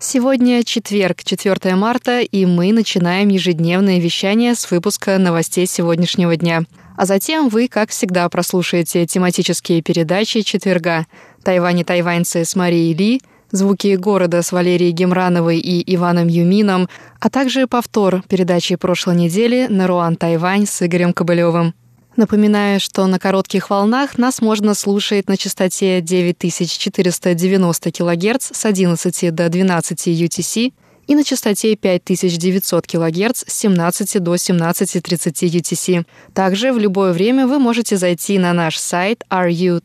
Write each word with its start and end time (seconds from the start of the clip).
Сегодня 0.00 0.62
четверг, 0.62 1.24
4 1.24 1.74
марта, 1.74 2.20
и 2.20 2.46
мы 2.46 2.72
начинаем 2.72 3.30
ежедневное 3.30 3.98
вещание 3.98 4.54
с 4.54 4.70
выпуска 4.70 5.18
новостей 5.18 5.66
сегодняшнего 5.66 6.36
дня. 6.36 6.62
А 6.96 7.04
затем 7.04 7.48
вы, 7.48 7.66
как 7.66 7.90
всегда, 7.90 8.28
прослушаете 8.28 9.06
тематические 9.06 9.82
передачи 9.82 10.42
четверга 10.42 11.06
«Тайвань 11.42 11.80
и 11.80 11.84
тайваньцы» 11.84 12.44
с 12.44 12.54
Марией 12.54 12.94
Ли, 12.94 13.20
«Звуки 13.50 13.96
города» 13.96 14.40
с 14.42 14.52
Валерией 14.52 14.92
Гемрановой 14.92 15.58
и 15.58 15.82
Иваном 15.96 16.28
Юмином, 16.28 16.88
а 17.18 17.28
также 17.28 17.66
повтор 17.66 18.22
передачи 18.28 18.76
прошлой 18.76 19.16
недели 19.16 19.66
«Наруан 19.68 20.14
Тайвань» 20.14 20.66
с 20.66 20.80
Игорем 20.80 21.12
Кобылевым. 21.12 21.74
Напоминаю, 22.18 22.80
что 22.80 23.06
на 23.06 23.20
коротких 23.20 23.70
волнах 23.70 24.18
нас 24.18 24.42
можно 24.42 24.74
слушать 24.74 25.28
на 25.28 25.36
частоте 25.36 26.00
9490 26.00 27.92
кГц 27.92 28.50
с 28.52 28.64
11 28.64 29.32
до 29.32 29.48
12 29.48 30.08
UTC 30.08 30.72
и 31.06 31.14
на 31.14 31.22
частоте 31.22 31.76
5900 31.76 32.88
кГц 32.88 33.44
с 33.46 33.52
17 33.60 34.20
до 34.20 34.34
17.30 34.34 35.60
UTC. 35.60 36.04
Также 36.34 36.72
в 36.72 36.78
любое 36.78 37.12
время 37.12 37.46
вы 37.46 37.60
можете 37.60 37.96
зайти 37.96 38.36
на 38.40 38.52
наш 38.52 38.78
сайт 38.78 39.22
ru.rti.org.tw, 39.30 39.78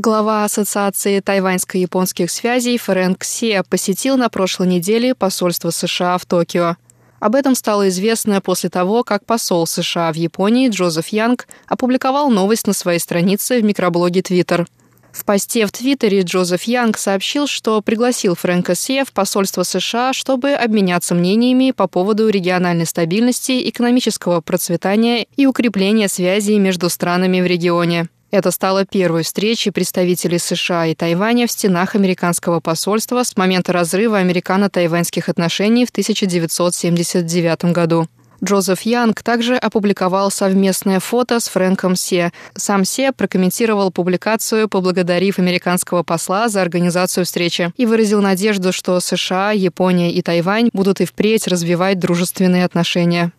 Глава 0.00 0.44
Ассоциации 0.44 1.18
тайваньско-японских 1.18 2.30
связей 2.30 2.78
Фрэнк 2.78 3.24
Се 3.24 3.64
посетил 3.68 4.16
на 4.16 4.28
прошлой 4.28 4.68
неделе 4.68 5.12
посольство 5.12 5.70
США 5.70 6.18
в 6.18 6.24
Токио. 6.24 6.76
Об 7.18 7.34
этом 7.34 7.56
стало 7.56 7.88
известно 7.88 8.40
после 8.40 8.70
того, 8.70 9.02
как 9.02 9.26
посол 9.26 9.66
США 9.66 10.12
в 10.12 10.14
Японии 10.14 10.68
Джозеф 10.68 11.08
Янг 11.08 11.48
опубликовал 11.66 12.30
новость 12.30 12.68
на 12.68 12.74
своей 12.74 13.00
странице 13.00 13.60
в 13.60 13.64
микроблоге 13.64 14.20
Twitter. 14.20 14.68
В 15.10 15.24
посте 15.24 15.66
в 15.66 15.72
Твиттере 15.72 16.20
Джозеф 16.20 16.62
Янг 16.62 16.96
сообщил, 16.96 17.48
что 17.48 17.82
пригласил 17.82 18.36
Фрэнка 18.36 18.76
Се 18.76 19.04
в 19.04 19.10
посольство 19.10 19.64
США, 19.64 20.12
чтобы 20.12 20.52
обменяться 20.52 21.16
мнениями 21.16 21.72
по 21.72 21.88
поводу 21.88 22.28
региональной 22.28 22.86
стабильности, 22.86 23.68
экономического 23.68 24.42
процветания 24.42 25.26
и 25.36 25.46
укрепления 25.46 26.06
связей 26.06 26.60
между 26.60 26.88
странами 26.88 27.40
в 27.40 27.46
регионе. 27.46 28.08
Это 28.30 28.50
стало 28.50 28.84
первой 28.84 29.22
встречей 29.22 29.72
представителей 29.72 30.38
США 30.38 30.86
и 30.86 30.94
Тайваня 30.94 31.46
в 31.46 31.50
стенах 31.50 31.94
американского 31.94 32.60
посольства 32.60 33.22
с 33.22 33.36
момента 33.36 33.72
разрыва 33.72 34.18
американо-тайваньских 34.18 35.30
отношений 35.30 35.86
в 35.86 35.90
1979 35.90 37.72
году. 37.72 38.06
Джозеф 38.44 38.82
Янг 38.82 39.22
также 39.22 39.56
опубликовал 39.56 40.30
совместное 40.30 41.00
фото 41.00 41.40
с 41.40 41.48
Фрэнком 41.48 41.96
Се. 41.96 42.30
Сам 42.54 42.84
Се 42.84 43.10
прокомментировал 43.12 43.90
публикацию, 43.90 44.68
поблагодарив 44.68 45.38
американского 45.38 46.04
посла 46.04 46.48
за 46.48 46.62
организацию 46.62 47.24
встречи 47.24 47.72
и 47.76 47.86
выразил 47.86 48.20
надежду, 48.20 48.72
что 48.72 49.00
США, 49.00 49.50
Япония 49.52 50.12
и 50.12 50.22
Тайвань 50.22 50.68
будут 50.72 51.00
и 51.00 51.04
впредь 51.04 51.48
развивать 51.48 51.98
дружественные 51.98 52.64
отношения. 52.64 53.32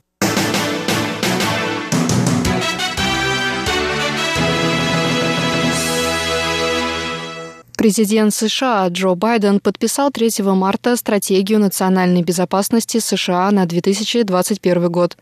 Президент 7.80 8.34
США 8.34 8.90
Джо 8.90 9.16
Байден 9.16 9.62
подписал 9.62 10.12
3 10.12 10.44
марта 10.44 10.98
стратегию 10.98 11.60
национальной 11.60 12.24
безопасности 12.24 12.98
США 12.98 13.50
на 13.52 13.66
2021 13.66 14.92
год. 14.92 15.16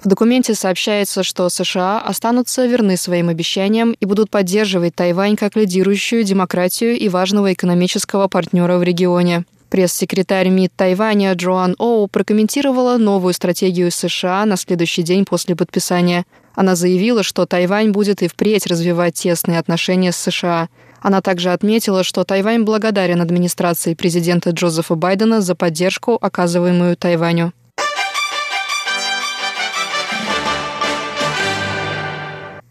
В 0.00 0.06
документе 0.06 0.54
сообщается, 0.54 1.24
что 1.24 1.48
США 1.48 1.98
останутся 1.98 2.66
верны 2.66 2.96
своим 2.96 3.30
обещаниям 3.30 3.96
и 3.98 4.04
будут 4.04 4.30
поддерживать 4.30 4.94
Тайвань 4.94 5.34
как 5.34 5.56
лидирующую 5.56 6.22
демократию 6.22 6.96
и 6.96 7.08
важного 7.08 7.52
экономического 7.52 8.28
партнера 8.28 8.78
в 8.78 8.84
регионе. 8.84 9.44
Пресс-секретарь 9.68 10.50
МИД 10.50 10.72
Тайваня 10.76 11.32
Джоан 11.32 11.74
Оу 11.80 12.06
прокомментировала 12.06 12.96
новую 12.96 13.34
стратегию 13.34 13.90
США 13.90 14.46
на 14.46 14.56
следующий 14.56 15.02
день 15.02 15.24
после 15.24 15.56
подписания. 15.56 16.26
Она 16.54 16.76
заявила, 16.76 17.24
что 17.24 17.44
Тайвань 17.44 17.90
будет 17.90 18.22
и 18.22 18.28
впредь 18.28 18.68
развивать 18.68 19.14
тесные 19.14 19.58
отношения 19.58 20.12
с 20.12 20.16
США– 20.16 20.68
она 21.04 21.20
также 21.20 21.52
отметила, 21.52 22.02
что 22.02 22.24
Тайвань 22.24 22.62
благодарен 22.62 23.20
администрации 23.20 23.92
президента 23.92 24.50
Джозефа 24.50 24.94
Байдена 24.94 25.42
за 25.42 25.54
поддержку, 25.54 26.18
оказываемую 26.18 26.96
Тайваню. 26.96 27.52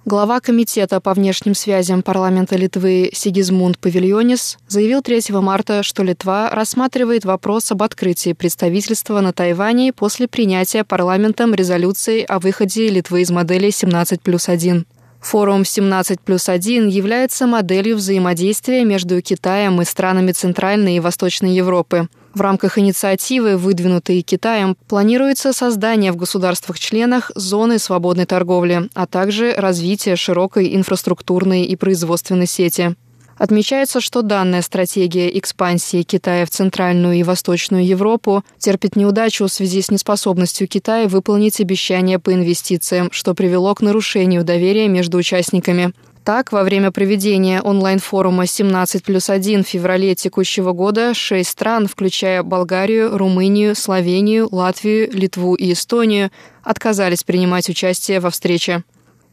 Глава 0.05 0.39
Комитета 0.39 0.99
по 0.99 1.13
внешним 1.13 1.53
связям 1.53 2.01
парламента 2.01 2.55
Литвы 2.55 3.11
Сигизмунд 3.13 3.77
Павильонис 3.77 4.57
заявил 4.67 5.03
3 5.03 5.21
марта, 5.29 5.83
что 5.83 6.01
Литва 6.01 6.49
рассматривает 6.49 7.25
вопрос 7.25 7.71
об 7.71 7.83
открытии 7.83 8.33
представительства 8.33 9.21
на 9.21 9.31
Тайване 9.31 9.93
после 9.93 10.27
принятия 10.27 10.83
парламентом 10.83 11.53
резолюции 11.53 12.25
о 12.27 12.39
выходе 12.39 12.89
Литвы 12.89 13.21
из 13.21 13.29
модели 13.29 13.69
17 13.69 14.21
плюс 14.21 14.49
1. 14.49 14.87
Форум 15.23 15.63
17 15.63 16.19
плюс 16.19 16.49
1 16.49 16.89
является 16.89 17.47
моделью 17.47 17.95
взаимодействия 17.95 18.83
между 18.83 19.21
Китаем 19.21 19.81
и 19.81 19.85
странами 19.85 20.33
Центральной 20.33 20.97
и 20.97 20.99
Восточной 20.99 21.55
Европы. 21.55 22.09
В 22.33 22.41
рамках 22.41 22.77
инициативы, 22.77 23.57
выдвинутой 23.57 24.21
Китаем, 24.21 24.75
планируется 24.87 25.53
создание 25.53 26.11
в 26.11 26.17
государствах-членах 26.17 27.31
зоны 27.35 27.79
свободной 27.79 28.25
торговли, 28.25 28.89
а 28.93 29.07
также 29.07 29.53
развитие 29.53 30.17
широкой 30.17 30.75
инфраструктурной 30.75 31.63
и 31.63 31.75
производственной 31.77 32.47
сети. 32.47 32.95
Отмечается, 33.37 33.99
что 33.99 34.21
данная 34.21 34.61
стратегия 34.61 35.37
экспансии 35.37 36.03
Китая 36.03 36.45
в 36.45 36.49
Центральную 36.49 37.15
и 37.15 37.23
Восточную 37.23 37.85
Европу 37.85 38.43
терпит 38.57 38.95
неудачу 38.95 39.47
в 39.47 39.51
связи 39.51 39.81
с 39.81 39.89
неспособностью 39.89 40.67
Китая 40.67 41.07
выполнить 41.07 41.59
обещания 41.59 42.19
по 42.19 42.33
инвестициям, 42.33 43.09
что 43.11 43.33
привело 43.33 43.73
к 43.73 43.81
нарушению 43.81 44.43
доверия 44.43 44.87
между 44.87 45.17
участниками. 45.17 45.93
Так, 46.23 46.53
во 46.53 46.63
время 46.63 46.91
проведения 46.91 47.61
онлайн-форума 47.61 48.45
17 48.45 49.03
плюс 49.03 49.29
1 49.29 49.65
в 49.65 49.67
феврале 49.67 50.15
текущего 50.15 50.71
года 50.71 51.13
шесть 51.13 51.49
стран, 51.49 51.87
включая 51.87 52.43
Болгарию, 52.43 53.17
Румынию, 53.17 53.75
Словению, 53.75 54.47
Латвию, 54.49 55.11
Литву 55.11 55.55
и 55.55 55.73
Эстонию, 55.73 56.31
отказались 56.63 57.25
принимать 57.25 57.67
участие 57.67 58.21
во 58.21 58.29
встрече. 58.29 58.83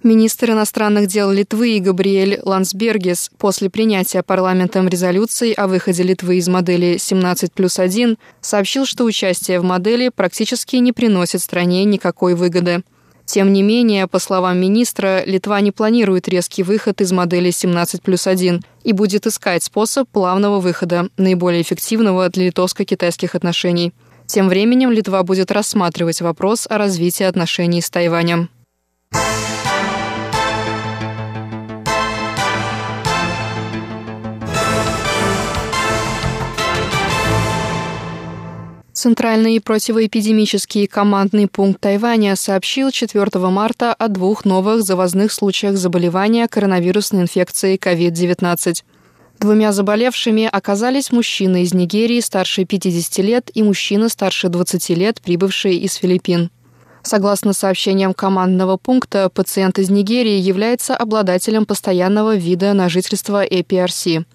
Министр 0.02 0.52
иностранных 0.52 1.08
дел 1.08 1.30
Литвы 1.30 1.78
Габриэль 1.78 2.40
Лансбергес 2.42 3.30
после 3.36 3.68
принятия 3.68 4.22
парламентом 4.22 4.88
резолюции 4.88 5.52
о 5.52 5.66
выходе 5.66 6.02
Литвы 6.02 6.36
из 6.36 6.48
модели 6.48 6.96
17 6.96 7.52
плюс 7.52 7.78
1 7.78 8.16
сообщил, 8.40 8.86
что 8.86 9.04
участие 9.04 9.60
в 9.60 9.64
модели 9.64 10.08
практически 10.08 10.76
не 10.76 10.92
приносит 10.92 11.42
стране 11.42 11.84
никакой 11.84 12.34
выгоды. 12.34 12.82
Тем 13.26 13.52
не 13.52 13.62
менее, 13.62 14.06
по 14.06 14.18
словам 14.18 14.58
министра, 14.58 15.22
Литва 15.26 15.60
не 15.60 15.70
планирует 15.70 16.28
резкий 16.28 16.62
выход 16.62 17.02
из 17.02 17.12
модели 17.12 17.50
17 17.50 18.00
плюс 18.00 18.26
1 18.26 18.64
и 18.84 18.92
будет 18.94 19.26
искать 19.26 19.62
способ 19.62 20.08
плавного 20.08 20.60
выхода, 20.60 21.10
наиболее 21.18 21.60
эффективного 21.60 22.30
для 22.30 22.46
литовско-китайских 22.46 23.34
отношений. 23.34 23.92
Тем 24.24 24.48
временем 24.48 24.90
Литва 24.90 25.22
будет 25.24 25.50
рассматривать 25.50 26.22
вопрос 26.22 26.66
о 26.70 26.78
развитии 26.78 27.24
отношений 27.24 27.82
с 27.82 27.90
Тайванем. 27.90 28.48
Центральный 39.02 39.62
противоэпидемический 39.62 40.86
командный 40.86 41.48
пункт 41.48 41.80
Тайваня 41.80 42.36
сообщил 42.36 42.90
4 42.90 43.30
марта 43.48 43.94
о 43.94 44.08
двух 44.08 44.44
новых 44.44 44.82
завозных 44.82 45.32
случаях 45.32 45.78
заболевания 45.78 46.46
коронавирусной 46.46 47.22
инфекцией 47.22 47.78
COVID-19. 47.78 48.84
Двумя 49.38 49.72
заболевшими 49.72 50.46
оказались 50.52 51.12
мужчина 51.12 51.62
из 51.62 51.72
Нигерии 51.72 52.20
старше 52.20 52.66
50 52.66 53.24
лет 53.24 53.50
и 53.54 53.62
мужчина 53.62 54.10
старше 54.10 54.50
20 54.50 54.90
лет, 54.90 55.22
прибывший 55.22 55.78
из 55.78 55.94
Филиппин. 55.94 56.50
Согласно 57.02 57.54
сообщениям 57.54 58.12
командного 58.12 58.76
пункта, 58.76 59.30
пациент 59.30 59.78
из 59.78 59.88
Нигерии 59.88 60.38
является 60.38 60.94
обладателем 60.94 61.64
постоянного 61.64 62.36
вида 62.36 62.74
на 62.74 62.90
жительство 62.90 63.46
APRC. 63.46 64.26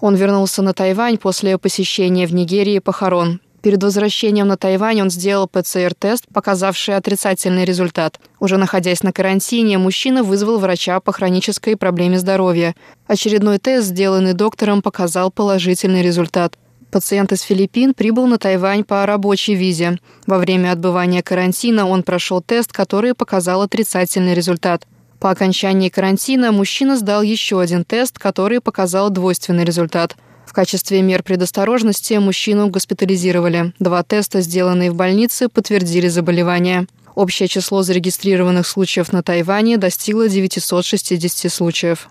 Он 0.00 0.14
вернулся 0.14 0.62
на 0.62 0.74
Тайвань 0.74 1.18
после 1.18 1.58
посещения 1.58 2.28
в 2.28 2.32
Нигерии 2.32 2.78
похорон. 2.78 3.40
Перед 3.62 3.80
возвращением 3.80 4.48
на 4.48 4.56
Тайвань 4.56 5.02
он 5.02 5.10
сделал 5.10 5.46
ПЦР-тест, 5.46 6.24
показавший 6.34 6.96
отрицательный 6.96 7.64
результат. 7.64 8.18
Уже 8.40 8.56
находясь 8.56 9.04
на 9.04 9.12
карантине, 9.12 9.78
мужчина 9.78 10.24
вызвал 10.24 10.58
врача 10.58 10.98
по 10.98 11.12
хронической 11.12 11.76
проблеме 11.76 12.18
здоровья. 12.18 12.74
Очередной 13.06 13.58
тест, 13.58 13.86
сделанный 13.86 14.32
доктором, 14.32 14.82
показал 14.82 15.30
положительный 15.30 16.02
результат. 16.02 16.58
Пациент 16.90 17.30
из 17.30 17.42
Филиппин 17.42 17.94
прибыл 17.94 18.26
на 18.26 18.36
Тайвань 18.36 18.82
по 18.82 19.06
рабочей 19.06 19.54
визе. 19.54 19.98
Во 20.26 20.38
время 20.38 20.72
отбывания 20.72 21.22
карантина 21.22 21.86
он 21.86 22.02
прошел 22.02 22.42
тест, 22.42 22.72
который 22.72 23.14
показал 23.14 23.62
отрицательный 23.62 24.34
результат. 24.34 24.88
По 25.20 25.30
окончании 25.30 25.88
карантина 25.88 26.50
мужчина 26.50 26.96
сдал 26.96 27.22
еще 27.22 27.60
один 27.60 27.84
тест, 27.84 28.18
который 28.18 28.60
показал 28.60 29.08
двойственный 29.10 29.64
результат– 29.64 30.16
в 30.52 30.54
качестве 30.54 31.00
мер 31.00 31.22
предосторожности 31.22 32.12
мужчину 32.12 32.68
госпитализировали. 32.68 33.72
Два 33.78 34.02
теста, 34.02 34.42
сделанные 34.42 34.90
в 34.90 34.94
больнице, 34.94 35.48
подтвердили 35.48 36.08
заболевание. 36.08 36.86
Общее 37.14 37.48
число 37.48 37.82
зарегистрированных 37.82 38.66
случаев 38.66 39.14
на 39.14 39.22
Тайване 39.22 39.78
достигло 39.78 40.28
960 40.28 41.50
случаев. 41.50 42.10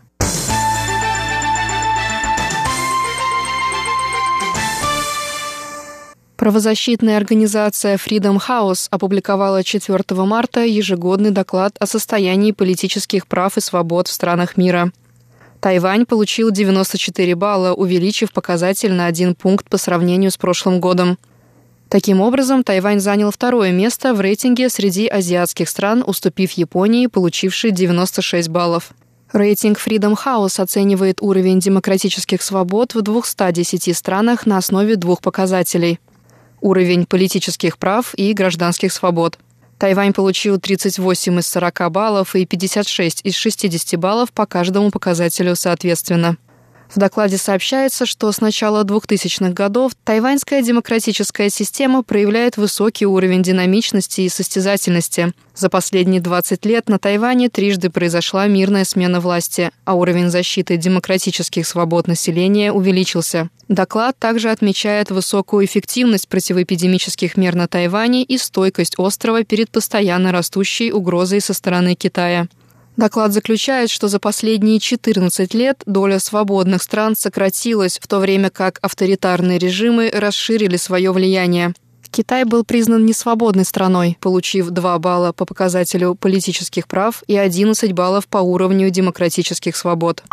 Правозащитная 6.36 7.18
организация 7.18 7.96
Freedom 7.98 8.42
House 8.50 8.88
опубликовала 8.90 9.64
4 9.64 10.00
марта 10.26 10.66
ежегодный 10.66 11.30
доклад 11.30 11.76
о 11.80 11.86
состоянии 11.86 12.54
политических 12.54 13.28
прав 13.28 13.58
и 13.58 13.62
свобод 13.62 14.08
в 14.08 14.12
странах 14.12 14.58
мира. 14.58 14.92
Тайвань 15.62 16.08
получил 16.08 16.50
94 16.50 17.36
балла, 17.36 17.74
увеличив 17.74 18.32
показатель 18.32 18.92
на 18.94 19.06
один 19.06 19.36
пункт 19.36 19.70
по 19.70 19.78
сравнению 19.78 20.32
с 20.32 20.38
прошлым 20.38 20.80
годом. 20.80 21.20
Таким 21.88 22.20
образом, 22.20 22.64
Тайвань 22.64 23.00
занял 23.00 23.30
второе 23.30 23.72
место 23.72 24.16
в 24.16 24.22
рейтинге 24.22 24.70
среди 24.70 25.08
азиатских 25.08 25.70
стран, 25.70 26.04
уступив 26.06 26.54
Японии, 26.54 27.06
получившей 27.06 27.70
96 27.70 28.50
баллов. 28.50 28.92
Рейтинг 29.34 29.78
Freedom 29.78 30.18
House 30.26 30.60
оценивает 30.60 31.22
уровень 31.22 31.60
демократических 31.60 32.42
свобод 32.42 32.96
в 32.96 33.04
210 33.04 33.96
странах 33.96 34.48
на 34.48 34.58
основе 34.58 34.96
двух 34.96 35.22
показателей– 35.22 36.00
уровень 36.62 37.06
политических 37.06 37.78
прав 37.78 38.14
и 38.16 38.34
гражданских 38.34 38.92
свобод– 38.92 39.38
Тайвань 39.82 40.14
получил 40.14 40.60
38 40.60 41.40
из 41.40 41.48
40 41.48 41.92
баллов 41.92 42.36
и 42.36 42.46
56 42.46 43.22
из 43.24 43.36
60 43.36 44.00
баллов 44.00 44.32
по 44.32 44.46
каждому 44.46 44.92
показателю 44.92 45.56
соответственно. 45.56 46.38
В 46.94 47.00
докладе 47.00 47.38
сообщается, 47.38 48.06
что 48.06 48.30
с 48.32 48.42
начала 48.42 48.84
2000-х 48.84 49.54
годов 49.54 49.94
тайваньская 50.04 50.62
демократическая 50.62 51.50
система 51.50 52.04
проявляет 52.04 52.58
высокий 52.58 53.06
уровень 53.06 53.44
динамичности 53.44 54.22
и 54.22 54.30
состязательности. 54.30 55.32
За 55.56 55.70
последние 55.70 56.20
20 56.20 56.66
лет 56.66 56.90
на 56.90 57.00
Тайване 57.00 57.50
трижды 57.50 57.90
произошла 57.90 58.48
мирная 58.48 58.84
смена 58.84 59.22
власти, 59.22 59.72
а 59.86 59.94
уровень 59.94 60.30
защиты 60.30 60.76
демократических 60.76 61.66
свобод 61.66 62.08
населения 62.08 62.74
увеличился. 62.74 63.50
Доклад 63.70 64.18
также 64.20 64.50
отмечает 64.50 65.12
высокую 65.12 65.66
эффективность 65.66 66.28
противоэпидемических 66.28 67.38
мер 67.38 67.56
на 67.56 67.70
Тайване 67.70 68.24
и 68.24 68.38
стойкость 68.38 68.96
острова 68.98 69.46
перед 69.46 69.70
постоянно 69.70 70.34
растущей 70.34 70.92
угрозой 70.92 71.40
со 71.40 71.54
стороны 71.54 71.96
Китая. 71.96 72.48
Доклад 73.02 73.34
заключает, 73.34 73.90
что 73.90 74.10
за 74.10 74.20
последние 74.20 74.80
14 74.80 75.56
лет 75.56 75.82
доля 75.88 76.20
свободных 76.20 76.84
стран 76.84 77.16
сократилась, 77.16 77.98
в 78.00 78.08
то 78.08 78.20
время 78.20 78.52
как 78.52 78.78
авторитарные 78.84 79.58
режимы 79.58 80.12
расширили 80.14 80.78
свое 80.78 81.12
влияние. 81.12 81.74
Китай 82.12 82.44
был 82.44 82.64
признан 82.64 83.08
несвободной 83.08 83.66
страной, 83.66 84.20
получив 84.22 84.70
2 84.70 85.00
балла 85.00 85.32
по 85.32 85.46
показателю 85.46 86.14
политических 86.14 86.88
прав 86.88 87.24
и 87.26 87.36
11 87.36 87.92
баллов 87.94 88.28
по 88.28 88.38
уровню 88.38 88.92
демократических 88.92 89.76
свобод. 89.76 90.24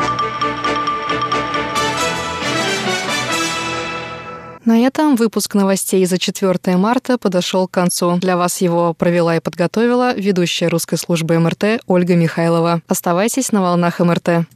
На 4.69 4.81
этом 4.81 5.17
выпуск 5.17 5.55
новостей 5.55 6.05
за 6.05 6.19
4 6.19 6.77
марта 6.77 7.17
подошел 7.17 7.67
к 7.67 7.71
концу. 7.71 8.19
Для 8.19 8.37
вас 8.37 8.61
его 8.61 8.93
провела 8.93 9.35
и 9.35 9.41
подготовила 9.41 10.15
ведущая 10.15 10.69
русской 10.69 10.99
службы 10.99 11.39
МРТ 11.39 11.81
Ольга 11.87 12.15
Михайлова. 12.17 12.83
Оставайтесь 12.87 13.51
на 13.51 13.63
волнах 13.63 13.99
МРТ. 13.99 14.47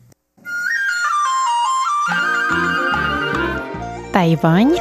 Тайвань 4.12 4.76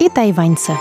и 0.00 0.08
тайваньцы. 0.08 0.72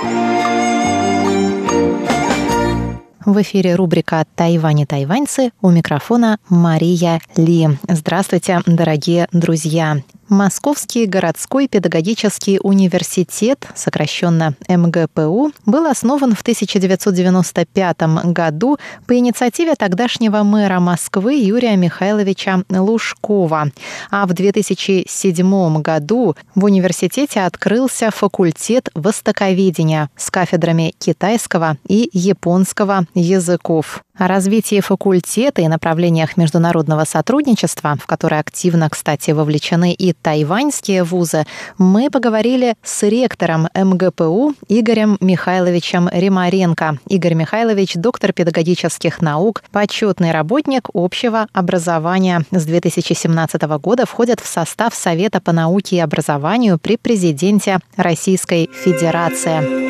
В 3.26 3.42
эфире 3.42 3.76
рубрика 3.76 4.26
«Тайвань 4.36 4.82
и 4.82 4.86
тайваньцы» 4.86 5.52
у 5.62 5.70
микрофона 5.70 6.40
Мария 6.50 7.22
Ли. 7.38 7.70
Здравствуйте, 7.88 8.62
дорогие 8.66 9.28
друзья! 9.32 9.98
Московский 10.34 11.06
городской 11.06 11.68
педагогический 11.68 12.60
университет, 12.62 13.68
сокращенно 13.76 14.56
МГПУ, 14.68 15.52
был 15.68 15.86
основан 15.86 16.34
в 16.34 16.42
1995 16.42 18.02
году 18.26 18.80
по 19.06 19.16
инициативе 19.16 19.76
тогдашнего 19.76 20.42
мэра 20.42 20.80
Москвы 20.80 21.36
Юрия 21.36 21.76
Михайловича 21.76 22.64
Лужкова. 22.70 23.70
А 24.10 24.26
в 24.26 24.34
2007 24.34 25.82
году 25.82 26.36
в 26.56 26.64
университете 26.66 27.42
открылся 27.42 28.10
факультет 28.10 28.90
востоковедения 28.96 30.10
с 30.18 30.32
кафедрами 30.32 30.96
китайского 30.98 31.78
и 31.88 32.10
японского 32.12 33.06
языков. 33.14 34.04
О 34.16 34.28
развитии 34.28 34.80
факультета 34.80 35.64
и 35.64 35.68
направлениях 35.68 36.38
международного 36.38 37.04
сотрудничества, 37.04 37.98
в 38.00 38.06
которое 38.06 38.40
активно, 38.40 38.88
кстати, 38.88 39.32
вовлечены 39.32 39.92
и 39.92 40.14
тайваньские 40.14 41.04
вузы, 41.04 41.48
мы 41.80 42.12
поговорили 42.12 42.76
с 42.84 43.02
ректором 43.02 43.70
МГПУ 43.74 44.54
Игорем 44.70 45.18
Михайловичем 45.20 46.10
Римаренко. 46.14 47.00
Игорь 47.08 47.34
Михайлович– 47.34 47.94
доктор 47.96 48.34
педагогических 48.34 49.20
наук, 49.20 49.64
почетный 49.72 50.32
работник 50.32 50.90
общего 50.94 51.48
образования. 51.52 52.46
С 52.52 52.66
2017 52.66 53.64
года 53.80 54.06
входит 54.06 54.40
в 54.40 54.46
состав 54.46 54.94
Совета 54.94 55.42
по 55.42 55.54
науке 55.54 55.96
и 55.96 56.00
образованию 56.00 56.78
при 56.78 56.98
президенте 56.98 57.80
Российской 57.98 58.70
Федерации. 58.72 59.82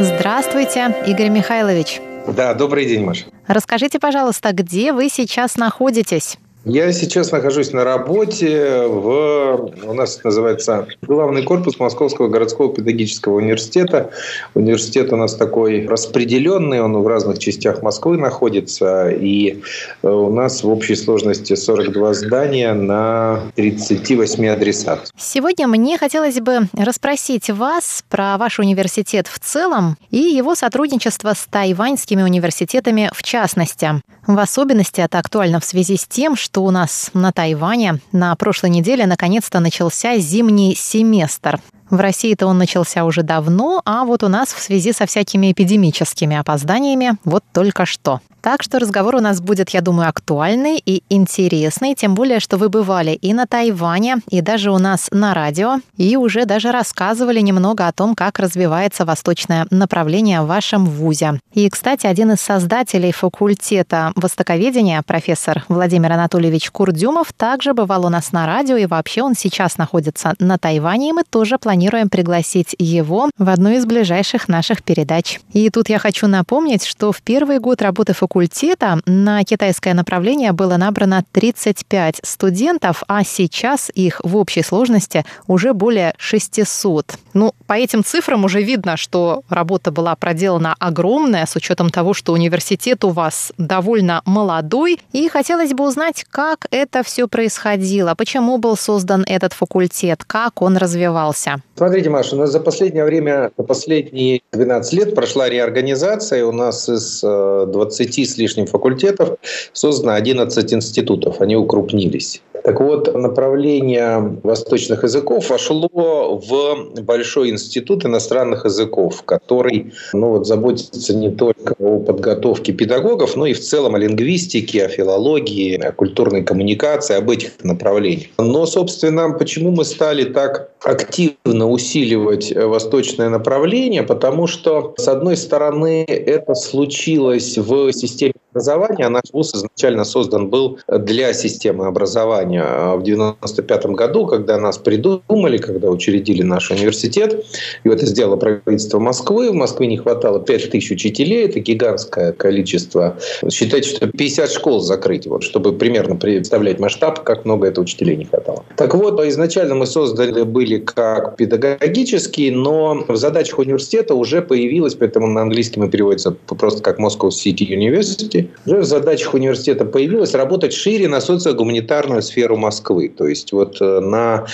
Здравствуйте, 0.00 0.94
Игорь 1.08 1.30
Михайлович. 1.30 2.00
Да, 2.26 2.54
добрый 2.54 2.86
день, 2.86 3.04
Маша. 3.04 3.24
Расскажите, 3.46 3.98
пожалуйста, 3.98 4.52
где 4.52 4.92
вы 4.92 5.08
сейчас 5.08 5.56
находитесь? 5.56 6.38
Я 6.64 6.92
сейчас 6.92 7.32
нахожусь 7.32 7.72
на 7.72 7.82
работе 7.82 8.84
в, 8.86 9.72
у 9.82 9.92
нас 9.94 10.22
называется 10.22 10.86
главный 11.02 11.42
корпус 11.42 11.80
Московского 11.80 12.28
городского 12.28 12.72
педагогического 12.72 13.38
университета. 13.38 14.12
Университет 14.54 15.12
у 15.12 15.16
нас 15.16 15.34
такой 15.34 15.88
распределенный, 15.88 16.80
он 16.80 16.96
в 17.02 17.06
разных 17.08 17.40
частях 17.40 17.82
Москвы 17.82 18.16
находится, 18.16 19.10
и 19.10 19.60
э, 20.04 20.08
у 20.08 20.32
нас 20.32 20.62
в 20.62 20.68
общей 20.68 20.94
сложности 20.94 21.56
42 21.56 22.14
здания 22.14 22.74
на 22.74 23.40
38 23.56 24.46
адресах. 24.46 25.00
Сегодня 25.18 25.66
мне 25.66 25.98
хотелось 25.98 26.38
бы 26.38 26.68
расспросить 26.78 27.50
вас 27.50 28.04
про 28.08 28.38
ваш 28.38 28.60
университет 28.60 29.26
в 29.26 29.40
целом 29.40 29.96
и 30.10 30.18
его 30.18 30.54
сотрудничество 30.54 31.34
с 31.34 31.44
тайваньскими 31.50 32.22
университетами 32.22 33.10
в 33.12 33.24
частности. 33.24 34.00
В 34.28 34.38
особенности 34.38 35.00
это 35.00 35.18
актуально 35.18 35.58
в 35.58 35.64
связи 35.64 35.96
с 35.96 36.06
тем, 36.06 36.36
что 36.36 36.51
у 36.60 36.70
нас 36.70 37.10
на 37.14 37.32
Тайване 37.32 38.00
на 38.12 38.34
прошлой 38.36 38.70
неделе 38.70 39.06
наконец-то 39.06 39.60
начался 39.60 40.18
зимний 40.18 40.74
семестр. 40.74 41.60
В 41.92 42.00
России-то 42.00 42.46
он 42.46 42.56
начался 42.56 43.04
уже 43.04 43.22
давно, 43.22 43.82
а 43.84 44.06
вот 44.06 44.22
у 44.22 44.28
нас 44.28 44.54
в 44.54 44.58
связи 44.58 44.94
со 44.94 45.04
всякими 45.04 45.52
эпидемическими 45.52 46.38
опозданиями 46.38 47.18
вот 47.24 47.44
только 47.52 47.84
что. 47.84 48.20
Так 48.40 48.64
что 48.64 48.80
разговор 48.80 49.14
у 49.14 49.20
нас 49.20 49.40
будет, 49.40 49.70
я 49.70 49.82
думаю, 49.82 50.08
актуальный 50.08 50.82
и 50.84 51.04
интересный, 51.08 51.94
тем 51.94 52.16
более, 52.16 52.40
что 52.40 52.56
вы 52.56 52.70
бывали 52.70 53.12
и 53.12 53.32
на 53.34 53.46
Тайване, 53.46 54.16
и 54.30 54.40
даже 54.40 54.72
у 54.72 54.78
нас 54.78 55.08
на 55.12 55.32
радио, 55.32 55.76
и 55.96 56.16
уже 56.16 56.44
даже 56.44 56.72
рассказывали 56.72 57.38
немного 57.38 57.86
о 57.86 57.92
том, 57.92 58.16
как 58.16 58.40
развивается 58.40 59.04
восточное 59.04 59.68
направление 59.70 60.40
в 60.40 60.48
вашем 60.48 60.86
вузе. 60.86 61.38
И, 61.54 61.68
кстати, 61.70 62.08
один 62.08 62.32
из 62.32 62.40
создателей 62.40 63.12
факультета 63.12 64.12
востоковедения, 64.16 65.00
профессор 65.02 65.64
Владимир 65.68 66.10
Анатольевич 66.10 66.72
Курдюмов, 66.72 67.32
также 67.32 67.74
бывал 67.74 68.06
у 68.06 68.08
нас 68.08 68.32
на 68.32 68.46
радио, 68.46 68.76
и 68.76 68.86
вообще 68.86 69.22
он 69.22 69.36
сейчас 69.36 69.78
находится 69.78 70.34
на 70.40 70.58
Тайване, 70.58 71.10
и 71.10 71.12
мы 71.12 71.22
тоже 71.22 71.58
планируем 71.58 71.81
пригласить 72.10 72.74
его 72.78 73.30
в 73.38 73.48
одну 73.48 73.70
из 73.70 73.86
ближайших 73.86 74.48
наших 74.48 74.82
передач. 74.82 75.40
И 75.52 75.70
тут 75.70 75.88
я 75.88 75.98
хочу 75.98 76.26
напомнить, 76.26 76.84
что 76.84 77.12
в 77.12 77.22
первый 77.22 77.58
год 77.58 77.82
работы 77.82 78.12
факультета 78.12 79.00
на 79.06 79.44
китайское 79.44 79.94
направление 79.94 80.52
было 80.52 80.76
набрано 80.76 81.24
35 81.32 82.20
студентов, 82.22 83.02
а 83.08 83.24
сейчас 83.24 83.90
их 83.94 84.20
в 84.24 84.36
общей 84.36 84.62
сложности 84.62 85.24
уже 85.46 85.72
более 85.72 86.14
600. 86.18 87.14
Ну, 87.34 87.54
по 87.66 87.74
этим 87.74 88.04
цифрам 88.04 88.44
уже 88.44 88.62
видно, 88.62 88.96
что 88.96 89.42
работа 89.48 89.90
была 89.90 90.14
проделана 90.16 90.74
огромная, 90.78 91.46
с 91.46 91.56
учетом 91.56 91.90
того, 91.90 92.14
что 92.14 92.32
университет 92.32 93.04
у 93.04 93.10
вас 93.10 93.52
довольно 93.58 94.22
молодой. 94.24 95.00
И 95.12 95.28
хотелось 95.28 95.72
бы 95.72 95.86
узнать, 95.86 96.24
как 96.30 96.66
это 96.70 97.02
все 97.02 97.28
происходило, 97.28 98.14
почему 98.14 98.58
был 98.58 98.76
создан 98.76 99.24
этот 99.26 99.52
факультет, 99.52 100.24
как 100.24 100.62
он 100.62 100.76
развивался. 100.76 101.62
Смотрите, 101.74 102.10
Маша, 102.10 102.36
у 102.36 102.38
нас 102.38 102.50
за 102.50 102.60
последнее 102.60 103.04
время, 103.04 103.50
за 103.56 103.64
последние 103.64 104.42
12 104.52 104.92
лет 104.92 105.14
прошла 105.14 105.48
реорганизация. 105.48 106.44
У 106.44 106.52
нас 106.52 106.88
из 106.88 107.20
20 107.22 108.18
э, 108.18 108.24
с 108.24 108.36
лишним 108.36 108.66
факультетов 108.66 109.38
создано 109.72 110.12
11 110.12 110.74
институтов. 110.74 111.40
Они 111.40 111.56
укрупнились. 111.56 112.42
Так 112.64 112.80
вот, 112.80 113.12
направление 113.14 114.38
восточных 114.42 115.02
языков 115.02 115.50
вошло 115.50 115.88
в 115.92 117.02
Большой 117.02 117.50
институт 117.50 118.04
иностранных 118.04 118.64
языков, 118.64 119.22
который 119.24 119.92
ну, 120.12 120.28
вот, 120.30 120.46
заботится 120.46 121.14
не 121.14 121.30
только 121.30 121.74
о 121.78 121.98
подготовке 121.98 122.72
педагогов, 122.72 123.36
но 123.36 123.46
и 123.46 123.52
в 123.52 123.60
целом 123.60 123.94
о 123.94 123.98
лингвистике, 123.98 124.84
о 124.84 124.88
филологии, 124.88 125.76
о 125.76 125.92
культурной 125.92 126.44
коммуникации, 126.44 127.16
об 127.16 127.30
этих 127.30 127.52
направлениях. 127.64 128.28
Но, 128.38 128.66
собственно, 128.66 129.30
почему 129.32 129.70
мы 129.70 129.84
стали 129.84 130.24
так 130.24 130.70
активно 130.84 131.68
усиливать 131.68 132.52
восточное 132.54 133.28
направление? 133.28 134.02
Потому 134.02 134.46
что, 134.46 134.94
с 134.96 135.08
одной 135.08 135.36
стороны, 135.36 136.04
это 136.04 136.54
случилось 136.54 137.58
в 137.58 137.92
системе 137.92 138.34
образования. 138.52 139.08
Наш 139.08 139.24
вуз 139.32 139.54
изначально 139.54 140.04
создан 140.04 140.48
был 140.48 140.78
для 140.86 141.32
системы 141.32 141.86
образования 141.86 142.51
в 142.58 143.00
1995 143.02 143.86
году, 143.86 144.26
когда 144.26 144.58
нас 144.58 144.78
придумали, 144.78 145.58
когда 145.58 145.88
учредили 145.88 146.42
наш 146.42 146.70
университет. 146.70 147.44
И 147.84 147.88
это 147.88 148.06
сделало 148.06 148.36
правительство 148.36 148.98
Москвы. 148.98 149.50
В 149.50 149.54
Москве 149.54 149.86
не 149.86 149.96
хватало 149.96 150.40
5000 150.40 150.90
учителей. 150.92 151.44
Это 151.46 151.60
гигантское 151.60 152.32
количество. 152.32 153.16
Считайте, 153.50 153.88
что 153.88 154.06
50 154.06 154.50
школ 154.50 154.80
закрыть, 154.80 155.26
вот, 155.26 155.42
чтобы 155.42 155.72
примерно 155.72 156.16
представлять 156.16 156.78
масштаб, 156.78 157.22
как 157.22 157.44
много 157.44 157.68
это 157.68 157.80
учителей 157.80 158.16
не 158.16 158.24
хватало. 158.24 158.64
Так 158.76 158.94
вот, 158.94 159.20
изначально 159.24 159.74
мы 159.74 159.86
создали 159.86 160.42
были 160.42 160.78
как 160.78 161.36
педагогические, 161.36 162.52
но 162.52 163.04
в 163.06 163.16
задачах 163.16 163.58
университета 163.58 164.14
уже 164.14 164.42
появилась, 164.42 164.94
поэтому 164.94 165.26
на 165.26 165.42
английский 165.42 165.80
мы 165.80 165.88
переводится 165.88 166.30
просто 166.30 166.82
как 166.82 166.98
Moscow 166.98 167.28
City 167.28 167.66
University, 167.68 168.48
уже 168.66 168.78
в 168.78 168.84
задачах 168.84 169.34
университета 169.34 169.84
появилось 169.84 170.34
работать 170.34 170.72
шире 170.72 171.08
на 171.08 171.20
социогуманитарную 171.20 172.22
сферу 172.32 172.56
Москвы. 172.56 173.08
То 173.08 173.26
есть 173.26 173.52
вот 173.52 173.76
э, 173.80 174.00
на 174.00 174.46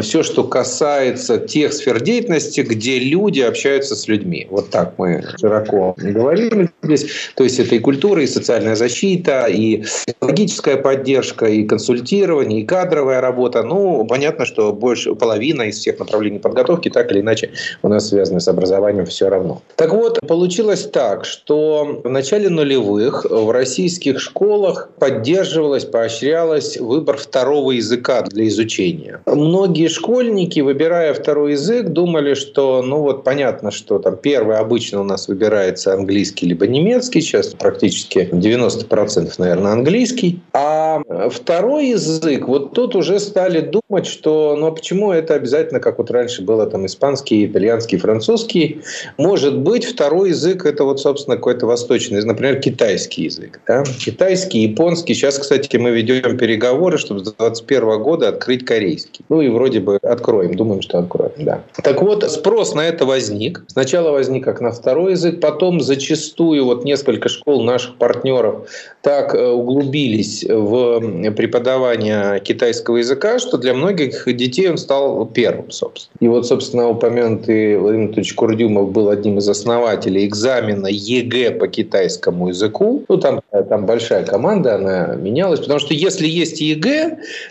все, 0.00 0.22
что 0.22 0.44
касается 0.44 1.38
тех 1.38 1.72
сфер 1.72 2.00
деятельности, 2.02 2.60
где 2.62 2.98
люди 2.98 3.40
общаются 3.40 3.94
с 3.94 4.08
людьми. 4.08 4.46
Вот 4.50 4.70
так 4.70 4.94
мы 4.98 5.24
широко 5.40 5.94
говорим 5.96 6.70
здесь. 6.82 7.06
То 7.36 7.44
есть 7.44 7.60
это 7.60 7.76
и 7.76 7.78
культура, 7.78 8.22
и 8.22 8.26
социальная 8.26 8.74
защита, 8.74 9.46
и 9.46 9.84
логическая 10.20 10.76
поддержка, 10.76 11.46
и 11.46 11.62
консультирование, 11.64 12.62
и 12.62 12.64
кадровая 12.64 13.20
работа. 13.20 13.62
Ну, 13.62 14.04
понятно, 14.04 14.44
что 14.44 14.72
больше 14.72 15.14
половина 15.14 15.62
из 15.62 15.78
всех 15.78 15.98
направлений 15.98 16.38
подготовки 16.38 16.88
так 16.88 17.12
или 17.12 17.20
иначе 17.20 17.50
у 17.82 17.88
нас 17.88 18.08
связаны 18.08 18.40
с 18.40 18.48
образованием 18.48 19.06
все 19.06 19.28
равно. 19.28 19.62
Так 19.76 19.92
вот, 19.92 20.18
получилось 20.26 20.88
так, 20.92 21.24
что 21.24 22.00
в 22.02 22.08
начале 22.08 22.48
нулевых 22.48 23.26
в 23.28 23.50
российских 23.50 24.18
школах 24.18 24.90
поддерживалось, 24.98 25.84
поощрялось 25.84 26.78
выбор 26.78 27.11
второго 27.16 27.72
языка 27.72 28.22
для 28.22 28.48
изучения. 28.48 29.20
Многие 29.26 29.88
школьники, 29.88 30.60
выбирая 30.60 31.14
второй 31.14 31.52
язык, 31.52 31.88
думали, 31.88 32.34
что, 32.34 32.82
ну 32.82 33.00
вот 33.00 33.24
понятно, 33.24 33.70
что 33.70 33.98
там 33.98 34.16
первый 34.16 34.56
обычно 34.56 35.00
у 35.00 35.04
нас 35.04 35.28
выбирается 35.28 35.92
английский 35.94 36.46
либо 36.46 36.66
немецкий, 36.66 37.20
сейчас 37.20 37.48
практически 37.48 38.28
90% 38.32 39.32
наверное 39.38 39.72
английский, 39.72 40.40
а 40.52 41.02
второй 41.30 41.88
язык, 41.88 42.48
вот 42.48 42.72
тут 42.72 42.96
уже 42.96 43.20
стали 43.20 43.60
думать, 43.60 44.06
что, 44.06 44.56
ну 44.58 44.66
а 44.66 44.72
почему 44.72 45.12
это 45.12 45.34
обязательно, 45.34 45.80
как 45.80 45.98
вот 45.98 46.10
раньше 46.10 46.42
было 46.42 46.66
там 46.66 46.86
испанский, 46.86 47.46
итальянский, 47.46 47.98
французский, 47.98 48.82
может 49.18 49.58
быть 49.58 49.84
второй 49.84 50.30
язык 50.30 50.66
это 50.66 50.84
вот 50.84 51.00
собственно 51.00 51.36
какой-то 51.36 51.66
восточный, 51.66 52.22
например, 52.24 52.60
китайский 52.60 53.24
язык. 53.24 53.60
Да? 53.66 53.84
Китайский, 53.84 54.60
японский. 54.60 55.14
Сейчас, 55.14 55.38
кстати, 55.38 55.76
мы 55.76 55.90
ведем 55.90 56.36
переговоры, 56.36 56.98
чтобы 57.02 57.20
с 57.20 57.24
2021 57.24 58.02
года 58.02 58.28
открыть 58.28 58.64
корейский. 58.64 59.24
Ну 59.28 59.40
и 59.40 59.48
вроде 59.48 59.80
бы 59.80 59.98
откроем. 60.02 60.54
Думаем, 60.54 60.82
что 60.82 60.98
откроем, 60.98 61.32
да. 61.38 61.62
Так 61.82 62.02
вот, 62.02 62.28
спрос 62.30 62.74
на 62.74 62.80
это 62.80 63.04
возник. 63.04 63.64
Сначала 63.66 64.10
возник 64.10 64.44
как 64.44 64.60
на 64.60 64.72
второй 64.72 65.12
язык, 65.12 65.40
потом 65.40 65.80
зачастую 65.80 66.64
вот 66.64 66.84
несколько 66.84 67.28
школ 67.28 67.62
наших 67.64 67.96
партнеров 67.96 68.68
так 69.02 69.34
э, 69.34 69.48
углубились 69.48 70.44
в 70.44 71.32
преподавание 71.32 72.40
китайского 72.40 72.98
языка, 72.98 73.38
что 73.38 73.58
для 73.58 73.74
многих 73.74 74.24
детей 74.34 74.70
он 74.70 74.78
стал 74.78 75.26
первым, 75.26 75.70
собственно. 75.70 76.16
И 76.20 76.28
вот, 76.28 76.46
собственно, 76.46 76.88
упомянутый 76.88 77.76
Владимир 77.78 78.04
Анатольевич 78.06 78.34
Курдюмов 78.34 78.92
был 78.92 79.10
одним 79.10 79.38
из 79.38 79.48
основателей 79.48 80.26
экзамена 80.26 80.86
ЕГЭ 80.86 81.52
по 81.52 81.66
китайскому 81.68 82.48
языку. 82.48 83.04
Ну, 83.08 83.16
там, 83.18 83.40
там 83.68 83.86
большая 83.86 84.24
команда, 84.24 84.76
она 84.76 85.14
менялась. 85.14 85.60
Потому 85.60 85.80
что 85.80 85.94
если 85.94 86.26
есть 86.26 86.60
ЕГЭ, 86.60 86.91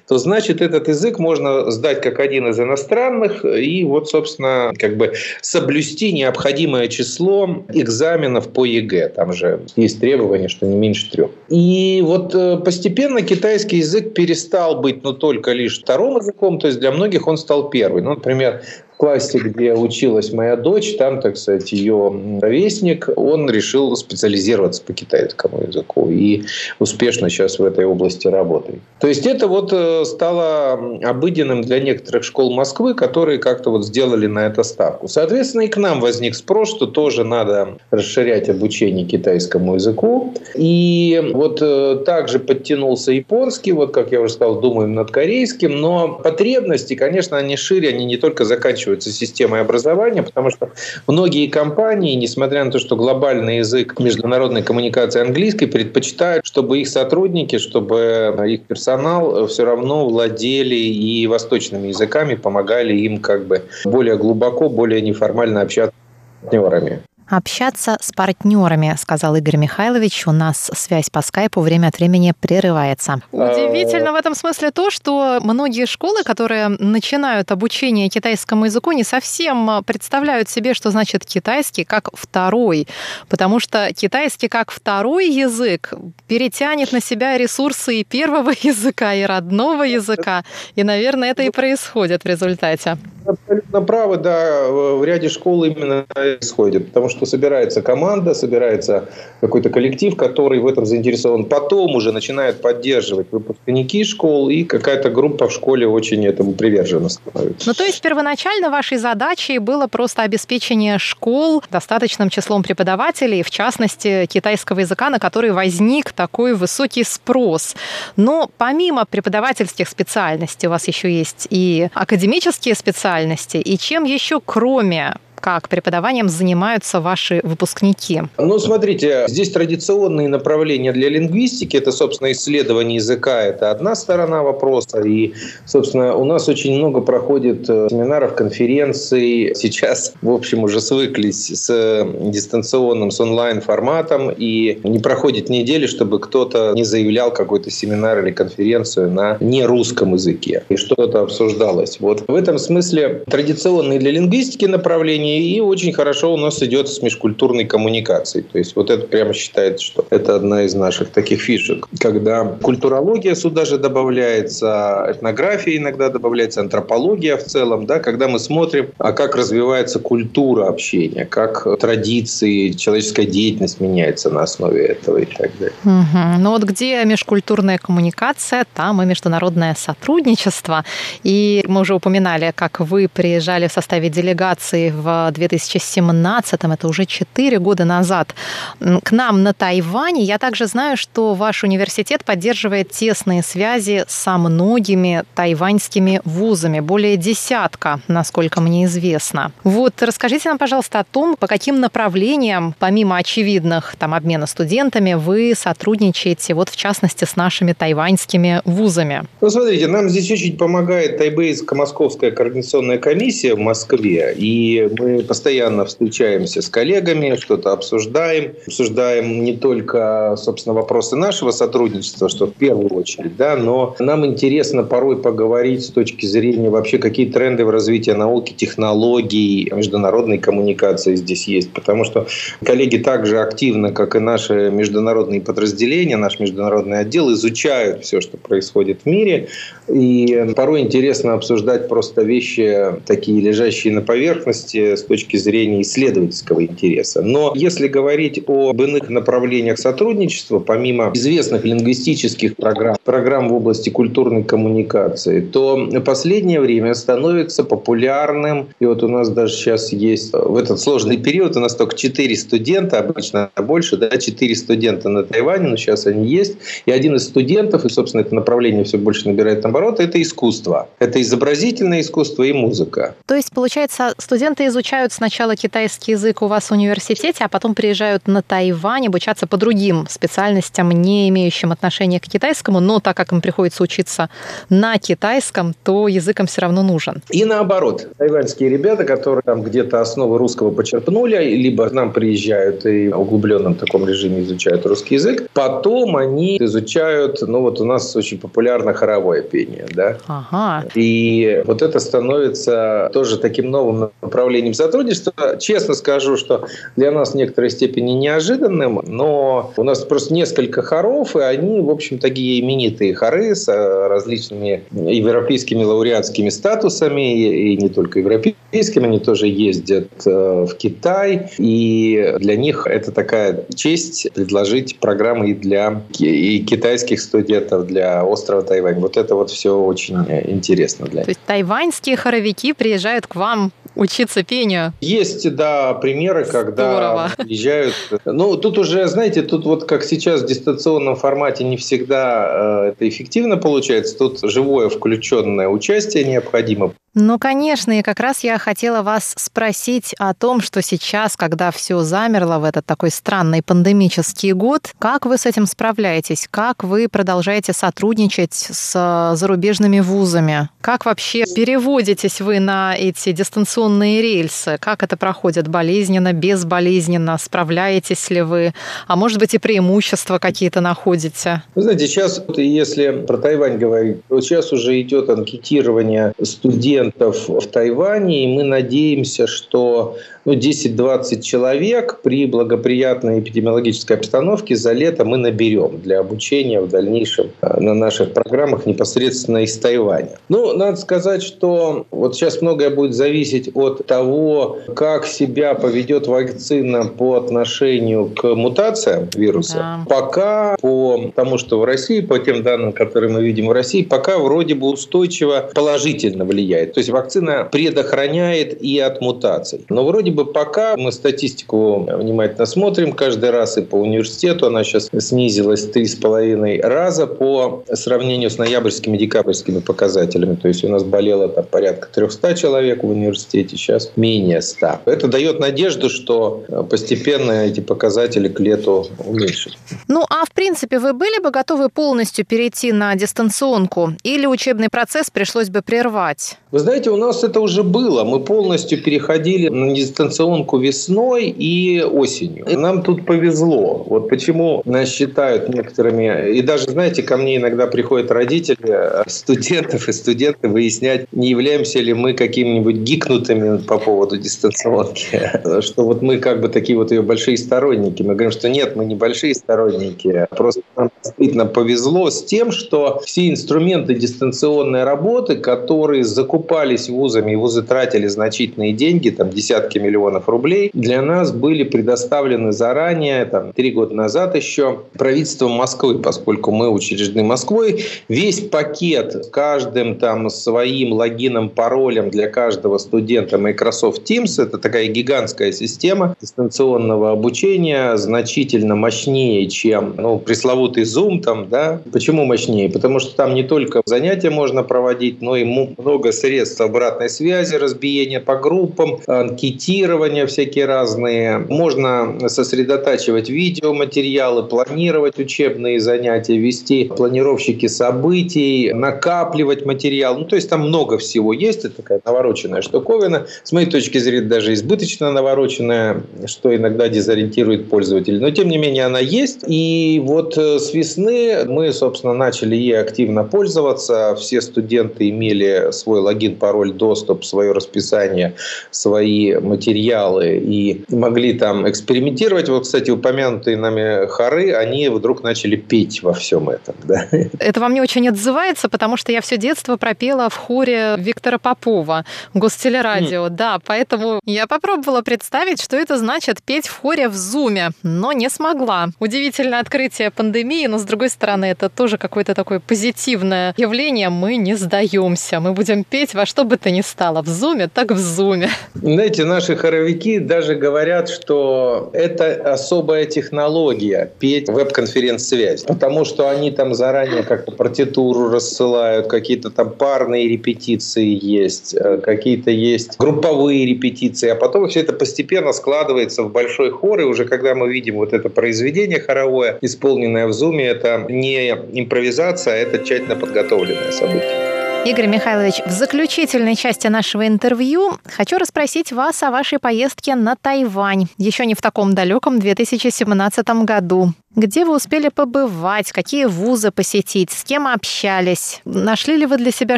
то 0.08 0.18
значит 0.18 0.62
этот 0.62 0.88
язык 0.88 1.20
можно 1.20 1.72
сдать 1.72 2.02
как 2.02 2.20
один 2.20 2.48
из 2.48 2.60
иностранных 2.60 3.46
и 3.46 3.84
вот, 3.84 4.10
собственно, 4.10 4.74
как 4.78 4.98
бы 4.98 5.14
соблюсти 5.42 6.12
необходимое 6.12 6.88
число 6.88 7.66
экзаменов 7.74 8.50
по 8.50 8.66
ЕГЭ. 8.66 9.10
Там 9.10 9.34
же 9.34 9.62
есть 9.76 10.00
требование, 10.00 10.48
что 10.48 10.66
не 10.66 10.76
меньше 10.76 11.10
трех. 11.12 11.32
И 11.50 12.02
вот 12.06 12.34
э, 12.36 12.58
постепенно 12.58 13.22
китайский 13.22 13.78
язык 13.78 14.14
перестал 14.14 14.82
быть 14.82 15.04
ну, 15.04 15.14
только 15.14 15.52
лишь 15.52 15.80
вторым 15.80 16.18
языком, 16.18 16.60
то 16.60 16.68
есть 16.68 16.80
для 16.80 16.92
многих 16.92 17.28
он 17.28 17.38
стал 17.38 17.70
первым. 17.70 18.06
Ну, 18.06 18.10
например, 18.12 18.62
классе, 19.02 19.40
где 19.40 19.74
училась 19.74 20.32
моя 20.32 20.56
дочь, 20.56 20.96
там, 20.96 21.22
так 21.22 21.36
сказать, 21.36 21.72
ее 21.72 22.14
ровесник, 22.40 23.10
он 23.16 23.50
решил 23.50 23.96
специализироваться 23.96 24.84
по 24.84 24.94
китайскому 24.94 25.64
языку 25.64 26.08
и 26.12 26.44
успешно 26.78 27.28
сейчас 27.28 27.58
в 27.58 27.66
этой 27.66 27.86
области 27.86 28.28
работает. 28.28 28.80
То 29.00 29.08
есть 29.08 29.26
это 29.26 29.48
вот 29.48 29.74
э, 29.74 30.06
стало 30.06 30.74
обыденным 31.02 31.64
для 31.64 31.80
некоторых 31.80 32.24
школ 32.24 32.54
Москвы, 32.54 32.94
которые 32.94 33.40
как-то 33.40 33.72
вот 33.72 33.88
сделали 33.88 34.28
на 34.28 34.46
это 34.46 34.62
ставку. 34.62 35.08
Соответственно, 35.08 35.64
и 35.64 35.68
к 35.68 35.78
нам 35.78 36.00
возник 36.00 36.36
спрос, 36.36 36.70
что 36.70 36.86
тоже 36.86 37.24
надо 37.24 37.80
расширять 37.90 38.50
обучение 38.50 39.08
китайскому 39.08 39.76
языку. 39.76 40.36
И 40.54 41.32
вот 41.34 41.58
э, 41.60 42.04
также 42.06 42.38
подтянулся 42.38 43.12
японский, 43.12 43.72
вот 43.72 43.94
как 43.94 44.12
я 44.12 44.22
уже 44.22 44.34
сказал, 44.34 44.62
думаем 44.62 44.94
над 44.94 45.10
корейским, 45.10 45.82
но 45.82 46.20
потребности, 46.24 46.94
конечно, 46.94 47.36
они 47.36 47.58
шире, 47.58 47.90
они 47.90 48.06
не 48.06 48.18
только 48.18 48.46
заканчиваются 48.46 48.91
ограничиваются 48.92 49.12
системой 49.12 49.62
образования, 49.62 50.24
потому 50.24 50.50
что 50.50 50.70
многие 51.08 51.48
компании, 51.48 52.16
несмотря 52.16 52.64
на 52.64 52.72
то, 52.72 52.80
что 52.80 52.96
глобальный 52.96 53.58
язык 53.58 54.00
международной 54.00 54.64
коммуникации 54.64 55.22
английский, 55.22 55.68
предпочитают, 55.68 56.46
чтобы 56.46 56.80
их 56.80 56.88
сотрудники, 56.88 57.58
чтобы 57.58 58.34
их 58.48 58.62
персонал 58.62 59.48
все 59.48 59.66
равно 59.66 60.08
владели 60.08 60.76
и 60.76 61.28
восточными 61.28 61.88
языками, 61.88 62.36
помогали 62.36 62.94
им 62.94 63.20
как 63.20 63.46
бы 63.46 63.64
более 63.86 64.18
глубоко, 64.18 64.70
более 64.70 65.02
неформально 65.02 65.62
общаться 65.62 65.94
с 66.42 66.44
партнерами. 66.44 67.02
Общаться 67.32 67.98
с 68.02 68.12
партнерами, 68.12 68.96
сказал 69.00 69.36
Игорь 69.36 69.58
Михайлович. 69.58 70.28
У 70.28 70.32
нас 70.32 70.70
связь 70.74 71.10
по 71.10 71.22
скайпу 71.22 71.62
время 71.62 71.88
от 71.88 71.98
времени 71.98 72.34
прерывается. 72.40 73.22
Удивительно 73.32 74.12
в 74.12 74.16
этом 74.16 74.36
смысле 74.36 74.72
то, 74.72 74.90
что 74.90 75.40
многие 75.42 75.86
школы, 75.86 76.24
которые 76.24 76.68
начинают 76.68 77.52
обучение 77.52 78.10
китайскому 78.10 78.66
языку, 78.66 78.92
не 78.92 79.04
совсем 79.04 79.84
представляют 79.86 80.50
себе, 80.50 80.74
что 80.74 80.92
значит 80.92 81.26
китайский 81.26 81.84
как 81.84 82.10
второй. 82.14 82.88
Потому 83.30 83.60
что 83.60 83.94
китайский 83.94 84.48
как 84.48 84.72
второй 84.72 85.30
язык 85.30 85.94
перетянет 86.28 86.92
на 86.92 87.02
себя 87.02 87.38
ресурсы 87.38 88.02
и 88.02 88.04
первого 88.04 88.52
языка, 88.62 89.14
и 89.14 89.24
родного 89.24 89.84
языка. 89.84 90.44
И, 90.76 90.84
наверное, 90.84 91.32
это 91.32 91.44
и 91.44 91.50
происходит 91.50 92.24
в 92.24 92.28
результате. 92.28 92.98
Абсолютно 93.26 93.82
правы, 93.82 94.18
да, 94.18 94.68
в 94.70 95.04
ряде 95.04 95.30
школ 95.30 95.64
именно 95.64 96.06
происходит, 96.08 96.88
потому 96.88 97.10
что 97.10 97.26
собирается 97.26 97.82
команда, 97.82 98.34
собирается 98.34 99.10
какой-то 99.42 99.70
коллектив, 99.70 100.16
который 100.16 100.60
в 100.60 100.68
этом 100.68 100.86
заинтересован. 100.86 101.46
Потом 101.46 101.96
уже 101.96 102.12
начинают 102.12 102.62
поддерживать 102.62 103.28
выпускники 103.32 104.04
школ, 104.04 104.50
и 104.50 104.64
какая-то 104.64 105.10
группа 105.10 105.48
в 105.48 105.52
школе 105.52 105.88
очень 105.88 106.26
этому 106.26 106.54
привержена 106.54 107.10
становится. 107.10 107.68
Ну, 107.68 107.74
то 107.74 107.84
есть 107.84 108.02
первоначально 108.02 108.70
вашей 108.70 108.98
задачей 108.98 109.60
было 109.60 109.88
просто 109.88 110.24
обеспечение 110.24 110.98
школ 110.98 111.64
достаточным 111.72 112.30
числом 112.30 112.64
преподавателей, 112.64 113.44
в 113.44 113.50
частности, 113.52 114.26
китайского 114.26 114.80
языка, 114.80 115.10
на 115.10 115.20
который 115.20 115.52
возник 115.52 116.12
такой 116.12 116.56
высокий 116.56 117.04
спрос. 117.04 117.76
Но 118.16 118.50
помимо 118.58 119.06
преподавательских 119.06 119.88
специальностей 119.88 120.68
у 120.68 120.72
вас 120.72 120.88
еще 120.88 121.12
есть 121.12 121.48
и 121.50 121.90
академические 121.94 122.74
специальности, 122.76 123.12
специальности 123.22 123.58
и 123.58 123.78
чем 123.78 124.04
еще 124.04 124.42
кроме 124.44 125.16
как 125.42 125.68
преподаванием 125.68 126.30
занимаются 126.30 127.02
ваши 127.02 127.42
выпускники? 127.44 128.22
Ну, 128.38 128.60
смотрите, 128.60 129.26
здесь 129.28 129.50
традиционные 129.52 130.28
направления 130.28 130.94
для 130.94 131.10
лингвистики. 131.10 131.76
Это, 131.76 131.92
собственно, 131.92 132.32
исследование 132.32 132.96
языка. 132.96 133.42
Это 133.42 133.72
одна 133.72 133.96
сторона 133.96 134.44
вопроса. 134.44 135.02
И, 135.02 135.34
собственно, 135.66 136.16
у 136.16 136.26
нас 136.26 136.48
очень 136.48 136.78
много 136.78 137.02
проходит 137.02 137.70
э, 137.70 137.88
семинаров, 137.90 138.36
конференций. 138.36 139.54
Сейчас, 139.56 140.14
в 140.22 140.30
общем, 140.30 140.64
уже 140.64 140.80
свыклись 140.80 141.48
с 141.48 142.08
дистанционным, 142.22 143.10
с 143.10 143.20
онлайн-форматом. 143.20 144.32
И 144.32 144.80
не 144.84 145.00
проходит 145.00 145.50
недели, 145.50 145.88
чтобы 145.88 146.20
кто-то 146.20 146.74
не 146.76 146.84
заявлял 146.84 147.34
какой-то 147.34 147.72
семинар 147.72 148.24
или 148.24 148.32
конференцию 148.32 149.12
на 149.12 149.38
нерусском 149.40 150.14
языке. 150.14 150.64
И 150.70 150.78
что-то 150.78 151.22
обсуждалось. 151.22 152.00
Вот 152.00 152.24
в 152.28 152.36
этом 152.36 152.60
смысле 152.60 153.24
традиционные 153.28 153.98
для 153.98 154.12
лингвистики 154.12 154.66
направления 154.66 155.31
и 155.40 155.60
очень 155.62 155.94
хорошо 155.94 156.34
у 156.34 156.38
нас 156.38 156.62
идет 156.64 156.90
с 156.90 157.02
межкультурной 157.02 157.66
коммуникацией. 157.66 158.46
То 158.52 158.58
есть 158.58 158.76
вот 158.76 158.90
это 158.90 159.08
прямо 159.08 159.34
считается, 159.34 159.86
что 159.86 160.06
это 160.10 160.36
одна 160.36 160.64
из 160.64 160.76
наших 160.76 161.10
таких 161.10 161.42
фишек. 161.42 161.88
Когда 162.00 162.46
культурология 162.46 163.36
сюда 163.36 163.66
же 163.66 163.78
добавляется, 163.78 165.08
этнография 165.10 165.78
иногда 165.78 166.10
добавляется, 166.10 166.62
антропология 166.62 167.38
в 167.38 167.44
целом, 167.44 167.86
да, 167.86 168.00
когда 168.00 168.28
мы 168.28 168.40
смотрим, 168.40 168.90
а 168.98 169.12
как 169.12 169.36
развивается 169.36 170.00
культура 170.00 170.68
общения, 170.68 171.26
как 171.26 171.68
традиции, 171.80 172.72
человеческая 172.72 173.26
деятельность 173.26 173.80
меняется 173.80 174.30
на 174.30 174.44
основе 174.44 174.86
этого 174.86 175.18
и 175.18 175.26
так 175.26 175.52
далее. 175.60 175.76
Угу. 175.84 176.42
Ну 176.42 176.52
вот 176.52 176.64
где 176.64 177.04
межкультурная 177.06 177.78
коммуникация, 177.78 178.66
там 178.74 179.02
и 179.02 179.06
международное 179.06 179.76
сотрудничество. 179.76 180.84
И 181.24 181.64
мы 181.68 181.82
уже 181.82 181.96
упоминали, 181.96 182.52
как 182.56 182.80
вы 182.80 183.08
приезжали 183.08 183.68
в 183.68 183.72
составе 183.72 184.10
делегации 184.10 184.90
в 184.90 185.21
2017, 185.30 186.54
это 186.54 186.88
уже 186.88 187.06
4 187.06 187.60
года 187.60 187.86
назад, 187.86 188.34
к 188.80 189.12
нам 189.12 189.44
на 189.44 189.54
Тайване. 189.54 190.24
Я 190.24 190.40
также 190.40 190.66
знаю, 190.66 190.98
что 190.98 191.34
ваш 191.34 191.64
университет 191.64 192.24
поддерживает 192.26 192.90
тесные 192.92 193.44
связи 193.44 194.06
со 194.08 194.38
многими 194.38 195.24
тайваньскими 195.36 196.22
вузами, 196.26 196.80
более 196.80 197.18
десятка, 197.18 198.00
насколько 198.08 198.62
мне 198.62 198.86
известно. 198.86 199.52
Вот 199.64 200.02
расскажите 200.02 200.50
нам, 200.50 200.58
пожалуйста, 200.58 201.00
о 201.00 201.04
том, 201.04 201.36
по 201.36 201.48
каким 201.48 201.80
направлениям, 201.80 202.74
помимо 202.80 203.18
очевидных 203.18 203.96
там 204.00 204.14
обмена 204.14 204.48
студентами, 204.48 205.14
вы 205.14 205.54
сотрудничаете, 205.56 206.54
вот 206.54 206.70
в 206.70 206.76
частности, 206.76 207.26
с 207.26 207.36
нашими 207.36 207.74
тайваньскими 207.74 208.62
вузами. 208.66 209.24
Ну, 209.42 209.50
смотрите, 209.50 209.88
нам 209.88 210.10
здесь 210.10 210.32
очень 210.32 210.58
помогает 210.58 211.20
Тайбейско-Московская 211.20 212.32
координационная 212.32 212.98
комиссия 212.98 213.56
в 213.56 213.60
Москве, 213.60 214.34
и 214.38 214.90
мы 214.98 215.11
постоянно 215.20 215.86
встречаемся 215.86 216.62
с 216.62 216.70
коллегами, 216.70 217.36
что-то 217.36 217.72
обсуждаем. 217.72 218.54
Обсуждаем 218.66 219.44
не 219.44 219.56
только, 219.56 220.36
собственно, 220.38 220.74
вопросы 220.74 221.16
нашего 221.16 221.52
сотрудничества, 221.52 222.30
что 222.30 222.48
в 222.48 222.54
первую 222.54 222.94
очередь, 222.94 223.36
да, 223.36 223.56
но 223.56 223.96
нам 224.00 224.26
интересно 224.26 224.84
порой 224.84 225.18
поговорить 225.18 225.84
с 225.86 225.90
точки 225.90 226.26
зрения 226.26 226.70
вообще, 226.70 226.98
какие 226.98 227.30
тренды 227.32 227.66
в 227.66 227.70
развитии 227.70 228.12
науки, 228.12 228.54
технологий, 228.54 229.72
международной 229.74 230.38
коммуникации 230.38 231.16
здесь 231.16 231.48
есть. 231.48 231.72
Потому 231.72 232.04
что 232.04 232.28
коллеги 232.64 232.98
также 232.98 233.40
активно, 233.40 233.92
как 233.92 234.16
и 234.16 234.20
наши 234.20 234.70
международные 234.72 235.42
подразделения, 235.42 236.18
наш 236.18 236.40
международный 236.40 237.00
отдел, 237.00 237.32
изучают 237.34 238.04
все, 238.04 238.22
что 238.22 238.38
происходит 238.38 239.02
в 239.04 239.06
мире. 239.06 239.48
И 239.88 240.54
порой 240.56 240.82
интересно 240.82 241.34
обсуждать 241.34 241.88
просто 241.88 242.22
вещи, 242.22 242.96
такие 243.06 243.42
лежащие 243.42 243.94
на 243.94 244.02
поверхности, 244.02 244.96
с 245.02 245.04
точки 245.04 245.38
зрения 245.38 245.82
исследовательского 245.82 246.64
интереса. 246.64 247.22
Но 247.22 247.54
если 247.56 247.88
говорить 247.88 248.42
об 248.48 248.82
иных 248.82 249.10
направлениях 249.10 249.78
сотрудничества, 249.78 250.60
помимо 250.60 251.12
известных 251.14 251.66
лингвистических 251.66 252.56
программ, 252.56 252.96
программ 253.04 253.50
в 253.50 253.54
области 253.54 253.90
культурной 253.90 254.44
коммуникации, 254.44 255.42
то 255.42 255.90
последнее 256.06 256.60
время 256.60 256.94
становится 256.94 257.64
популярным, 257.64 258.70
и 258.80 258.86
вот 258.86 259.04
у 259.04 259.08
нас 259.08 259.30
даже 259.30 259.54
сейчас 259.54 259.92
есть 259.92 260.34
в 260.34 260.56
этот 260.58 260.80
сложный 260.80 261.18
период, 261.18 261.56
у 261.58 261.60
нас 261.60 261.76
только 261.76 261.96
4 261.96 262.36
студента, 262.36 263.00
обычно 263.00 263.50
больше, 263.58 263.98
да, 263.98 264.10
4 264.18 264.56
студента 264.56 265.10
на 265.10 265.24
Тайване, 265.24 265.70
но 265.70 265.78
сейчас 265.78 266.06
они 266.06 266.28
есть, 266.28 266.56
и 266.86 266.92
один 266.92 267.16
из 267.16 267.24
студентов, 267.24 267.86
и, 267.86 267.90
собственно, 267.90 268.22
это 268.22 268.36
направление 268.36 268.84
все 268.84 268.98
больше 268.98 269.28
набирает 269.28 269.66
обороты, 269.66 270.04
это 270.04 270.22
искусство. 270.22 270.90
Это 271.00 271.22
изобразительное 271.22 272.02
искусство 272.02 272.44
и 272.44 272.54
музыка. 272.54 273.16
То 273.26 273.36
есть, 273.36 273.52
получается, 273.52 274.14
студенты 274.18 274.66
изучают 274.68 274.91
изучают 274.92 275.14
сначала 275.14 275.56
китайский 275.56 276.12
язык 276.12 276.42
у 276.42 276.48
вас 276.48 276.66
в 276.66 276.74
университете, 276.74 277.46
а 277.46 277.48
потом 277.48 277.76
приезжают 277.76 278.28
на 278.28 278.42
Тайвань 278.42 279.08
обучаться 279.08 279.48
по 279.48 279.56
другим 279.56 280.06
специальностям, 280.10 280.92
не 280.92 281.30
имеющим 281.30 281.72
отношения 281.72 282.20
к 282.20 282.24
китайскому, 282.24 282.82
но 282.82 283.00
так 283.00 283.16
как 283.16 283.32
им 283.32 283.40
приходится 283.40 283.84
учиться 283.84 284.30
на 284.70 284.98
китайском, 284.98 285.74
то 285.84 286.10
язык 286.10 286.42
им 286.42 286.46
все 286.46 286.62
равно 286.62 286.84
нужен. 286.84 287.22
И 287.30 287.46
наоборот. 287.46 288.06
Тайваньские 288.18 288.68
ребята, 288.70 289.06
которые 289.06 289.44
там 289.44 289.62
где-то 289.62 290.02
основы 290.02 290.38
русского 290.38 290.72
почерпнули, 290.72 291.38
либо 291.56 291.88
к 291.88 291.94
нам 291.94 292.12
приезжают 292.12 292.86
и 292.86 293.08
в 293.08 293.22
углубленном 293.22 293.76
таком 293.76 294.06
режиме 294.06 294.42
изучают 294.42 294.86
русский 294.86 295.16
язык, 295.16 295.48
потом 295.54 296.18
они 296.18 296.58
изучают, 296.58 297.42
ну 297.48 297.62
вот 297.62 297.80
у 297.80 297.86
нас 297.86 298.14
очень 298.18 298.40
популярно 298.40 298.94
хоровое 298.94 299.42
пение, 299.42 299.86
да. 299.96 300.18
Ага. 300.28 300.86
И 300.96 301.64
вот 301.66 301.82
это 301.82 302.00
становится 302.00 303.10
тоже 303.14 303.38
таким 303.38 303.72
новым 303.72 304.12
направлением 304.22 304.74
сотрудничества. 304.82 305.58
Честно 305.60 305.94
скажу, 305.94 306.38
что 306.38 306.66
для 306.96 307.12
нас 307.12 307.32
в 307.32 307.36
некоторой 307.36 307.70
степени 307.70 308.12
неожиданным, 308.12 309.02
но 309.06 309.74
у 309.78 309.84
нас 309.84 310.04
просто 310.04 310.34
несколько 310.34 310.82
хоров, 310.82 311.36
и 311.36 311.40
они, 311.40 311.82
в 311.82 311.90
общем, 311.90 312.20
такие 312.20 312.60
именитые 312.62 313.14
хоры 313.14 313.56
с 313.56 313.68
э, 313.68 314.08
различными 314.08 314.84
европейскими 314.92 315.84
лауреатскими 315.84 316.50
статусами, 316.50 317.72
и 317.74 317.78
не 317.78 317.90
только 317.90 318.20
европейскими, 318.20 319.06
они 319.06 319.20
тоже 319.20 319.48
ездят 319.48 320.10
э, 320.26 320.66
в 320.70 320.76
Китай, 320.76 321.52
и 321.58 322.36
для 322.40 322.56
них 322.56 322.88
это 322.88 323.12
такая 323.12 323.66
честь 323.76 324.32
предложить 324.34 325.00
программы 325.00 325.52
и 325.52 325.54
для 325.54 326.02
и 326.20 326.60
китайских 326.60 327.22
студентов, 327.22 327.88
для 327.88 328.24
острова 328.24 328.62
Тайвань. 328.62 329.00
Вот 329.00 329.18
это 329.18 329.36
вот 329.36 329.50
все 329.50 329.78
очень 329.78 330.18
интересно 330.48 331.06
для 331.08 331.20
них. 331.20 331.26
То 331.26 331.32
есть 331.32 331.42
тайваньские 331.46 332.16
хоровики 332.16 332.74
приезжают 332.74 333.28
к 333.28 333.36
вам 333.36 333.72
учиться 333.96 334.44
пению. 334.44 334.94
Есть, 335.02 335.56
да, 335.56 335.94
примеры, 335.94 336.46
когда 336.46 336.92
Здорово. 336.92 337.32
приезжают. 337.38 337.94
Ну, 338.26 338.58
тут 338.58 338.78
уже, 338.78 339.08
знаете, 339.08 339.42
тут 339.42 339.66
вот 339.66 339.86
как 339.86 340.04
сейчас 340.04 340.42
в 340.42 340.46
дистанционном 340.46 341.16
формате 341.16 341.64
не 341.64 341.78
всегда 341.78 342.86
э, 342.86 342.90
это 342.90 343.08
эффективно 343.08 343.58
получается. 343.58 344.18
Тут 344.18 344.40
живое 344.44 344.90
включенное 344.90 345.68
участие 345.68 346.24
необходимо. 346.24 346.94
Ну, 347.14 347.38
конечно, 347.40 348.00
и 348.00 348.02
как 348.04 348.22
раз 348.22 348.42
я 348.42 348.58
хотела 348.58 349.02
вас 349.02 349.34
спросить 349.38 350.16
о 350.18 350.34
том, 350.34 350.62
что 350.62 350.82
сейчас, 350.82 351.36
когда 351.36 351.72
все 351.72 352.00
замерло 352.04 352.58
в 352.60 352.64
этот 352.64 352.86
такой 352.86 353.12
странный 353.12 353.62
пандемический 353.62 354.54
год, 354.54 354.94
как 354.98 355.26
вы 355.26 355.38
с 355.38 355.46
этим 355.46 355.66
справляетесь? 355.66 356.48
Как 356.50 356.86
вы 356.86 357.10
продолжаете 357.10 357.74
сотрудничать 357.74 358.54
с 358.54 359.36
зарубежными 359.36 360.00
вузами? 360.00 360.70
Как 360.80 361.06
вообще 361.06 361.44
переводитесь 361.54 362.40
вы 362.40 362.62
на 362.62 362.96
эти 362.96 363.34
дистанционные 363.34 363.81
рельсы? 363.88 364.78
Как 364.80 365.04
это 365.04 365.18
проходит? 365.18 365.68
Болезненно, 365.68 366.34
безболезненно? 366.34 367.38
Справляетесь 367.38 368.30
ли 368.30 368.42
вы? 368.42 368.74
А 369.08 369.16
может 369.16 369.40
быть 369.40 369.54
и 369.54 369.58
преимущества 369.58 370.40
какие-то 370.40 370.82
находите? 370.82 371.64
Вы 371.76 371.82
знаете, 371.84 372.08
сейчас, 372.08 372.44
если 372.56 373.12
про 373.26 373.38
Тайвань 373.38 373.78
говорить, 373.78 374.26
то 374.28 374.42
сейчас 374.42 374.72
уже 374.74 375.00
идет 375.02 375.30
анкетирование 375.30 376.34
студентов 376.42 377.48
в 377.48 377.68
Тайване, 377.68 378.46
и 378.46 378.48
мы 378.48 378.64
надеемся, 378.64 379.48
что 379.48 380.18
ну, 380.46 380.54
10-20 380.54 381.42
человек 381.42 382.20
при 382.24 382.46
благоприятной 382.46 383.40
эпидемиологической 383.40 384.18
обстановке 384.18 384.76
за 384.76 384.92
лето 384.94 385.24
мы 385.24 385.38
наберем 385.38 386.02
для 386.02 386.20
обучения 386.20 386.82
в 386.82 386.90
дальнейшем 386.90 387.52
э, 387.62 387.80
на 387.80 387.94
наших 387.94 388.34
программах 388.34 388.86
непосредственно 388.86 389.64
из 389.64 389.78
Тайваня. 389.78 390.40
Ну, 390.50 390.76
надо 390.76 390.98
сказать, 390.98 391.44
что 391.44 392.06
вот 392.12 392.36
сейчас 392.36 392.62
многое 392.62 392.90
будет 392.90 393.14
зависеть 393.14 393.71
от 393.74 394.06
того, 394.06 394.80
как 394.96 395.26
себя 395.26 395.74
поведет 395.74 396.28
вакцина 396.28 397.06
по 397.06 397.36
отношению 397.36 398.30
к 398.36 398.56
мутациям 398.56 399.28
вируса. 399.36 399.76
Да. 399.76 400.06
Пока 400.08 400.76
по 400.82 401.32
тому, 401.36 401.58
что 401.58 401.80
в 401.80 401.84
России, 401.84 402.22
по 402.22 402.40
тем 402.40 402.64
данным, 402.64 402.92
которые 402.92 403.32
мы 403.32 403.44
видим 403.44 403.68
в 403.68 403.72
России, 403.72 404.04
пока 404.04 404.38
вроде 404.38 404.76
бы 404.76 404.88
устойчиво 404.90 405.70
положительно 405.74 406.46
влияет. 406.46 406.94
То 406.94 407.00
есть 407.00 407.10
вакцина 407.10 407.68
предохраняет 407.72 408.82
и 408.82 409.00
от 409.00 409.22
мутаций. 409.22 409.86
Но 409.90 410.06
вроде 410.06 410.32
бы 410.32 410.46
пока 410.46 410.96
мы 410.98 411.12
статистику 411.12 412.08
внимательно 412.18 412.66
смотрим 412.66 413.14
каждый 413.14 413.52
раз 413.52 413.78
и 413.78 413.82
по 413.82 413.96
университету 413.96 414.68
она 414.68 414.84
сейчас 414.84 415.10
снизилась 415.18 415.86
три 415.86 416.06
с 416.06 416.16
половиной 416.16 416.82
раза 416.82 417.28
по 417.28 417.84
сравнению 417.94 418.50
с 418.50 418.58
ноябрьскими 418.58 419.18
и 419.18 419.20
декабрьскими 419.20 419.80
показателями. 419.80 420.56
То 420.56 420.68
есть 420.68 420.84
у 420.84 420.90
нас 420.90 421.04
болело 421.04 421.48
там 421.50 421.66
порядка 421.66 422.08
300 422.14 422.56
человек 422.56 423.04
в 423.04 423.10
университете, 423.10 423.61
сейчас 423.70 424.12
менее 424.16 424.62
100. 424.62 425.02
Это 425.06 425.28
дает 425.28 425.60
надежду, 425.60 426.10
что 426.10 426.64
постепенно 426.90 427.52
эти 427.52 427.80
показатели 427.80 428.48
к 428.48 428.60
лету 428.60 429.08
уменьшат. 429.26 429.74
Ну, 430.08 430.26
а 430.30 430.46
в 430.46 430.52
принципе, 430.52 431.00
вы 431.00 431.14
были 431.14 431.42
бы 431.42 431.52
готовы 431.52 431.90
полностью 431.90 432.46
перейти 432.46 432.92
на 432.92 433.16
дистанционку 433.16 434.14
или 434.24 434.46
учебный 434.46 434.90
процесс 434.90 435.30
пришлось 435.30 435.70
бы 435.70 435.82
прервать? 435.82 436.58
Вы 436.72 436.80
знаете, 436.80 437.10
у 437.10 437.18
нас 437.18 437.44
это 437.44 437.60
уже 437.60 437.84
было. 437.84 438.24
Мы 438.24 438.40
полностью 438.40 439.02
переходили 439.02 439.68
на 439.68 439.94
дистанционку 439.94 440.78
весной 440.78 441.50
и 441.50 442.02
осенью. 442.02 442.66
Нам 442.80 443.04
тут 443.04 443.26
повезло. 443.26 444.06
Вот 444.08 444.30
почему 444.30 444.82
нас 444.86 445.10
считают 445.10 445.70
некоторыми... 445.70 446.52
И 446.52 446.62
даже, 446.62 446.90
знаете, 446.90 447.24
ко 447.24 447.38
мне 447.38 447.58
иногда 447.58 447.88
приходят 447.88 448.32
родители 448.32 448.78
э, 448.84 449.24
студентов 449.28 450.08
и 450.08 450.14
студенты 450.14 450.70
выяснять, 450.70 451.26
не 451.32 451.50
являемся 451.50 452.00
ли 452.00 452.14
мы 452.14 452.34
какими-нибудь 452.34 453.04
гикнутыми 453.52 453.78
по 453.86 453.98
поводу 453.98 454.38
дистанционки. 454.38 455.52
Что 455.82 456.04
вот 456.04 456.22
мы 456.22 456.38
как 456.38 456.62
бы 456.62 456.70
такие 456.70 456.98
вот 456.98 457.12
ее 457.12 457.22
большие 457.22 457.58
сторонники. 457.58 458.24
Мы 458.24 458.36
говорим, 458.36 458.52
что 458.52 458.70
нет, 458.70 458.96
мы 458.96 459.06
не 459.06 459.16
большие 459.16 459.56
сторонники. 459.56 460.48
Просто 460.52 460.82
нам 460.96 461.12
действительно 461.24 461.66
повезло 461.66 462.30
с 462.30 462.44
тем, 462.44 462.72
что 462.72 463.22
все 463.26 463.50
инструменты 463.50 464.16
дистанционной 464.16 465.04
работы, 465.04 465.56
которые 465.56 466.24
закупались 466.24 467.10
вузами, 467.10 467.56
вузы 467.56 467.84
тратили 467.84 468.28
значительные 468.28 468.94
деньги, 468.94 469.30
там 469.30 469.50
десятки 469.50 469.98
миллионов 470.00 470.48
рублей, 470.50 470.92
для 470.94 471.22
нас 471.22 471.52
были 471.52 471.84
предоставлены 471.84 472.72
заранее, 472.72 473.46
там, 473.46 473.74
три 473.74 473.92
года 473.92 474.14
назад 474.14 474.56
еще, 474.56 475.00
правительством 475.18 475.72
Москвы, 475.72 476.20
поскольку 476.20 476.72
мы 476.72 476.90
учреждены 476.90 477.44
Москвой, 477.44 478.06
весь 478.28 478.62
пакет 478.62 479.48
каждым 479.52 480.16
там 480.16 480.50
своим 480.50 481.14
логином, 481.14 481.70
паролем 481.70 482.30
для 482.30 482.48
каждого 482.48 482.98
студента 482.98 483.41
Microsoft 483.50 484.30
Teams, 484.30 484.62
это 484.62 484.78
такая 484.78 485.08
гигантская 485.08 485.72
система 485.72 486.36
дистанционного 486.42 487.32
обучения, 487.32 488.16
значительно 488.18 488.96
мощнее, 488.96 489.68
чем 489.68 490.16
ну, 490.18 490.40
пресловутый 490.40 491.04
Zoom 491.04 491.42
там, 491.42 491.70
да. 491.70 492.02
Почему 492.12 492.46
мощнее? 492.46 492.90
Потому 492.90 493.20
что 493.20 493.36
там 493.36 493.54
не 493.54 493.64
только 493.64 494.02
занятия 494.06 494.50
можно 494.50 494.84
проводить, 494.84 495.42
но 495.42 495.56
и 495.56 495.64
много 495.64 496.32
средств 496.32 496.82
обратной 496.82 497.30
связи, 497.30 497.76
разбиения 497.76 498.40
по 498.40 498.56
группам, 498.56 499.20
анкетирования 499.28 500.46
всякие 500.46 500.86
разные. 500.86 501.58
Можно 501.58 502.50
сосредотачивать 502.50 503.50
видеоматериалы, 503.50 504.64
планировать 504.64 505.40
учебные 505.40 506.00
занятия, 506.00 506.58
вести 506.58 507.06
планировщики 507.06 507.88
событий, 507.88 508.94
накапливать 508.94 509.86
материал. 509.86 510.38
Ну, 510.38 510.46
то 510.46 510.56
есть 510.56 510.70
там 510.70 510.82
много 510.82 511.18
всего 511.18 511.54
есть. 511.54 511.86
Это 511.86 511.98
такая 511.98 512.22
навороченная 512.26 512.82
штуковина. 512.82 513.31
С 513.64 513.72
моей 513.72 513.90
точки 513.90 514.18
зрения, 514.18 514.48
даже 514.48 514.74
избыточно 514.74 515.32
навороченная, 515.32 516.24
что 516.46 516.76
иногда 516.76 517.08
дезориентирует 517.08 517.90
пользователя. 517.90 518.40
Но, 518.40 518.52
тем 518.52 518.70
не 518.70 518.78
менее, 518.78 519.06
она 519.06 519.20
есть. 519.20 519.62
И 519.68 520.22
вот 520.24 520.58
э, 520.58 520.80
с 520.80 520.94
весны 520.94 521.66
мы, 521.66 521.92
собственно, 521.94 522.34
начали 522.34 522.76
ей 522.76 523.00
активно 523.00 523.44
пользоваться. 523.44 524.36
Все 524.36 524.62
студенты 524.62 525.30
имели 525.30 525.92
свой 525.92 526.20
логин, 526.20 526.56
пароль, 526.56 526.94
доступ, 526.94 527.46
свое 527.46 527.72
расписание, 527.72 528.54
свои 528.92 529.56
материалы 529.56 530.58
и 530.58 531.04
могли 531.10 531.54
там 531.54 531.90
экспериментировать. 531.90 532.70
Вот, 532.70 532.84
кстати, 532.84 533.12
упомянутые 533.12 533.78
нами 533.78 534.28
хоры, 534.28 534.74
они 534.74 535.10
вдруг 535.10 535.44
начали 535.44 535.76
петь 535.76 536.24
во 536.24 536.34
всем 536.34 536.70
этом. 536.70 536.96
Да? 537.04 537.28
Это 537.60 537.80
вам 537.80 537.94
не 537.94 538.02
очень 538.02 538.28
отзывается, 538.28 538.90
потому 538.90 539.18
что 539.18 539.32
я 539.32 539.42
все 539.42 539.58
детство 539.58 539.98
пропела 539.98 540.50
в 540.50 540.56
хоре 540.56 541.16
Виктора 541.18 541.58
Попова, 541.58 542.26
Гостелерадио. 542.54 543.21
Mm. 543.22 543.50
Да, 543.50 543.80
поэтому 543.86 544.40
я 544.46 544.68
попробовала 544.68 545.22
представить, 545.22 545.82
что 545.82 545.98
это 545.98 546.18
значит 546.18 546.62
петь 546.64 546.88
в 546.88 547.02
хоре 547.02 547.28
в 547.28 547.36
Зуме, 547.36 547.92
но 548.04 548.32
не 548.32 548.50
смогла. 548.50 549.10
Удивительное 549.20 549.80
открытие 549.80 550.32
пандемии, 550.32 550.88
но 550.88 550.98
с 550.98 551.04
другой 551.04 551.30
стороны, 551.30 551.66
это 551.66 551.90
тоже 551.90 552.18
какое-то 552.18 552.54
такое 552.54 552.80
позитивное 552.80 553.74
явление. 553.78 554.30
Мы 554.30 554.58
не 554.58 554.76
сдаемся, 554.76 555.60
мы 555.60 555.74
будем 555.74 556.04
петь 556.04 556.34
во 556.34 556.46
что 556.46 556.64
бы 556.64 556.78
то 556.78 556.92
ни 556.92 557.02
стало. 557.02 557.42
В 557.42 557.48
Зуме, 557.48 557.88
так 557.88 558.12
в 558.12 558.18
Зуме. 558.18 558.70
Знаете, 558.94 559.46
наши 559.46 559.76
хоровики 559.76 560.40
даже 560.40 560.76
говорят, 560.76 561.30
что 561.30 562.10
это 562.14 562.74
особая 562.74 563.26
технология 563.26 564.32
петь 564.40 564.70
веб-конференц-связь, 564.70 565.84
потому 565.84 566.26
что 566.26 566.50
они 566.50 566.72
там 566.72 566.94
заранее 566.94 567.44
как-то 567.44 567.72
партитуру 567.72 568.50
рассылают, 568.50 569.28
какие-то 569.28 569.70
там 569.70 569.92
парные 569.92 570.48
репетиции 570.48 571.38
есть, 571.42 571.94
э, 571.94 572.18
какие-то 572.18 572.72
есть 572.72 573.01
групповые 573.18 573.86
репетиции, 573.86 574.50
а 574.50 574.56
потом 574.56 574.88
все 574.88 575.02
это 575.02 575.14
постепенно 575.14 575.74
складывается 575.74 576.44
в 576.44 576.52
большой 576.52 576.92
хор, 576.92 577.22
и 577.22 577.24
уже 577.24 577.46
когда 577.46 577.76
мы 577.76 577.92
видим 577.92 578.16
вот 578.16 578.34
это 578.34 578.50
произведение 578.50 579.20
хоровое, 579.20 579.78
исполненное 579.82 580.48
в 580.48 580.54
зуме, 580.54 580.86
это 580.86 581.26
не 581.30 581.70
импровизация, 581.70 582.74
а 582.74 582.78
это 582.78 583.00
тщательно 583.00 583.36
подготовленное 583.36 584.12
событие. 584.12 584.72
Игорь 585.04 585.26
Михайлович, 585.26 585.82
в 585.84 585.90
заключительной 585.90 586.76
части 586.76 587.08
нашего 587.08 587.48
интервью 587.48 588.20
хочу 588.24 588.60
расспросить 588.60 589.12
вас 589.12 589.42
о 589.42 589.50
вашей 589.50 589.80
поездке 589.80 590.36
на 590.36 590.56
Тайвань, 590.56 591.26
еще 591.40 591.66
не 591.66 591.74
в 591.74 591.82
таком 591.82 592.14
далеком 592.14 592.60
2017 592.60 593.68
году. 593.84 594.34
Где 594.54 594.84
вы 594.84 594.98
успели 594.98 595.30
побывать? 595.30 596.12
Какие 596.12 596.44
вузы 596.44 596.92
посетить? 596.92 597.52
С 597.52 597.64
кем 597.64 597.88
общались? 597.88 598.82
Нашли 598.84 599.38
ли 599.38 599.46
вы 599.46 599.56
для 599.56 599.72
себя 599.72 599.98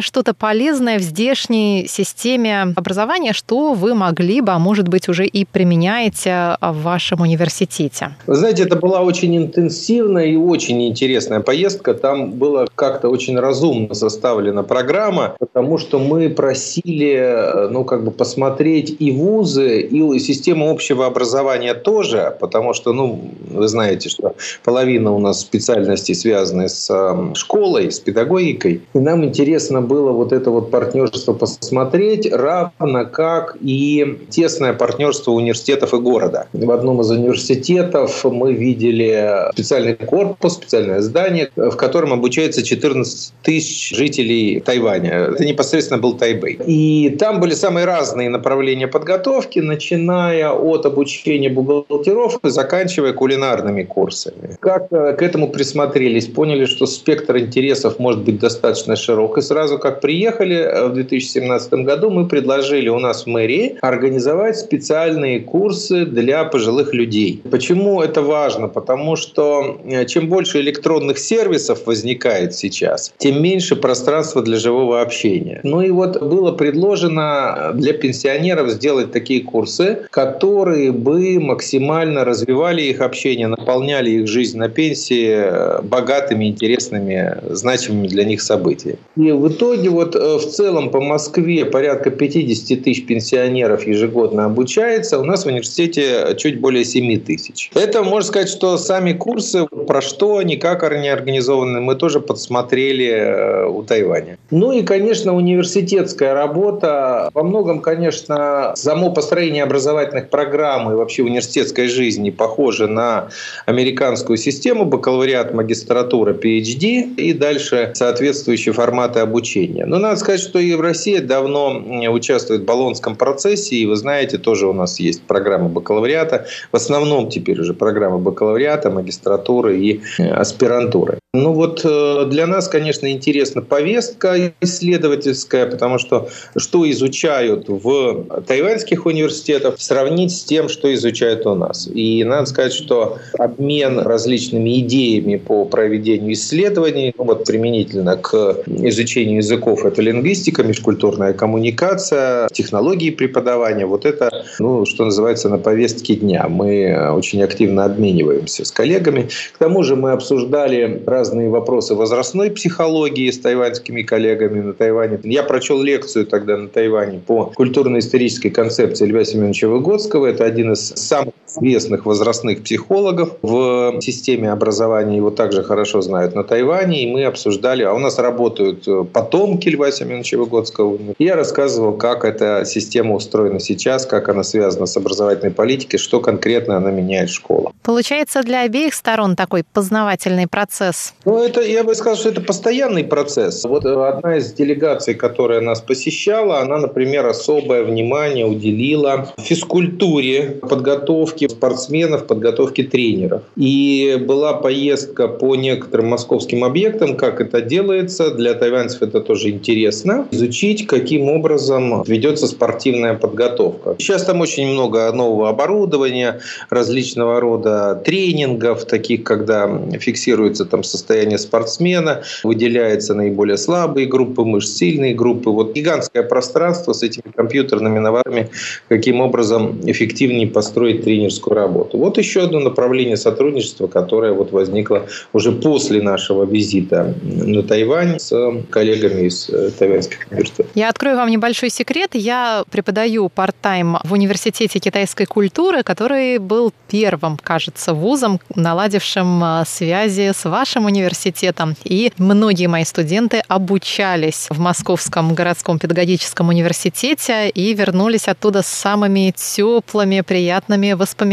что-то 0.00 0.32
полезное 0.32 1.00
в 1.00 1.02
здешней 1.02 1.88
системе 1.88 2.72
образования, 2.76 3.32
что 3.32 3.74
вы 3.74 3.94
могли 3.94 4.40
бы, 4.40 4.52
а 4.52 4.60
может 4.60 4.86
быть, 4.86 5.08
уже 5.08 5.26
и 5.26 5.44
применяете 5.44 6.56
в 6.60 6.82
вашем 6.82 7.22
университете? 7.22 8.14
Вы 8.28 8.36
знаете, 8.36 8.62
это 8.62 8.76
была 8.76 9.00
очень 9.00 9.36
интенсивная 9.36 10.26
и 10.26 10.36
очень 10.36 10.86
интересная 10.86 11.40
поездка. 11.40 11.92
Там 11.92 12.30
была 12.30 12.66
как-то 12.76 13.08
очень 13.08 13.36
разумно 13.36 13.92
составлена 13.94 14.62
программа, 14.62 15.34
потому 15.40 15.78
что 15.78 15.98
мы 15.98 16.30
просили, 16.30 17.68
ну, 17.70 17.84
как 17.84 18.04
бы 18.04 18.12
посмотреть 18.12 18.94
и 19.00 19.10
вузы, 19.10 19.80
и 19.80 20.18
систему 20.20 20.70
общего 20.70 21.06
образования 21.06 21.74
тоже, 21.74 22.36
потому 22.38 22.72
что, 22.72 22.92
ну, 22.92 23.32
вы 23.50 23.66
знаете, 23.66 24.08
что 24.08 24.36
половина 24.62 25.12
у 25.12 25.18
нас 25.18 25.40
специальностей 25.40 26.14
связаны 26.14 26.68
с 26.68 26.90
школой, 27.34 27.90
с 27.90 28.00
педагогикой. 28.00 28.82
И 28.94 28.98
нам 28.98 29.24
интересно 29.24 29.80
было 29.80 30.12
вот 30.12 30.32
это 30.32 30.50
вот 30.50 30.70
партнерство 30.70 31.32
посмотреть, 31.32 32.30
равно 32.32 33.06
как 33.06 33.56
и 33.60 34.18
тесное 34.30 34.72
партнерство 34.72 35.32
университетов 35.32 35.94
и 35.94 35.98
города. 35.98 36.46
В 36.52 36.70
одном 36.70 37.00
из 37.00 37.10
университетов 37.10 38.24
мы 38.24 38.52
видели 38.52 39.50
специальный 39.52 39.94
корпус, 39.94 40.54
специальное 40.54 41.00
здание, 41.00 41.50
в 41.56 41.76
котором 41.76 42.12
обучается 42.12 42.62
14 42.62 43.32
тысяч 43.42 43.96
жителей 43.96 44.60
Тайваня. 44.60 45.10
Это 45.32 45.44
непосредственно 45.44 46.00
был 46.00 46.14
Тайбэй. 46.14 46.58
И 46.66 47.10
там 47.18 47.40
были 47.40 47.54
самые 47.54 47.86
разные 47.86 48.28
направления 48.28 48.88
подготовки, 48.88 49.58
начиная 49.58 50.50
от 50.50 50.86
обучения 50.86 51.48
бухгалтеров 51.48 52.38
и 52.44 52.48
заканчивая 52.48 53.12
кулинарными 53.12 53.82
курсами. 53.82 54.33
Как 54.60 54.88
к 54.88 55.22
этому 55.22 55.48
присмотрелись, 55.48 56.26
поняли, 56.26 56.64
что 56.64 56.86
спектр 56.86 57.38
интересов 57.38 57.98
может 57.98 58.22
быть 58.22 58.38
достаточно 58.38 58.96
широк. 58.96 59.38
И 59.38 59.42
сразу 59.42 59.78
как 59.78 60.00
приехали 60.00 60.56
э, 60.56 60.88
в 60.88 60.94
2017 60.94 61.72
году, 61.84 62.10
мы 62.10 62.26
предложили 62.26 62.88
у 62.88 62.98
нас 62.98 63.24
в 63.24 63.26
мэрии 63.26 63.76
организовать 63.80 64.58
специальные 64.58 65.40
курсы 65.40 66.04
для 66.04 66.44
пожилых 66.44 66.94
людей. 66.94 67.42
Почему 67.50 68.02
это 68.02 68.22
важно? 68.22 68.68
Потому 68.68 69.16
что 69.16 69.80
э, 69.84 70.06
чем 70.06 70.28
больше 70.28 70.60
электронных 70.60 71.18
сервисов 71.18 71.86
возникает 71.86 72.54
сейчас, 72.54 73.12
тем 73.18 73.42
меньше 73.42 73.76
пространства 73.76 74.42
для 74.42 74.56
живого 74.56 75.00
общения. 75.00 75.60
Ну 75.62 75.82
и 75.82 75.90
вот 75.90 76.22
было 76.22 76.52
предложено 76.52 77.72
для 77.74 77.92
пенсионеров 77.92 78.70
сделать 78.70 79.12
такие 79.12 79.42
курсы, 79.42 80.06
которые 80.10 80.92
бы 80.92 81.38
максимально 81.40 82.24
развивали 82.24 82.82
их 82.82 83.00
общение, 83.00 83.46
наполняли 83.46 84.10
их 84.10 84.23
жизнь 84.26 84.58
на 84.58 84.68
пенсии 84.68 85.28
э, 85.28 85.82
богатыми, 85.82 86.46
интересными, 86.46 87.38
значимыми 87.50 88.08
для 88.08 88.24
них 88.24 88.42
событиями. 88.42 88.98
И 89.16 89.32
в 89.32 89.48
итоге 89.48 89.90
вот 89.90 90.16
э, 90.16 90.36
в 90.38 90.46
целом 90.46 90.90
по 90.90 91.00
Москве 91.00 91.64
порядка 91.64 92.10
50 92.10 92.82
тысяч 92.82 93.06
пенсионеров 93.06 93.86
ежегодно 93.86 94.46
обучается. 94.46 95.18
У 95.18 95.24
нас 95.24 95.44
в 95.44 95.46
университете 95.46 96.34
чуть 96.36 96.60
более 96.60 96.84
7 96.84 97.20
тысяч. 97.20 97.70
Это, 97.74 98.02
можно 98.02 98.28
сказать, 98.28 98.48
что 98.48 98.78
сами 98.78 99.12
курсы, 99.12 99.66
про 99.66 100.00
что 100.00 100.38
они, 100.38 100.56
как 100.56 100.82
они 100.82 101.08
организованы, 101.08 101.80
мы 101.80 101.94
тоже 101.94 102.20
подсмотрели 102.20 103.06
э, 103.06 103.66
у 103.66 103.82
Тайваня. 103.82 104.38
Ну 104.50 104.72
и, 104.72 104.82
конечно, 104.82 105.34
университетская 105.34 106.34
работа. 106.34 107.30
Во 107.34 107.42
многом, 107.42 107.80
конечно, 107.80 108.72
само 108.76 109.10
построение 109.10 109.62
образовательных 109.62 110.30
программ 110.30 110.90
и 110.90 110.94
вообще 110.94 111.22
университетской 111.22 111.88
жизни 111.88 112.30
похоже 112.30 112.86
на 112.86 113.28
американскую 113.66 114.13
систему 114.16 114.84
бакалавриат, 114.84 115.54
магистратура, 115.54 116.32
PhD 116.32 117.14
и 117.16 117.32
дальше 117.32 117.90
соответствующие 117.94 118.72
форматы 118.72 119.20
обучения. 119.20 119.86
Но 119.86 119.98
надо 119.98 120.16
сказать, 120.16 120.40
что 120.40 120.58
и 120.58 120.74
в 120.74 120.80
России 120.80 121.18
давно 121.18 121.82
участвует 122.10 122.62
в 122.62 122.64
Болонском 122.64 123.16
процессе, 123.16 123.76
и 123.76 123.86
вы 123.86 123.96
знаете, 123.96 124.38
тоже 124.38 124.66
у 124.66 124.72
нас 124.72 125.00
есть 125.00 125.22
программа 125.22 125.68
бакалавриата, 125.68 126.46
в 126.72 126.76
основном 126.76 127.28
теперь 127.30 127.60
уже 127.60 127.74
программа 127.74 128.18
бакалавриата, 128.18 128.90
магистратуры 128.90 129.78
и 129.78 130.00
э, 130.18 130.30
аспирантуры. 130.30 131.18
Ну 131.34 131.52
вот 131.52 131.80
э, 131.84 132.26
для 132.30 132.46
нас, 132.46 132.68
конечно, 132.68 133.10
интересна 133.10 133.60
повестка 133.60 134.52
исследовательская, 134.60 135.66
потому 135.66 135.98
что 135.98 136.28
что 136.56 136.88
изучают 136.88 137.64
в 137.68 138.42
тайваньских 138.46 139.04
университетах, 139.04 139.74
сравнить 139.78 140.30
с 140.30 140.44
тем, 140.44 140.68
что 140.68 140.94
изучают 140.94 141.44
у 141.46 141.56
нас. 141.56 141.88
И 141.92 142.22
надо 142.22 142.46
сказать, 142.46 142.72
что 142.72 143.18
обмен 143.36 143.98
различными 143.98 144.78
идеями 144.78 145.34
по 145.34 145.64
проведению 145.64 146.34
исследований, 146.34 147.12
ну 147.18 147.24
вот 147.24 147.44
применительно 147.44 148.16
к 148.16 148.58
изучению 148.68 149.38
языков, 149.38 149.84
это 149.84 150.02
лингвистика, 150.02 150.62
межкультурная 150.62 151.32
коммуникация, 151.32 152.48
технологии 152.50 153.10
преподавания, 153.10 153.86
вот 153.86 154.04
это, 154.04 154.44
ну, 154.60 154.86
что 154.86 155.06
называется, 155.06 155.48
на 155.48 155.58
повестке 155.58 156.14
дня. 156.14 156.46
Мы 156.48 157.10
очень 157.10 157.42
активно 157.42 157.86
обмениваемся 157.86 158.64
с 158.64 158.70
коллегами. 158.70 159.28
К 159.52 159.58
тому 159.58 159.82
же 159.82 159.96
мы 159.96 160.12
обсуждали 160.12 161.02
разные 161.04 161.23
разные 161.24 161.48
вопросы 161.48 161.94
возрастной 161.94 162.50
психологии 162.50 163.30
с 163.30 163.38
тайваньскими 163.38 164.02
коллегами 164.02 164.60
на 164.60 164.74
Тайване. 164.74 165.18
Я 165.22 165.42
прочел 165.42 165.82
лекцию 165.82 166.26
тогда 166.26 166.58
на 166.58 166.68
Тайване 166.68 167.18
по 167.18 167.46
культурно-исторической 167.46 168.50
концепции 168.50 169.06
Льва 169.06 169.24
Семеновича 169.24 169.68
Выгодского. 169.68 170.26
Это 170.26 170.44
один 170.44 170.72
из 170.72 170.80
самых 170.80 171.32
известных 171.56 172.06
возрастных 172.06 172.62
психологов 172.62 173.36
в 173.42 174.00
системе 174.00 174.50
образования. 174.50 175.16
Его 175.16 175.30
также 175.30 175.62
хорошо 175.62 176.00
знают 176.00 176.34
на 176.34 176.44
Тайване. 176.44 177.02
И 177.04 177.12
мы 177.12 177.24
обсуждали, 177.24 177.82
а 177.82 177.92
у 177.92 177.98
нас 177.98 178.18
работают 178.18 178.86
потомки 179.12 179.68
Льва 179.68 179.90
Семеновича 179.90 180.38
Выгодского. 180.38 180.98
Я 181.18 181.36
рассказывал, 181.36 181.92
как 181.94 182.24
эта 182.24 182.64
система 182.64 183.14
устроена 183.14 183.60
сейчас, 183.60 184.06
как 184.06 184.28
она 184.28 184.42
связана 184.42 184.86
с 184.86 184.96
образовательной 184.96 185.52
политикой, 185.52 185.98
что 185.98 186.20
конкретно 186.20 186.76
она 186.76 186.90
меняет 186.90 187.30
в 187.30 187.34
школах. 187.34 187.72
Получается 187.82 188.42
для 188.42 188.62
обеих 188.62 188.94
сторон 188.94 189.36
такой 189.36 189.64
познавательный 189.72 190.46
процесс. 190.46 191.14
Ну, 191.24 191.42
это, 191.42 191.60
я 191.60 191.84
бы 191.84 191.94
сказал, 191.94 192.16
что 192.16 192.28
это 192.30 192.40
постоянный 192.40 193.04
процесс. 193.04 193.64
Вот 193.64 193.84
одна 193.84 194.36
из 194.36 194.52
делегаций, 194.52 195.14
которая 195.14 195.60
нас 195.60 195.80
посещала, 195.80 196.60
она, 196.60 196.78
например, 196.78 197.26
особое 197.26 197.84
внимание 197.84 198.46
уделила 198.46 199.32
физкультуре, 199.38 200.58
подготовке 200.62 201.43
спортсменов, 201.48 202.26
подготовке 202.26 202.82
тренеров. 202.84 203.42
И 203.56 204.22
была 204.26 204.54
поездка 204.54 205.28
по 205.28 205.56
некоторым 205.56 206.08
московским 206.08 206.64
объектам, 206.64 207.16
как 207.16 207.40
это 207.40 207.60
делается. 207.60 208.30
Для 208.30 208.54
тайваньцев 208.54 209.02
это 209.02 209.20
тоже 209.20 209.50
интересно. 209.50 210.26
Изучить, 210.30 210.86
каким 210.86 211.28
образом 211.28 212.02
ведется 212.02 212.46
спортивная 212.46 213.14
подготовка. 213.14 213.96
Сейчас 213.98 214.24
там 214.24 214.40
очень 214.40 214.68
много 214.68 215.10
нового 215.12 215.48
оборудования, 215.48 216.40
различного 216.70 217.40
рода 217.40 218.00
тренингов, 218.04 218.84
таких, 218.84 219.24
когда 219.24 219.70
фиксируется 219.98 220.64
там 220.64 220.82
состояние 220.84 221.38
спортсмена, 221.38 222.22
выделяются 222.42 223.14
наиболее 223.14 223.56
слабые 223.56 224.06
группы 224.06 224.42
мышц, 224.44 224.76
сильные 224.76 225.14
группы. 225.14 225.50
Вот 225.50 225.74
гигантское 225.74 226.22
пространство 226.22 226.92
с 226.92 227.02
этими 227.02 227.30
компьютерными 227.34 227.98
наварами, 227.98 228.50
каким 228.88 229.20
образом 229.20 229.80
эффективнее 229.84 230.46
построить 230.46 231.04
тренерскую 231.34 231.54
работу. 231.54 231.98
Вот 231.98 232.18
еще 232.18 232.44
одно 232.44 232.60
направление 232.60 233.16
сотрудничества, 233.16 233.86
которое 233.86 234.32
вот 234.32 234.52
возникло 234.52 235.06
уже 235.32 235.52
после 235.52 236.02
нашего 236.02 236.44
визита 236.44 237.14
на 237.22 237.62
Тайвань 237.62 238.18
с 238.18 238.32
коллегами 238.70 239.26
из 239.26 239.48
э, 239.50 239.70
тайваньских 239.70 240.26
университетов. 240.30 240.66
Я 240.74 240.88
открою 240.88 241.16
вам 241.16 241.30
небольшой 241.30 241.70
секрет. 241.70 242.10
Я 242.14 242.64
преподаю 242.70 243.28
парт-тайм 243.28 243.98
в 244.04 244.12
Университете 244.12 244.78
китайской 244.78 245.26
культуры, 245.26 245.82
который 245.82 246.38
был 246.38 246.72
первым, 246.88 247.36
кажется, 247.36 247.94
вузом, 247.94 248.40
наладившим 248.54 249.42
э, 249.44 249.64
связи 249.66 250.32
с 250.34 250.44
вашим 250.44 250.86
университетом. 250.86 251.74
И 251.84 252.12
многие 252.18 252.66
мои 252.66 252.84
студенты 252.84 253.42
обучались 253.48 254.46
в 254.50 254.58
Московском 254.58 255.34
городском 255.34 255.78
педагогическом 255.78 256.48
университете 256.48 257.48
и 257.48 257.74
вернулись 257.74 258.28
оттуда 258.28 258.62
с 258.62 258.66
самыми 258.66 259.32
теплыми, 259.36 260.20
приятными 260.20 260.92
воспоминаниями. 260.92 261.23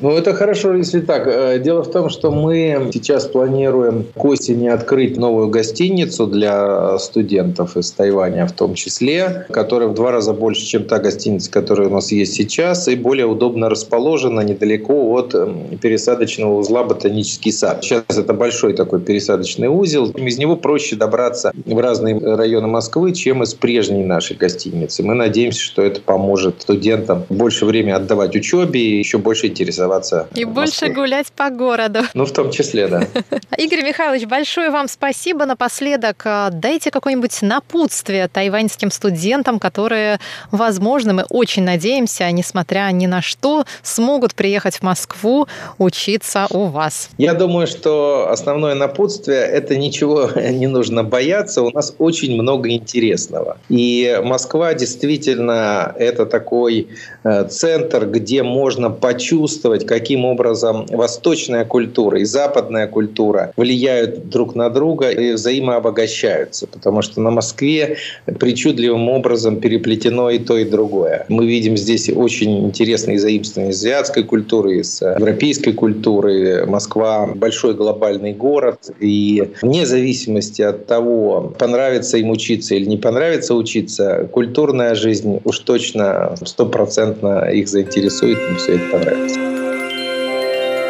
Ну, 0.00 0.10
это 0.10 0.34
хорошо, 0.34 0.74
если 0.74 1.00
так. 1.00 1.26
Э, 1.26 1.58
дело 1.58 1.82
в 1.82 1.90
том, 1.90 2.08
что 2.08 2.30
мы 2.30 2.90
сейчас 2.92 3.26
планируем 3.26 4.06
к 4.14 4.24
осени 4.24 4.68
открыть 4.68 5.16
новую 5.16 5.48
гостиницу 5.48 6.26
для 6.26 6.98
студентов 6.98 7.76
из 7.76 7.90
Тайваня 7.92 8.46
в 8.46 8.52
том 8.52 8.74
числе, 8.74 9.46
которая 9.50 9.88
в 9.88 9.94
два 9.94 10.10
раза 10.10 10.32
больше, 10.32 10.64
чем 10.64 10.84
та 10.84 10.98
гостиница, 10.98 11.50
которая 11.50 11.88
у 11.88 11.92
нас 11.92 12.12
есть 12.12 12.34
сейчас, 12.34 12.88
и 12.88 12.96
более 12.96 13.26
удобно 13.26 13.68
расположена 13.68 14.40
недалеко 14.40 15.12
от 15.14 15.34
эм, 15.34 15.78
пересадочного 15.78 16.58
узла 16.58 16.84
«Ботанический 16.84 17.52
сад». 17.52 17.82
Сейчас 17.82 18.04
это 18.08 18.32
большой 18.32 18.74
такой 18.74 19.00
пересадочный 19.00 19.68
узел. 19.68 20.10
Из 20.10 20.38
него 20.38 20.56
проще 20.56 20.96
добраться 20.96 21.52
в 21.64 21.78
разные 21.78 22.18
районы 22.18 22.68
Москвы, 22.68 23.12
чем 23.12 23.42
из 23.42 23.54
прежней 23.54 24.04
нашей 24.04 24.36
гостиницы. 24.36 25.02
Мы 25.02 25.14
надеемся, 25.14 25.60
что 25.60 25.82
это 25.82 26.00
поможет 26.00 26.62
студентам 26.62 27.24
больше 27.28 27.66
времени 27.66 27.92
отдавать 27.92 28.36
учебе 28.36 28.98
еще 29.04 29.18
больше 29.18 29.46
интересоваться 29.46 30.28
И 30.34 30.44
больше 30.44 30.88
гулять 30.88 31.32
по 31.32 31.50
городу. 31.50 32.00
Ну, 32.14 32.24
в 32.24 32.32
том 32.32 32.50
числе, 32.50 32.88
да. 32.88 33.06
Игорь 33.58 33.82
Михайлович, 33.82 34.26
большое 34.26 34.70
вам 34.70 34.88
спасибо. 34.88 35.46
Напоследок 35.46 36.22
а, 36.24 36.50
дайте 36.50 36.90
какое-нибудь 36.90 37.42
напутствие 37.42 38.28
тайваньским 38.28 38.90
студентам, 38.90 39.58
которые, 39.58 40.18
возможно, 40.50 41.12
мы 41.12 41.24
очень 41.28 41.62
надеемся, 41.62 42.30
несмотря 42.30 42.90
ни 42.92 43.06
на 43.06 43.22
что, 43.22 43.64
смогут 43.82 44.34
приехать 44.34 44.76
в 44.76 44.82
Москву 44.82 45.46
учиться 45.78 46.46
у 46.50 46.64
вас. 46.64 47.10
Я 47.18 47.34
думаю, 47.34 47.66
что 47.66 48.28
основное 48.30 48.64
основное 48.64 48.74
напутствие– 48.74 49.40
это 49.58 49.76
ничего 49.76 50.30
не 50.36 50.66
нужно 50.66 51.04
бояться. 51.04 51.62
У 51.62 51.70
нас 51.70 51.94
очень 51.98 52.40
много 52.40 52.68
интересного. 52.70 53.56
И 53.68 54.20
Москва 54.22 54.74
действительно– 54.74 55.94
это 55.98 56.26
такой 56.26 56.86
э, 57.24 57.48
центр, 57.48 58.06
где 58.06 58.42
можно 58.42 58.83
можно 58.84 58.90
почувствовать, 58.90 59.86
каким 59.86 60.24
образом 60.24 60.86
восточная 60.90 61.64
культура 61.64 62.20
и 62.20 62.24
западная 62.24 62.86
культура 62.86 63.52
влияют 63.56 64.28
друг 64.28 64.54
на 64.54 64.70
друга 64.70 65.10
и 65.10 65.32
взаимообогащаются. 65.32 66.66
Потому 66.66 67.02
что 67.02 67.20
на 67.20 67.30
Москве 67.30 67.96
причудливым 68.38 69.08
образом 69.08 69.60
переплетено 69.60 70.30
и 70.30 70.38
то, 70.38 70.58
и 70.58 70.64
другое. 70.64 71.24
Мы 71.28 71.46
видим 71.46 71.76
здесь 71.76 72.10
очень 72.10 72.66
интересные 72.66 73.18
заимствования 73.18 73.70
из 73.70 73.78
азиатской 73.78 74.24
культуры, 74.24 74.80
из 74.80 75.00
европейской 75.00 75.72
культуры. 75.72 76.66
Москва– 76.66 77.26
большой 77.34 77.74
глобальный 77.74 78.32
город. 78.32 78.78
И 79.00 79.50
вне 79.62 79.86
зависимости 79.86 80.62
от 80.62 80.86
того, 80.86 81.54
понравится 81.58 82.18
им 82.18 82.30
учиться 82.30 82.74
или 82.74 82.86
не 82.86 82.96
понравится 82.96 83.54
учиться, 83.54 84.28
культурная 84.32 84.94
жизнь 84.94 85.40
уж 85.44 85.58
точно 85.60 86.34
стопроцентно 86.44 87.50
их 87.50 87.68
заинтересует, 87.68 88.38
им 88.50 88.56
все 88.56 88.73
это 88.74 88.90
понравится. 88.90 89.54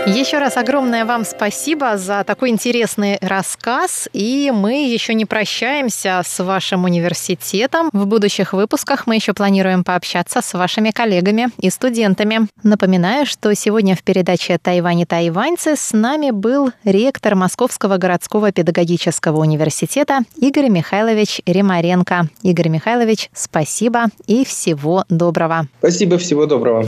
Еще 0.07 0.37
раз 0.37 0.59
огромное 0.59 1.07
вам 1.07 1.25
спасибо 1.25 1.97
за 1.97 2.25
такой 2.25 2.51
интересный 2.51 3.17
рассказ. 3.23 4.07
И 4.13 4.53
мы 4.55 4.87
еще 4.87 5.15
не 5.15 5.25
прощаемся 5.25 6.21
с 6.23 6.45
вашим 6.45 6.85
университетом. 6.85 7.89
В 7.91 8.05
будущих 8.05 8.53
выпусках 8.53 9.07
мы 9.07 9.15
еще 9.15 9.33
планируем 9.33 9.83
пообщаться 9.83 10.43
с 10.43 10.53
вашими 10.53 10.91
коллегами 10.91 11.49
и 11.59 11.71
студентами. 11.71 12.41
Напоминаю, 12.63 13.25
что 13.25 13.55
сегодня 13.55 13.97
в 13.97 14.03
передаче 14.03 14.59
«Тайвань 14.59 15.01
и 15.01 15.07
тайваньцы» 15.07 15.75
с 15.75 15.95
нами 15.95 16.33
был 16.33 16.71
ректор 16.85 17.35
Московского 17.35 17.97
городского 17.97 18.53
педагогического 18.53 19.39
университета 19.39 20.19
Игорь 20.37 20.69
Михайлович 20.69 21.41
Ремаренко. 21.47 22.29
Игорь 22.43 22.69
Михайлович, 22.69 23.31
спасибо 23.33 24.09
и 24.27 24.45
всего 24.45 25.07
доброго. 25.09 25.67
Спасибо, 25.79 26.19
всего 26.19 26.45
доброго. 26.45 26.85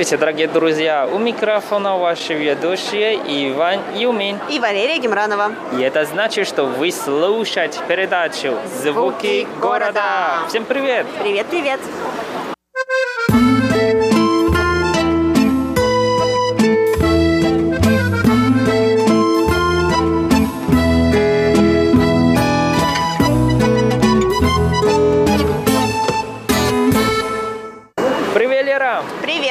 Здравствуйте, 0.00 0.20
дорогие 0.20 0.48
друзья! 0.48 1.06
У 1.12 1.18
микрофона 1.18 1.98
ваши 1.98 2.32
ведущие 2.32 3.16
Иван 3.16 3.80
Юмин 3.94 4.38
и 4.48 4.58
Валерия 4.58 4.96
Гемранова. 4.96 5.52
И 5.76 5.82
это 5.82 6.06
значит, 6.06 6.48
что 6.48 6.64
вы 6.64 6.90
слушаете 6.90 7.80
передачу 7.86 8.56
«Звуки, 8.82 8.92
Звуки 8.92 9.46
города». 9.60 9.92
города». 9.92 10.48
Всем 10.48 10.64
привет! 10.64 11.06
Привет, 11.20 11.48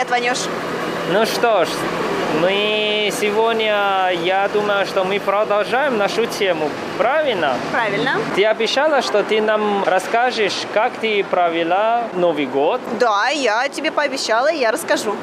привет! 0.09 0.37
Ванюш? 0.37 0.37
Ну 1.11 1.25
что 1.25 1.65
ж, 1.65 1.69
мы 2.41 3.11
сегодня, 3.19 4.11
я 4.23 4.47
думаю, 4.53 4.85
что 4.85 5.03
мы 5.03 5.19
продолжаем 5.19 5.97
нашу 5.97 6.25
тему, 6.25 6.69
правильно? 6.97 7.55
Правильно. 7.71 8.17
Ты 8.35 8.45
обещала, 8.45 9.01
что 9.01 9.23
ты 9.23 9.41
нам 9.41 9.83
расскажешь, 9.85 10.65
как 10.73 10.93
ты 11.01 11.23
провела 11.23 12.03
Новый 12.13 12.45
год? 12.45 12.81
Да, 12.99 13.29
я 13.29 13.67
тебе 13.69 13.91
пообещала, 13.91 14.51
я 14.51 14.71
расскажу. 14.71 15.15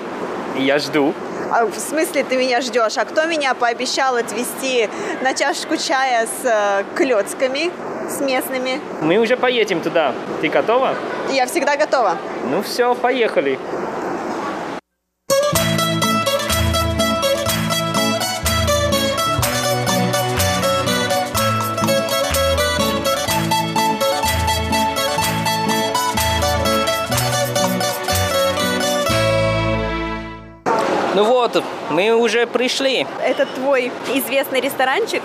Я 0.56 0.78
жду. 0.78 1.14
А, 1.52 1.64
в 1.64 1.78
смысле 1.78 2.24
ты 2.24 2.36
меня 2.36 2.60
ждешь? 2.60 2.96
А 2.96 3.04
кто 3.04 3.24
меня 3.26 3.54
пообещал 3.54 4.16
отвезти 4.16 4.88
на 5.22 5.32
чашечку 5.32 5.76
чая 5.76 6.26
с 6.26 6.44
э, 6.44 6.84
клетками, 6.96 7.70
с 8.08 8.20
местными? 8.20 8.80
Мы 9.00 9.18
уже 9.18 9.36
поедем 9.36 9.80
туда. 9.80 10.12
Ты 10.40 10.48
готова? 10.48 10.94
Я 11.30 11.46
всегда 11.46 11.76
готова. 11.76 12.16
Ну 12.50 12.62
все, 12.62 12.94
поехали. 12.96 13.58
Вот, 31.54 31.64
мы 31.90 32.12
уже 32.12 32.46
пришли. 32.46 33.06
Это 33.22 33.46
твой 33.46 33.92
известный 34.14 34.60
ресторанчик? 34.60 35.22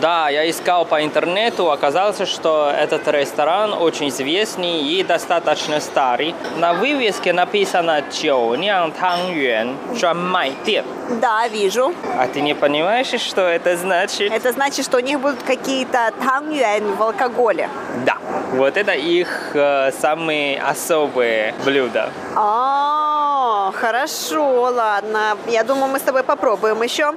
Да, 0.00 0.30
я 0.30 0.48
искал 0.48 0.86
по 0.86 1.04
интернету, 1.04 1.70
оказалось, 1.70 2.26
что 2.26 2.72
этот 2.74 3.06
ресторан 3.08 3.74
очень 3.74 4.08
известный 4.08 4.80
и 4.82 5.02
достаточно 5.02 5.80
старый. 5.80 6.34
На 6.56 6.72
вывеске 6.72 7.32
написано 7.34 8.02
«Чоунян 8.10 8.92
Тангюэн 8.92 9.76
Шуанмай 9.98 10.52
Да, 11.20 11.46
вижу. 11.48 11.92
А 12.18 12.26
ты 12.26 12.40
не 12.40 12.54
понимаешь, 12.54 13.20
что 13.20 13.42
это 13.42 13.76
значит? 13.76 14.32
Это 14.32 14.52
значит, 14.52 14.86
что 14.86 14.96
у 14.96 15.00
них 15.00 15.20
будут 15.20 15.42
какие-то 15.42 16.12
тангюэн 16.24 16.96
в 16.96 17.02
алкоголе. 17.02 17.68
Да, 18.06 18.16
вот 18.52 18.76
это 18.76 18.92
их 18.92 19.50
э, 19.54 19.92
самые 19.92 20.60
особые 20.60 21.54
блюда. 21.64 22.10
А, 22.34 22.91
хорошо, 23.82 24.70
ладно. 24.70 25.36
Я 25.48 25.64
думаю, 25.64 25.90
мы 25.90 25.98
с 25.98 26.02
тобой 26.02 26.22
попробуем 26.22 26.80
еще. 26.82 27.14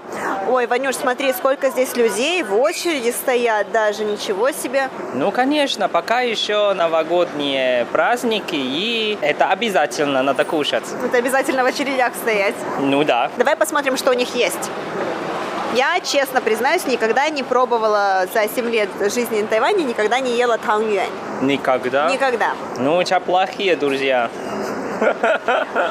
Ой, 0.50 0.66
Ванюш, 0.66 0.96
смотри, 0.96 1.32
сколько 1.34 1.70
здесь 1.70 1.96
людей 1.96 2.42
в 2.42 2.60
очереди 2.60 3.12
стоят 3.12 3.72
даже, 3.72 4.04
ничего 4.04 4.52
себе. 4.52 4.90
Ну, 5.14 5.32
конечно, 5.32 5.88
пока 5.90 6.22
еще 6.22 6.74
новогодние 6.74 7.86
праздники, 7.92 8.56
и 8.56 9.16
это 9.22 9.50
обязательно 9.50 10.24
надо 10.24 10.44
кушать. 10.44 10.86
Это 11.06 11.18
обязательно 11.18 11.64
в 11.64 11.68
очередях 11.68 12.14
стоять. 12.16 12.56
Ну 12.80 13.04
да. 13.04 13.30
Давай 13.38 13.56
посмотрим, 13.56 13.96
что 13.96 14.10
у 14.10 14.14
них 14.14 14.34
есть. 14.34 14.72
Я, 15.76 16.00
честно 16.00 16.42
признаюсь, 16.42 16.88
никогда 16.88 17.30
не 17.30 17.44
пробовала 17.44 18.26
за 18.34 18.48
7 18.48 18.70
лет 18.72 18.90
жизни 19.14 19.42
на 19.42 19.48
Тайване, 19.48 19.84
никогда 19.84 20.20
не 20.20 20.36
ела 20.38 20.58
тангюань. 20.58 21.10
Никогда? 21.42 22.10
Никогда. 22.10 22.54
Ну, 22.78 22.98
у 22.98 23.04
тебя 23.04 23.20
плохие 23.20 23.76
друзья. 23.76 24.30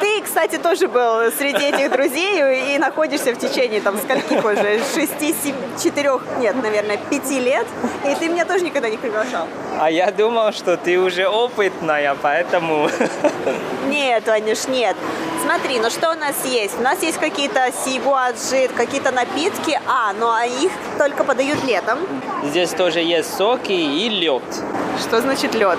Ты, 0.01 0.23
кстати, 0.23 0.57
тоже 0.59 0.89
был 0.89 1.31
среди 1.33 1.65
этих 1.65 1.91
друзей 1.91 2.75
и 2.75 2.79
находишься 2.79 3.35
в 3.35 3.39
течение 3.39 3.81
там 3.81 3.99
скольких 3.99 4.45
уже? 4.45 4.81
Шести, 4.95 5.35
четырех, 5.83 6.23
нет, 6.39 6.55
наверное, 6.63 6.99
пяти 7.11 7.41
лет. 7.41 7.67
И 8.05 8.15
ты 8.15 8.29
меня 8.29 8.45
тоже 8.45 8.65
никогда 8.65 8.89
не 8.89 8.97
приглашал. 8.97 9.47
А 9.81 9.91
я 9.91 10.11
думал, 10.11 10.53
что 10.53 10.77
ты 10.77 10.99
уже 10.99 11.27
опытная, 11.29 12.17
поэтому... 12.21 12.89
Нет, 13.89 14.27
Ванюш, 14.27 14.67
нет. 14.67 14.97
Смотри, 15.45 15.79
ну 15.79 15.91
что 15.91 16.11
у 16.11 16.15
нас 16.15 16.45
есть? 16.45 16.79
У 16.79 16.83
нас 16.83 17.03
есть 17.03 17.19
какие-то 17.19 17.71
сигуаджит, 17.85 18.73
какие-то 18.73 19.13
напитки, 19.13 19.79
а, 19.87 20.13
ну 20.19 20.31
а 20.31 20.47
их 20.47 20.73
только 20.99 21.23
подают 21.23 21.63
летом. 21.65 21.99
Здесь 22.45 22.71
тоже 22.71 23.01
есть 23.01 23.37
соки 23.37 23.73
и 23.73 24.09
лед. 24.09 24.43
Что 25.01 25.21
значит 25.21 25.55
лед? 25.55 25.79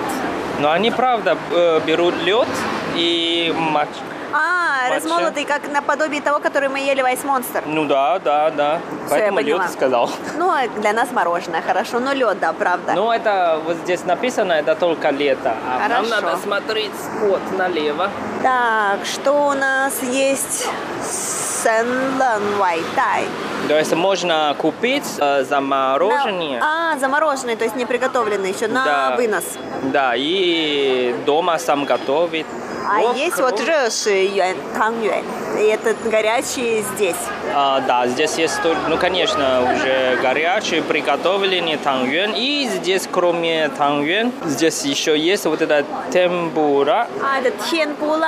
Ну, 0.58 0.70
они 0.70 0.90
правда 0.90 1.36
э, 1.52 1.80
берут 1.86 2.14
лед 2.22 2.48
и 2.94 3.54
матч. 3.56 3.88
А, 4.32 4.88
матча. 4.88 4.94
размолотый, 4.96 5.44
как 5.44 5.68
наподобие 5.70 6.20
того, 6.20 6.40
который 6.40 6.68
мы 6.68 6.78
ели 6.80 7.02
в 7.02 7.04
Ice 7.06 7.24
Monster. 7.24 7.62
Ну 7.66 7.84
да, 7.84 8.18
да, 8.18 8.50
да. 8.50 8.80
Все, 9.06 9.16
Поэтому 9.16 9.40
лед 9.40 9.70
сказал. 9.70 10.10
Ну, 10.38 10.50
а 10.50 10.66
для 10.68 10.92
нас 10.92 11.10
мороженое, 11.12 11.62
хорошо. 11.62 12.00
Но 12.00 12.12
лед, 12.12 12.38
да, 12.40 12.52
правда. 12.52 12.92
Ну, 12.94 13.10
это 13.10 13.60
вот 13.64 13.76
здесь 13.78 14.04
написано, 14.04 14.52
это 14.52 14.74
только 14.74 15.10
лето. 15.10 15.54
А 15.68 15.82
хорошо. 15.82 16.08
нам 16.08 16.08
надо 16.08 16.36
смотреть 16.38 16.92
вот 17.20 17.40
налево. 17.58 18.10
Так, 18.42 19.04
что 19.04 19.48
у 19.48 19.52
нас 19.52 20.02
есть? 20.02 20.68
Сенлен 21.02 22.56
Вайтай. 22.58 23.24
То 23.68 23.78
есть 23.78 23.94
можно 23.94 24.54
купить 24.58 25.04
э, 25.18 25.44
замороженные. 25.44 26.60
На... 26.60 26.92
А, 26.92 26.98
замороженные, 26.98 27.56
то 27.56 27.64
есть 27.64 27.76
не 27.76 27.84
приготовленные 27.84 28.52
еще 28.52 28.68
на 28.68 28.84
да. 28.84 29.16
вынос. 29.16 29.44
Да, 29.84 30.12
и 30.14 31.14
дома 31.24 31.58
сам 31.58 31.84
готовит. 31.84 32.46
А 32.88 33.00
вот 33.00 33.16
есть 33.16 33.38
вот 33.38 33.60
рёши 33.60 34.26
юань. 34.26 35.24
И 35.58 35.64
это 35.64 35.94
горячие 36.04 36.82
здесь. 36.82 37.16
А, 37.54 37.80
да, 37.80 38.06
здесь 38.06 38.36
есть, 38.36 38.60
ну, 38.88 38.96
конечно, 38.96 39.72
уже 39.74 40.18
горячие, 40.22 40.82
приготовленные 40.82 41.78
тангюэн. 41.78 42.34
И 42.36 42.68
здесь, 42.68 43.08
кроме 43.10 43.68
тангюэн, 43.70 44.32
здесь 44.44 44.84
еще 44.84 45.18
есть 45.18 45.46
вот 45.46 45.62
это 45.62 45.84
тембура. 46.12 47.08
А, 47.22 47.40
это 47.40 47.50
тенпула. 47.70 48.26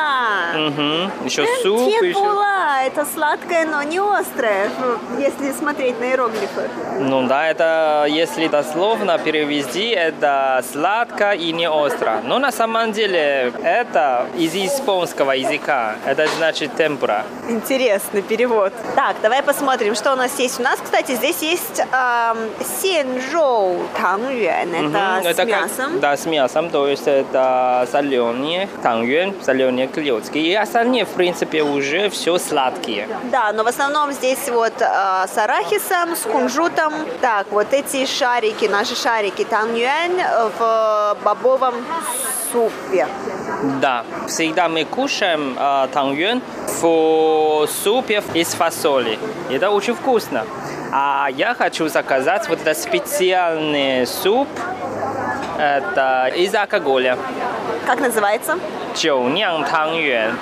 Угу. 0.54 1.26
Еще 1.26 1.46
суп. 1.62 1.90
Тенпула. 2.00 2.67
Да, 2.78 2.84
это 2.84 3.04
сладкое, 3.04 3.66
но 3.66 3.82
не 3.82 3.98
острое, 3.98 4.70
если 5.18 5.52
смотреть 5.52 6.00
на 6.00 6.04
иероглифы. 6.04 6.68
Ну 7.00 7.26
да, 7.26 7.48
это 7.48 8.06
если 8.08 8.48
дословно 8.48 9.18
перевести, 9.18 9.88
это 9.88 10.62
сладко 10.72 11.32
и 11.32 11.52
не 11.52 11.68
остро. 11.68 12.20
Но 12.24 12.38
на 12.38 12.52
самом 12.52 12.92
деле 12.92 13.52
это 13.64 14.26
из 14.36 14.54
японского 14.54 15.32
языка. 15.32 15.96
Это 16.06 16.26
значит 16.36 16.74
темпура. 16.76 17.24
Интересный 17.48 18.22
перевод. 18.22 18.72
Так, 18.94 19.16
давай 19.22 19.42
посмотрим, 19.42 19.94
что 19.94 20.12
у 20.12 20.16
нас 20.16 20.38
есть. 20.38 20.60
У 20.60 20.62
нас, 20.62 20.78
кстати, 20.82 21.12
здесь 21.12 21.42
есть 21.42 21.80
эм, 21.80 22.38
сенжоу 22.80 23.76
тангюэн. 23.96 24.74
Это 24.74 24.88
Мгм, 24.88 25.34
с 25.34 25.44
мясом. 25.44 25.92
Как, 25.92 26.00
да, 26.00 26.16
с 26.16 26.26
мясом, 26.26 26.70
то 26.70 26.86
есть 26.86 27.06
это 27.06 27.88
соленые 27.90 28.68
тангюэн, 28.82 29.34
соленые 29.42 29.88
клетки. 29.88 30.38
И 30.38 30.54
остальные, 30.54 31.04
в 31.04 31.10
принципе, 31.10 31.62
уже 31.62 32.08
все 32.10 32.38
сладкие. 32.68 33.08
Да, 33.30 33.52
но 33.52 33.64
в 33.64 33.66
основном 33.66 34.12
здесь 34.12 34.48
вот 34.48 34.72
э, 34.80 35.26
с 35.26 35.36
арахисом, 35.36 36.16
с 36.16 36.22
кунжутом. 36.22 36.92
Так, 37.20 37.46
вот 37.50 37.72
эти 37.72 38.06
шарики, 38.06 38.66
наши 38.66 38.94
шарики 38.94 39.44
танюэнь 39.44 40.20
в 40.58 41.16
бобовом 41.24 41.74
супе. 42.52 43.06
Да, 43.80 44.04
всегда 44.26 44.68
мы 44.68 44.84
кушаем 44.84 45.56
э, 45.58 45.88
танюэн 45.92 46.42
в 46.80 47.66
супе 47.66 48.22
из 48.34 48.54
фасоли. 48.54 49.18
Это 49.50 49.70
очень 49.70 49.94
вкусно. 49.94 50.44
А 50.92 51.28
я 51.36 51.54
хочу 51.54 51.88
заказать 51.88 52.48
вот 52.48 52.60
этот 52.60 52.78
специальный 52.78 54.06
суп 54.06 54.48
это 55.58 56.30
из 56.36 56.54
алкоголя. 56.54 57.18
Как 57.84 58.00
называется? 58.00 58.58
Чоунян 58.94 59.64
танюэн 59.64 60.38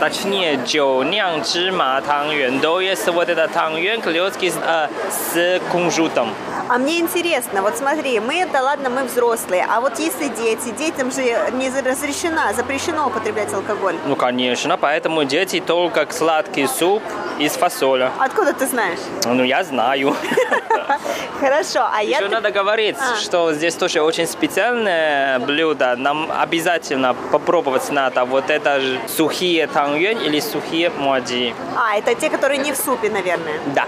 точнее 0.00 0.60
Джоунян 0.64 1.42
Чима 1.42 2.00
Танген, 2.00 2.60
то 2.60 2.80
есть 2.80 3.06
вот 3.08 3.28
этот 3.28 3.52
Танген 3.52 4.00
клёцкий 4.00 4.50
с, 4.50 4.56
э, 4.56 4.88
с 5.10 5.60
кунжутом. 5.70 6.28
А 6.68 6.78
мне 6.78 6.98
интересно, 6.98 7.62
вот 7.62 7.76
смотри, 7.76 8.18
мы, 8.20 8.40
это, 8.40 8.62
ладно, 8.62 8.90
мы 8.90 9.04
взрослые, 9.04 9.66
а 9.70 9.80
вот 9.80 9.98
если 9.98 10.28
дети, 10.28 10.70
детям 10.76 11.12
же 11.12 11.22
не 11.52 11.70
разрешено, 11.70 12.52
запрещено 12.54 13.06
употреблять 13.06 13.52
алкоголь. 13.54 13.94
Ну, 14.06 14.16
конечно, 14.16 14.76
поэтому 14.76 15.24
дети 15.24 15.60
только 15.60 16.06
сладкий 16.12 16.66
суп 16.66 17.02
из 17.38 17.52
фасоля. 17.52 18.10
Откуда 18.18 18.52
ты 18.52 18.66
знаешь? 18.66 18.98
Ну, 19.24 19.44
я 19.44 19.62
знаю. 19.62 20.16
Хорошо, 21.40 21.86
а 21.92 22.02
я... 22.02 22.18
Еще 22.18 22.28
надо 22.28 22.50
говорить, 22.50 22.96
а. 22.98 23.16
что 23.16 23.52
здесь 23.52 23.74
тоже 23.74 24.00
очень 24.00 24.26
специальное 24.26 25.38
блюдо. 25.38 25.94
Нам 25.96 26.30
обязательно 26.32 27.14
попробовать 27.30 27.90
надо 27.90 28.24
вот 28.24 28.50
это 28.50 28.80
сухие 29.08 29.55
сухие 29.56 29.66
тангюэн 29.68 30.18
или 30.18 30.40
сухие 30.40 30.90
муаджи. 30.90 31.54
А, 31.76 31.96
это 31.96 32.14
те, 32.14 32.28
которые 32.28 32.58
не 32.58 32.72
в 32.72 32.76
супе, 32.76 33.08
наверное. 33.10 33.54
Да. 33.74 33.84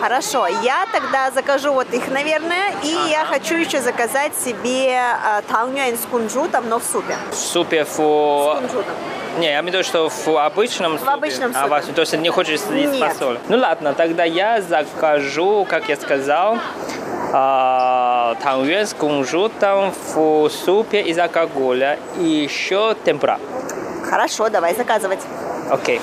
Хорошо, 0.00 0.46
я 0.62 0.84
тогда 0.92 1.30
закажу 1.30 1.72
вот 1.72 1.92
их, 1.94 2.08
наверное, 2.08 2.72
и 2.82 2.88
я 3.10 3.24
хочу 3.24 3.54
еще 3.56 3.80
заказать 3.80 4.32
себе 4.36 4.92
э, 4.98 5.42
тангюэн 5.50 5.96
с 5.96 6.04
кунжутом, 6.10 6.68
но 6.68 6.78
в 6.78 6.84
супе. 6.84 7.16
В 7.30 7.34
супе 7.34 7.84
С 7.84 7.88
фу... 7.88 8.56
кунжутом. 8.60 8.94
Не, 9.38 9.46
я 9.46 9.60
имею 9.60 9.64
в 9.64 9.66
виду, 9.68 9.82
что 9.84 10.08
в 10.10 10.28
обычном 10.36 10.98
супе. 10.98 11.10
обычном 11.10 11.50
А 11.54 11.58
супе. 11.62 11.70
вас- 11.70 11.84
то 11.94 12.00
есть 12.02 12.12
не 12.18 12.28
хочешь 12.30 12.60
съесть 12.60 12.92
Нет. 12.92 13.00
фасоль? 13.12 13.38
Ну 13.48 13.56
ладно, 13.56 13.94
тогда 13.94 14.24
я 14.24 14.60
закажу, 14.60 15.66
как 15.68 15.88
я 15.88 15.96
сказал, 15.96 16.58
а, 17.32 18.34
тангюэн 18.42 18.86
с 18.86 18.92
кунжутом 18.94 19.92
в 20.14 20.48
супе 20.50 21.00
из 21.02 21.18
алкоголя 21.18 21.98
и 22.18 22.24
еще 22.24 22.94
темпура. 23.04 23.38
Хорошо, 24.08 24.48
давай 24.48 24.74
заказывать. 24.74 25.20
Окей. 25.70 26.00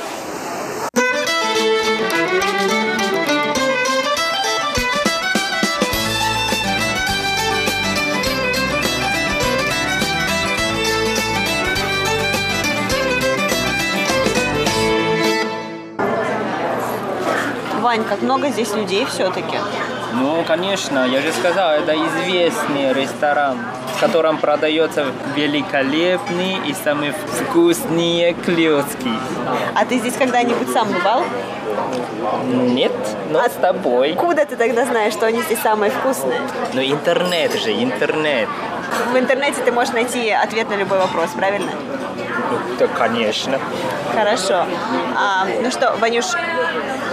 Вань, 17.82 18.04
как 18.04 18.22
много 18.22 18.50
здесь 18.50 18.74
людей 18.76 19.06
все-таки. 19.06 19.58
Ну, 20.14 20.44
конечно, 20.44 21.06
я 21.08 21.22
же 21.22 21.32
сказал, 21.32 21.72
это 21.72 21.94
известный 21.96 22.94
ресторан, 22.94 23.58
в 23.96 24.00
котором 24.00 24.38
продается 24.38 25.06
великолепные 25.36 26.60
и 26.68 26.74
самые 26.74 27.14
вкусные 27.14 28.34
клетки. 28.34 29.12
А 29.74 29.86
ты 29.86 30.00
здесь 30.00 30.16
когда-нибудь 30.16 30.70
сам 30.72 30.92
бывал? 30.92 31.24
Нет, 32.46 32.92
но 33.32 33.44
с 33.44 33.54
тобой. 33.54 34.12
Откуда 34.14 34.46
ты 34.46 34.56
тогда 34.56 34.86
знаешь, 34.86 35.14
что 35.14 35.26
они 35.26 35.42
здесь 35.44 35.60
самые 35.60 35.92
вкусные? 35.92 36.40
Но 36.74 36.82
интернет 36.82 37.54
же, 37.54 37.72
интернет. 37.72 38.50
В 39.14 39.18
интернете 39.18 39.62
ты 39.64 39.72
можешь 39.72 39.94
найти 39.94 40.30
ответ 40.30 40.70
на 40.70 40.76
любой 40.76 41.00
вопрос, 41.00 41.30
правильно? 41.36 41.72
Ну, 42.52 42.58
Да, 42.78 42.88
конечно. 42.88 43.60
Хорошо. 44.14 44.66
А, 45.16 45.46
ну 45.62 45.72
что, 45.72 45.96
Ванюш, 46.00 46.26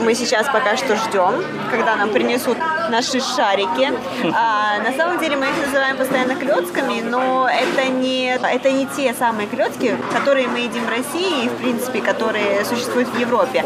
мы 0.02 0.14
сейчас 0.14 0.46
пока 0.46 0.76
что 0.76 0.96
ждем, 0.96 1.44
когда 1.70 1.96
нам 1.96 2.10
принесут 2.10 2.58
наши 2.90 3.20
шарики. 3.20 3.92
А, 4.34 4.78
на 4.78 4.92
самом 4.96 5.18
деле 5.18 5.36
мы 5.36 5.46
их 5.46 5.66
называем 5.66 5.96
постоянно 5.96 6.34
клетками, 6.34 7.00
но 7.00 7.48
это 7.48 7.88
не, 7.88 8.34
это 8.34 8.70
не 8.70 8.86
те 8.86 9.14
самые 9.14 9.46
клетки, 9.46 9.96
которые 10.12 10.48
мы 10.48 10.60
едим 10.60 10.84
в 10.84 10.88
России 10.88 11.44
и, 11.44 11.48
в 11.48 11.56
принципе, 11.56 12.00
которые 12.00 12.64
существуют 12.64 13.08
в 13.08 13.18
Европе. 13.18 13.64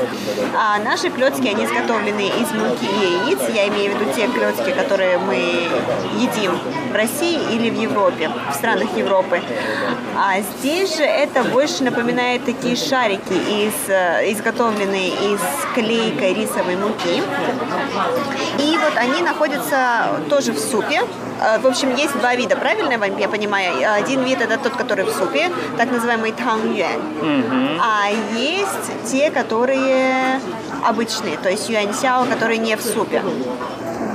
А 0.54 0.78
наши 0.78 1.10
клетки, 1.10 1.48
они 1.48 1.64
изготовлены 1.64 2.28
из 2.28 2.50
муки 2.52 2.84
и 2.84 3.28
яиц. 3.30 3.40
Я 3.54 3.68
имею 3.68 3.92
в 3.92 4.00
виду 4.00 4.12
те 4.14 4.28
клетки, 4.28 4.70
которые 4.70 5.18
мы 5.18 5.36
едим 6.18 6.58
в 6.90 6.94
России 6.94 7.38
или 7.54 7.70
в 7.70 7.80
Европе, 7.80 8.30
в 8.50 8.54
странах 8.54 8.96
Европы. 8.96 9.40
А 10.16 10.40
здесь 10.40 10.96
же 10.96 11.02
это 11.02 11.44
больше 11.44 11.84
напоминает 11.84 12.44
такие 12.44 12.76
шарики, 12.76 13.32
из, 13.32 13.74
э, 13.88 14.32
изготовленные 14.32 15.08
из 15.08 15.40
клейкой 16.26 16.34
рисовой 16.34 16.76
муки. 16.76 17.22
И 18.58 18.78
вот 18.78 18.96
они 18.96 19.22
находятся 19.22 20.20
тоже 20.28 20.52
в 20.52 20.58
супе. 20.58 21.02
Э, 21.40 21.58
В 21.58 21.66
общем, 21.66 21.94
есть 21.94 22.18
два 22.18 22.34
вида, 22.34 22.56
правильно 22.56 22.92
я 23.18 23.28
понимаю? 23.28 23.94
Один 23.94 24.22
вид 24.24 24.40
это 24.40 24.58
тот, 24.58 24.74
который 24.74 25.04
в 25.04 25.10
супе, 25.10 25.50
так 25.76 25.90
называемый 25.90 26.32
тангюэн. 26.32 27.80
А 27.80 28.10
есть 28.34 29.10
те, 29.10 29.30
которые 29.30 30.40
обычные, 30.86 31.36
то 31.36 31.50
есть 31.50 31.68
юаньсяо, 31.68 32.24
которые 32.26 32.58
не 32.58 32.76
в 32.76 32.82
супе. 32.82 33.22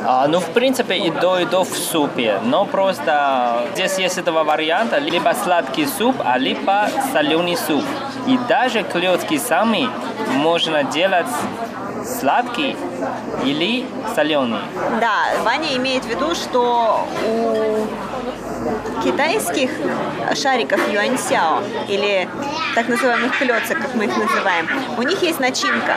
А, 0.03 0.27
ну, 0.27 0.39
в 0.39 0.49
принципе, 0.53 0.95
и 0.95 1.11
до, 1.11 1.39
и 1.39 1.45
до 1.45 1.63
в 1.63 1.77
супе. 1.77 2.39
Но 2.43 2.65
просто 2.65 3.67
здесь 3.75 3.99
есть 3.99 4.23
два 4.23 4.43
варианта. 4.43 4.97
Либо 4.97 5.33
сладкий 5.43 5.85
суп, 5.85 6.15
а 6.25 6.39
либо 6.39 6.89
соленый 7.13 7.55
суп. 7.55 7.83
И 8.27 8.39
даже 8.49 8.83
клетки 8.83 9.37
сами 9.37 9.87
можно 10.37 10.83
делать 10.83 11.27
сладкий 12.05 12.75
или 13.43 13.85
соленый. 14.15 14.59
Да, 14.99 15.41
Ваня 15.43 15.75
имеет 15.77 16.05
в 16.05 16.09
виду, 16.09 16.35
что 16.35 17.07
у 17.27 17.87
китайских 19.03 19.71
шариков 20.35 20.79
юаньсяо, 20.91 21.63
или 21.87 22.27
так 22.75 22.87
называемых 22.87 23.37
клеток, 23.37 23.79
как 23.81 23.95
мы 23.95 24.05
их 24.05 24.17
называем, 24.17 24.67
у 24.97 25.01
них 25.01 25.21
есть 25.21 25.39
начинка. 25.39 25.95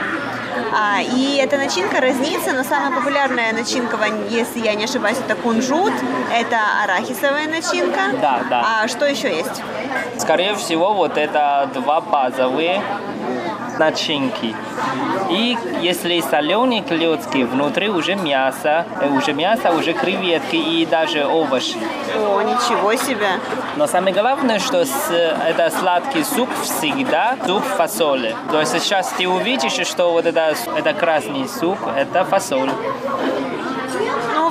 А, 0.73 1.01
и 1.01 1.37
эта 1.37 1.57
начинка 1.57 2.01
разнится, 2.01 2.53
но 2.53 2.63
самая 2.63 2.91
популярная 2.91 3.53
начинка, 3.53 3.97
если 4.29 4.59
я 4.59 4.73
не 4.73 4.85
ошибаюсь, 4.85 5.17
это 5.17 5.35
кунжут, 5.35 5.93
это 6.33 6.57
арахисовая 6.83 7.47
начинка. 7.47 8.01
Да, 8.21 8.41
да. 8.49 8.81
А 8.81 8.87
что 8.87 9.05
еще 9.05 9.35
есть? 9.35 9.61
Скорее 10.17 10.55
всего, 10.55 10.93
вот 10.93 11.17
это 11.17 11.69
два 11.73 12.01
базовые 12.01 12.81
начинки. 13.79 14.55
И 15.29 15.57
если 15.81 16.19
соленые 16.21 16.81
клетки, 16.81 17.43
внутри 17.43 17.89
уже 17.89 18.15
мясо, 18.15 18.85
э, 19.01 19.09
уже 19.09 19.33
мясо, 19.33 19.71
уже 19.71 19.93
креветки 19.93 20.55
и 20.55 20.85
даже 20.85 21.25
овощи. 21.25 21.77
О, 22.15 22.41
ничего 22.41 22.95
себе! 22.95 23.29
Но 23.75 23.87
самое 23.87 24.13
главное, 24.13 24.59
что 24.59 24.85
с, 24.85 25.09
это 25.09 25.71
сладкий 25.71 26.23
суп 26.23 26.49
всегда 26.63 27.37
суп 27.45 27.63
фасоли. 27.63 28.35
То 28.51 28.59
есть 28.59 28.71
сейчас 28.79 29.09
ты 29.17 29.27
увидишь, 29.27 29.85
что 29.87 30.11
вот 30.11 30.25
это, 30.25 30.55
это 30.75 30.93
красный 30.93 31.47
суп, 31.47 31.79
это 31.95 32.23
фасоль. 32.23 32.69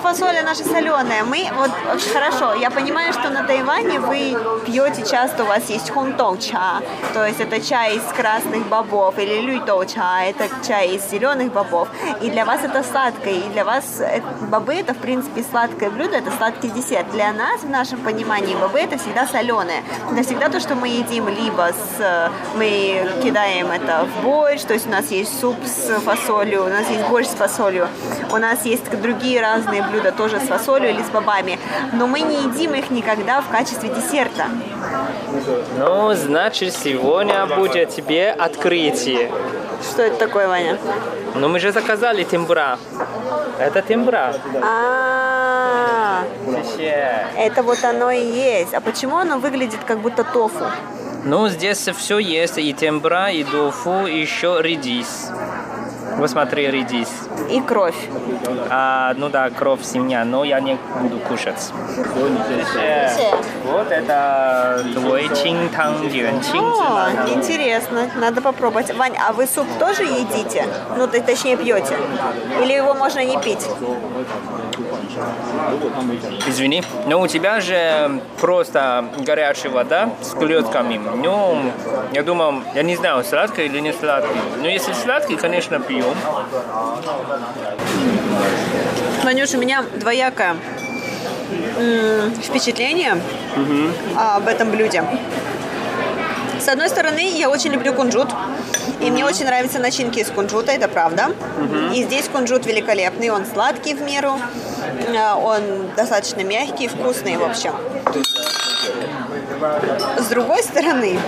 Фасоль, 0.05 0.37
она 0.37 0.53
же 0.53 0.65
соленая. 0.65 1.25
Мы, 1.25 1.49
вот, 1.57 1.71
хорошо, 2.13 2.53
я 2.57 2.71
понимаю, 2.71 3.15
что 3.15 3.31
на 3.31 3.43
Тайване 3.43 4.01
вы 4.01 4.37
пьете 4.67 5.03
часто, 5.03 5.45
у 5.45 5.47
вас 5.47 5.71
есть 5.71 5.89
хунтоу 5.89 6.37
ча, 6.37 6.83
то 7.15 7.27
есть 7.27 7.41
это 7.41 7.59
чай 7.59 7.97
из 7.97 8.03
красных 8.15 8.67
бобов, 8.67 9.19
или 9.19 9.41
люйтоу 9.41 9.87
ча, 9.87 10.25
это 10.25 10.45
чай 10.67 10.97
из 10.97 11.09
зеленых 11.09 11.55
бобов. 11.55 11.89
И 12.21 12.29
для 12.29 12.45
вас 12.45 12.63
это 12.63 12.83
сладкое, 12.83 13.33
и 13.33 13.49
для 13.49 13.65
вас 13.65 13.99
это, 13.99 14.27
бобы 14.43 14.75
это, 14.75 14.93
в 14.93 14.99
принципе, 14.99 15.43
сладкое 15.43 15.89
блюдо, 15.89 16.19
это 16.19 16.31
сладкий 16.33 16.69
десерт. 16.69 17.11
Для 17.13 17.33
нас, 17.33 17.63
в 17.63 17.71
нашем 17.71 18.01
понимании, 18.01 18.55
бобы 18.57 18.81
это 18.81 18.99
всегда 18.99 19.27
соленое. 19.27 19.83
Это 20.13 20.23
всегда 20.23 20.51
то, 20.51 20.61
что 20.61 20.75
мы 20.75 20.89
едим, 20.89 21.29
либо 21.29 21.71
с, 21.73 22.31
мы 22.57 23.09
кидаем 23.23 23.71
это 23.71 24.05
в 24.05 24.23
борщ, 24.23 24.65
то 24.65 24.75
есть 24.75 24.87
у 24.87 24.91
нас 24.91 25.11
есть 25.11 25.41
суп 25.41 25.57
с 25.65 25.99
фасолью, 26.01 26.67
у 26.67 26.69
нас 26.69 26.91
есть 26.91 27.09
борщ 27.09 27.27
с 27.27 27.35
фасолью, 27.35 27.89
у 28.31 28.37
нас 28.37 28.67
есть 28.67 28.91
другие 29.01 29.41
разные 29.41 29.83
блюда 29.83 29.94
тоже 30.13 30.41
с 30.41 30.45
фасолью 30.45 30.91
или 30.91 31.03
с 31.03 31.11
бобами, 31.11 31.59
но 31.93 32.07
мы 32.07 32.21
не 32.21 32.43
едим 32.43 32.75
их 32.75 32.91
никогда 32.91 33.41
в 33.41 33.49
качестве 33.49 33.89
десерта. 33.89 34.47
Ну, 35.79 36.15
значит, 36.15 36.75
сегодня 36.75 37.47
будет 37.47 37.91
тебе 37.91 38.31
открытие. 38.31 39.31
Что 39.83 40.03
это 40.03 40.17
такое, 40.17 40.49
Ваня? 40.49 40.79
Ну, 41.35 41.49
мы 41.49 41.59
же 41.59 41.73
заказали 41.73 42.25
тембра. 42.25 42.79
Это 43.59 43.83
тембра. 43.83 44.35
А, 44.63 46.23
это 47.37 47.63
вот 47.63 47.85
оно 47.85 48.11
и 48.11 48.25
есть. 48.25 48.75
А 48.75 48.81
почему 48.81 49.17
оно 49.17 49.39
выглядит 49.39 49.81
как 49.87 49.99
будто 49.99 50.25
тофу? 50.25 50.65
Ну, 51.25 51.49
здесь 51.49 51.89
все 51.97 52.19
есть. 52.19 52.59
И 52.59 52.73
тембра, 52.73 53.31
и 53.31 53.45
дофу, 53.45 54.07
и 54.07 54.21
еще 54.21 54.59
редис. 54.61 55.31
Вот 56.17 56.31
смотри, 56.31 56.71
редис. 56.71 57.09
И 57.51 57.61
кровь. 57.61 57.95
А, 58.71 59.15
ну 59.17 59.29
да, 59.29 59.51
кровь 59.51 59.83
семья, 59.83 60.25
но 60.25 60.45
я 60.45 60.61
не 60.61 60.79
буду 61.01 61.19
кушать. 61.19 61.73
Вот 63.65 63.91
это 63.91 64.85
твой 64.95 65.29
чинтang 65.29 66.03
юэн, 66.11 66.41
О, 66.55 67.09
интересно, 67.35 68.09
надо 68.17 68.41
попробовать. 68.41 68.95
Вань, 68.97 69.17
а 69.17 69.33
вы 69.33 69.47
суп 69.47 69.67
тоже 69.79 70.05
едите? 70.05 70.67
Ну, 70.97 71.07
то- 71.07 71.21
точнее, 71.21 71.57
пьете? 71.57 71.97
Или 72.63 72.73
его 72.73 72.95
можно 72.95 73.25
не 73.25 73.39
пить? 73.39 73.67
Извини, 76.47 76.83
но 77.07 77.21
у 77.21 77.27
тебя 77.27 77.61
же 77.61 78.21
просто 78.41 79.07
горячая 79.19 79.73
вода 79.73 80.11
с 80.21 80.31
клетками. 80.31 81.01
Ну, 81.23 81.59
я 82.13 82.23
думал, 82.23 82.55
я 82.75 82.83
не 82.83 82.97
знаю, 82.97 83.25
сладкий 83.25 83.67
или 83.67 83.81
не 83.81 83.93
сладкий. 83.93 84.35
Но 84.61 84.69
если 84.69 84.93
сладкий, 84.93 85.37
конечно, 85.37 85.79
пьем. 85.81 86.15
Ванюш, 89.23 89.55
у 89.55 89.59
меня 89.59 89.85
двоякое 89.97 90.57
впечатление 92.43 93.21
об 94.17 94.47
этом 94.49 94.71
блюде. 94.71 95.05
С 96.61 96.69
одной 96.69 96.89
стороны, 96.89 97.31
я 97.37 97.51
очень 97.51 97.71
люблю 97.73 97.93
кунжут. 97.93 98.29
И 99.01 99.11
мне 99.11 99.25
очень 99.25 99.45
нравятся 99.45 99.79
начинки 99.79 100.21
из 100.21 100.31
кунжута, 100.31 100.73
это 100.73 100.89
правда. 100.89 101.33
И 101.95 102.03
здесь 102.05 102.29
кунжут 102.29 102.67
великолепный, 102.67 103.31
он 103.31 103.45
сладкий 103.45 103.95
в 103.95 104.03
меру, 104.03 104.39
а, 105.19 105.37
он 105.37 105.91
достаточно 105.97 106.43
мягкий, 106.43 106.89
вкусный, 106.89 107.37
в 107.37 107.43
общем. 107.43 107.75
С 110.19 110.27
другой 110.27 110.63
стороны, 110.63 111.19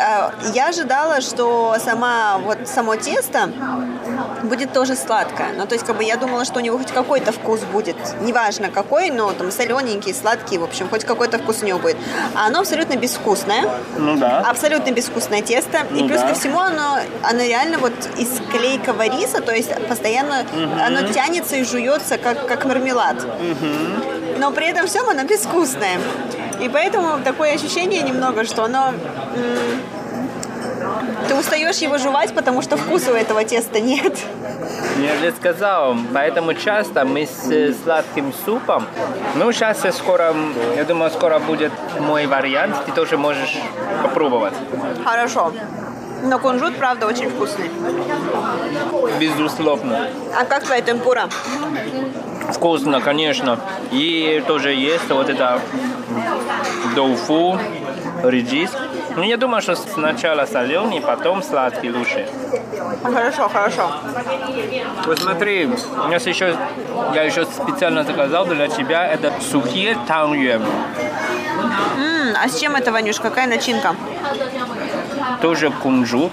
а, 0.00 0.32
я 0.54 0.68
ожидала, 0.68 1.20
что 1.20 1.76
сама, 1.84 2.38
вот, 2.38 2.58
само 2.66 2.96
тесто 2.96 3.50
будет 4.42 4.72
тоже 4.72 4.96
сладкое. 4.96 5.48
Ну, 5.56 5.66
то 5.66 5.74
есть, 5.74 5.84
как 5.86 5.96
бы 5.96 6.04
я 6.04 6.16
думала, 6.16 6.44
что 6.44 6.58
у 6.58 6.62
него 6.62 6.78
хоть 6.78 6.92
какой-то 6.92 7.32
вкус 7.32 7.60
будет. 7.72 7.96
Неважно 8.20 8.68
какой, 8.70 9.10
но 9.10 9.32
там 9.32 9.50
солененький, 9.50 10.14
сладкий, 10.14 10.58
в 10.58 10.64
общем, 10.64 10.88
хоть 10.88 11.04
какой-то 11.04 11.38
вкус 11.38 11.62
у 11.62 11.66
него 11.66 11.78
будет. 11.78 11.96
А 12.34 12.46
оно 12.46 12.60
абсолютно 12.60 12.96
безвкусное. 12.96 13.68
Ну 13.96 14.16
да. 14.16 14.40
Абсолютно 14.40 14.90
безвкусное 14.90 15.42
тесто. 15.42 15.78
и 15.90 16.02
Ну 16.02 16.08
плюс 16.08 16.20
да. 16.20 16.28
ко 16.28 16.34
всему 16.34 16.60
оно, 16.60 16.98
оно 17.22 17.42
реально 17.42 17.78
вот 17.78 17.94
из 18.18 18.28
клейкого 18.50 19.08
риса, 19.08 19.40
то 19.40 19.52
есть 19.52 19.70
постоянно 19.88 20.44
оно 20.84 21.02
тянется 21.08 21.56
и 21.56 21.64
жуется, 21.64 22.18
как, 22.18 22.46
как 22.46 22.64
мармелад. 22.64 23.16
Но 24.38 24.50
при 24.50 24.68
этом 24.68 24.86
всем 24.86 25.08
оно 25.08 25.24
безвкусное. 25.24 25.98
И 26.60 26.68
поэтому 26.68 27.22
такое 27.22 27.54
ощущение 27.54 28.02
немного, 28.02 28.44
что 28.44 28.64
оно... 28.64 28.92
ты 31.28 31.34
устаешь 31.34 31.78
его 31.78 31.98
жевать, 31.98 32.34
потому 32.34 32.62
что 32.62 32.76
вкуса 32.76 33.12
у 33.12 33.14
этого 33.14 33.44
теста 33.44 33.80
нет. 33.80 34.14
Я 34.98 35.16
же 35.18 35.32
сказал, 35.36 35.96
поэтому 36.14 36.54
часто 36.54 37.04
мы 37.04 37.26
с 37.26 37.50
э, 37.50 37.74
сладким 37.84 38.32
супом. 38.44 38.86
Ну, 39.34 39.52
сейчас 39.52 39.82
скоро, 39.96 40.34
я 40.74 40.84
думаю, 40.84 41.10
скоро 41.10 41.38
будет 41.38 41.72
мой 42.00 42.26
вариант. 42.26 42.76
Ты 42.86 42.92
тоже 42.92 43.18
можешь 43.18 43.58
попробовать. 44.02 44.54
Хорошо. 45.04 45.52
Но 46.22 46.38
кунжут, 46.38 46.76
правда, 46.76 47.06
очень 47.06 47.28
вкусный. 47.28 47.70
Безусловно. 49.20 50.08
А 50.34 50.44
как 50.44 50.64
твоя 50.64 50.80
темпура? 50.80 51.28
Вкусно, 52.52 53.00
конечно. 53.00 53.58
И 53.90 54.42
тоже 54.46 54.72
есть 54.72 55.08
вот 55.10 55.28
это 55.28 55.60
доуфу, 56.94 57.58
редис. 58.22 58.70
Ну, 59.16 59.22
я 59.22 59.36
думаю, 59.36 59.62
что 59.62 59.74
сначала 59.76 60.44
соленый, 60.46 61.00
потом 61.00 61.42
сладкий 61.42 61.90
лучше. 61.90 62.28
Хорошо, 63.02 63.48
хорошо. 63.48 63.90
Вот 65.06 65.18
смотри, 65.18 65.66
у 65.66 66.08
нас 66.08 66.26
еще, 66.26 66.56
я 67.14 67.22
еще 67.22 67.44
специально 67.46 68.04
заказал 68.04 68.44
для 68.46 68.68
тебя, 68.68 69.06
это 69.06 69.32
сухие 69.40 69.96
тангюэн. 70.06 70.62
М, 70.62 72.36
а 72.36 72.48
с 72.48 72.60
чем 72.60 72.76
это, 72.76 72.92
Ванюш? 72.92 73.18
Какая 73.18 73.46
начинка? 73.46 73.96
Тоже 75.40 75.70
кунжут. 75.70 76.32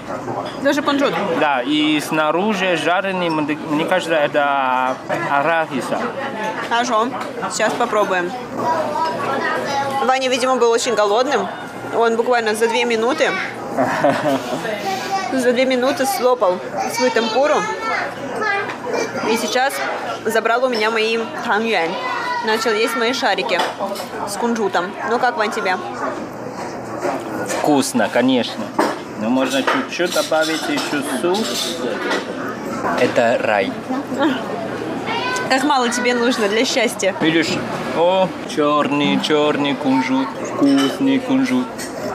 Даже 0.64 0.80
кунжут. 0.82 1.14
Да, 1.38 1.60
и 1.62 2.00
снаружи 2.00 2.76
жареный, 2.76 3.28
мне 3.28 3.84
кажется, 3.84 4.14
это 4.14 4.96
арахиса. 5.30 6.00
Хорошо. 6.70 7.08
Сейчас 7.50 7.72
попробуем. 7.74 8.32
Ваня, 10.06 10.28
видимо, 10.30 10.56
был 10.56 10.70
очень 10.70 10.94
голодным. 10.94 11.46
Он 11.94 12.16
буквально 12.16 12.54
за 12.54 12.66
две 12.66 12.84
минуты 12.84 13.30
за 15.32 15.52
две 15.52 15.64
минуты 15.66 16.06
слопал 16.06 16.58
свою 16.94 17.10
темпуру. 17.10 17.56
И 19.30 19.36
сейчас 19.36 19.74
забрал 20.24 20.64
у 20.64 20.68
меня 20.68 20.90
мои 20.90 21.18
тангюань. 21.44 21.94
Начал 22.46 22.72
есть 22.72 22.96
мои 22.96 23.12
шарики 23.12 23.60
с 24.28 24.36
кунжутом. 24.36 24.92
Ну 25.10 25.18
как, 25.18 25.36
Вань, 25.36 25.50
тебе? 25.50 25.76
Вкусно, 27.48 28.08
конечно. 28.08 28.64
Но 29.24 29.30
можно 29.30 29.62
чуть-чуть 29.62 30.12
добавить 30.12 30.60
еще 30.68 31.02
суп. 31.22 31.38
Это 33.00 33.38
рай. 33.40 33.72
Как 35.48 35.64
мало 35.64 35.88
тебе 35.88 36.12
нужно 36.12 36.46
для 36.46 36.66
счастья? 36.66 37.14
Видишь? 37.22 37.48
О, 37.96 38.28
черный, 38.54 39.18
черный 39.22 39.74
кунжут, 39.76 40.28
вкусный 40.52 41.20
кунжут. 41.20 41.66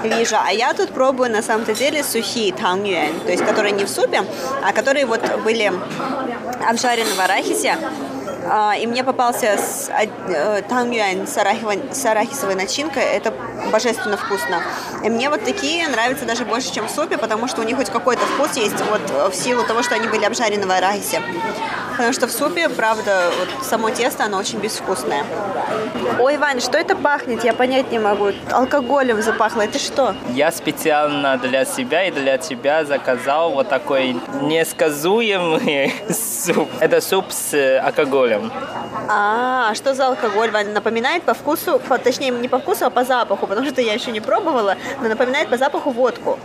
Вижу. 0.03 0.35
А 0.39 0.51
я 0.51 0.71
тут 0.75 0.91
пробую 0.91 1.31
на 1.31 1.41
самом-то 1.41 1.73
деле 1.73 2.03
сухие 2.03 2.53
тангюань, 2.53 3.19
то 3.25 3.31
есть 3.31 3.43
которые 3.43 3.71
не 3.71 3.85
в 3.85 3.89
супе, 3.89 4.23
а 4.63 4.71
которые 4.71 5.07
вот 5.07 5.21
были 5.43 5.73
обжарены 6.69 7.09
в 7.15 7.19
арахисе. 7.19 7.75
А, 8.47 8.75
И 8.77 8.87
мне 8.87 9.03
попался 9.03 9.57
с, 9.57 9.89
од- 9.89 10.09
э, 10.29 10.61
тангюань 10.67 11.27
с, 11.27 12.05
арахисовой 12.05 12.55
начинкой. 12.55 13.03
Это 13.03 13.33
божественно 13.71 14.17
вкусно. 14.17 14.61
И 15.03 15.09
мне 15.09 15.29
вот 15.29 15.43
такие 15.43 15.87
нравятся 15.87 16.25
даже 16.25 16.45
больше, 16.45 16.73
чем 16.73 16.87
в 16.87 16.91
супе, 16.91 17.17
потому 17.17 17.47
что 17.47 17.61
у 17.61 17.63
них 17.63 17.77
хоть 17.77 17.89
какой-то 17.89 18.21
вкус 18.25 18.55
есть 18.55 18.79
вот 18.89 19.01
э, 19.11 19.29
в 19.29 19.35
силу 19.35 19.63
того, 19.63 19.83
что 19.83 19.95
они 19.95 20.07
были 20.07 20.25
обжарены 20.25 20.65
в 20.65 20.71
арахисе. 20.71 21.21
Потому 21.91 22.13
что 22.13 22.27
в 22.27 22.31
супе, 22.31 22.69
правда, 22.69 23.29
вот 23.39 23.65
само 23.65 23.89
тесто, 23.89 24.23
оно 24.23 24.37
очень 24.37 24.59
безвкусное. 24.59 25.25
Ой, 26.17 26.37
Вань, 26.37 26.61
что 26.61 26.77
это 26.77 26.95
пахнет? 26.95 27.43
Я 27.43 27.53
понять 27.53 27.91
не 27.91 27.99
могу. 27.99 28.31
Алкоголем 28.51 29.21
запахло. 29.21 29.61
Это 29.63 29.79
что? 29.79 30.15
Я 30.29 30.51
специально 30.53 31.37
для 31.37 31.65
себя 31.65 32.05
и 32.05 32.11
для 32.11 32.37
тебя 32.37 32.85
заказал 32.85 33.51
вот 33.51 33.67
такой 33.67 34.15
несказуемый 34.41 35.93
суп. 36.09 36.69
Это 36.79 37.01
суп 37.01 37.25
с 37.31 37.53
э, 37.53 37.79
алкоголем. 38.35 38.51
А, 39.09 39.73
что 39.75 39.93
за 39.93 40.07
алкоголь, 40.07 40.51
Вань? 40.51 40.69
Напоминает 40.73 41.23
по 41.23 41.33
вкусу, 41.33 41.79
по- 41.79 41.97
точнее, 41.97 42.31
не 42.31 42.47
по 42.47 42.59
вкусу, 42.59 42.85
а 42.85 42.89
по 42.89 43.03
запаху, 43.03 43.47
потому 43.47 43.67
что 43.67 43.81
я 43.81 43.93
еще 43.93 44.11
не 44.11 44.19
пробовала, 44.21 44.75
но 45.01 45.09
напоминает 45.09 45.49
по 45.49 45.57
запаху 45.57 45.91
водку. 45.91 46.37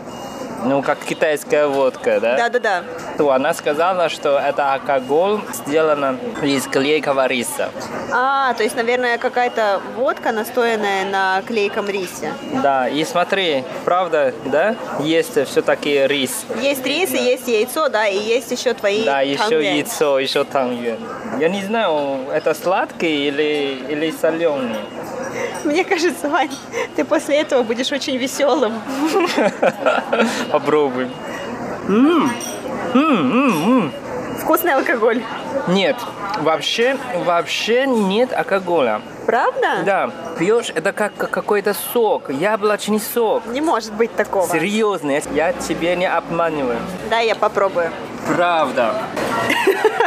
Ну, 0.64 0.82
как 0.82 0.98
китайская 1.00 1.66
водка, 1.66 2.20
да? 2.20 2.36
Да-да-да. 2.36 2.82
то 3.18 3.30
она 3.32 3.52
сказала, 3.54 4.08
что 4.08 4.38
это 4.38 4.72
алкоголь 4.74 5.40
сделан 5.52 6.18
из 6.42 6.64
клейкого 6.66 7.26
риса. 7.26 7.70
А, 8.12 8.54
то 8.54 8.62
есть, 8.62 8.74
наверное, 8.76 9.18
какая-то 9.18 9.80
водка, 9.96 10.32
настоянная 10.32 11.04
на 11.04 11.42
клейком 11.42 11.88
рисе. 11.88 12.32
Да, 12.62 12.88
и 12.88 13.04
смотри, 13.04 13.64
правда, 13.84 14.32
да, 14.46 14.76
есть 15.00 15.46
все-таки 15.46 16.06
рис. 16.06 16.44
Есть 16.60 16.84
рис 16.86 17.10
и 17.12 17.18
есть 17.18 17.46
яйцо, 17.48 17.88
да, 17.88 18.06
и 18.06 18.16
есть 18.16 18.50
еще 18.50 18.72
твои 18.74 19.04
Да, 19.04 19.20
еще 19.20 19.38
тангюэн. 19.38 19.62
яйцо, 19.76 20.18
еще 20.18 20.44
тангюен. 20.44 20.98
Я 21.38 21.48
не 21.48 21.62
знаю, 21.62 22.20
это 22.32 22.54
сладкий 22.54 23.28
или, 23.28 23.84
или 23.88 24.10
соленый. 24.10 24.76
Мне 25.74 25.84
кажется, 25.84 26.28
Вань, 26.28 26.50
ты 26.94 27.04
после 27.04 27.40
этого 27.40 27.62
будешь 27.62 27.90
очень 27.90 28.16
веселым. 28.16 28.74
Попробуем. 30.52 31.10
Вкусный 34.40 34.74
алкоголь. 34.74 35.22
Нет, 35.68 35.96
вообще, 36.40 36.98
вообще 37.24 37.86
нет 37.86 38.32
алкоголя. 38.32 39.00
Правда? 39.24 39.82
Да, 39.86 40.10
пьешь, 40.38 40.70
это 40.74 40.92
как 40.92 41.16
какой-то 41.16 41.72
сок, 41.72 42.28
яблочный 42.30 43.00
сок. 43.00 43.46
Не 43.46 43.62
может 43.62 43.94
быть 43.94 44.14
такого. 44.14 44.46
Серьезно, 44.46 45.18
я 45.32 45.54
тебе 45.54 45.96
не 45.96 46.06
обманываю. 46.06 46.78
Да, 47.08 47.20
я 47.20 47.34
попробую. 47.34 47.90
Правда. 48.28 48.94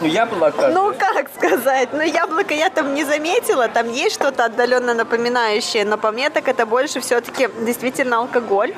Ну, 0.00 0.06
яблоко. 0.06 0.68
ну, 0.68 0.94
как 0.98 1.28
сказать? 1.34 1.88
Ну, 1.92 2.02
яблоко 2.02 2.54
я 2.54 2.70
там 2.70 2.94
не 2.94 3.04
заметила. 3.04 3.68
Там 3.68 3.90
есть 3.90 4.14
что-то 4.14 4.44
отдаленно 4.44 4.94
напоминающее. 4.94 5.84
Но 5.84 5.98
по 5.98 6.10
мне 6.10 6.30
так 6.30 6.48
это 6.48 6.66
больше 6.66 7.00
все-таки 7.00 7.48
действительно 7.60 8.18
алкоголь. 8.18 8.74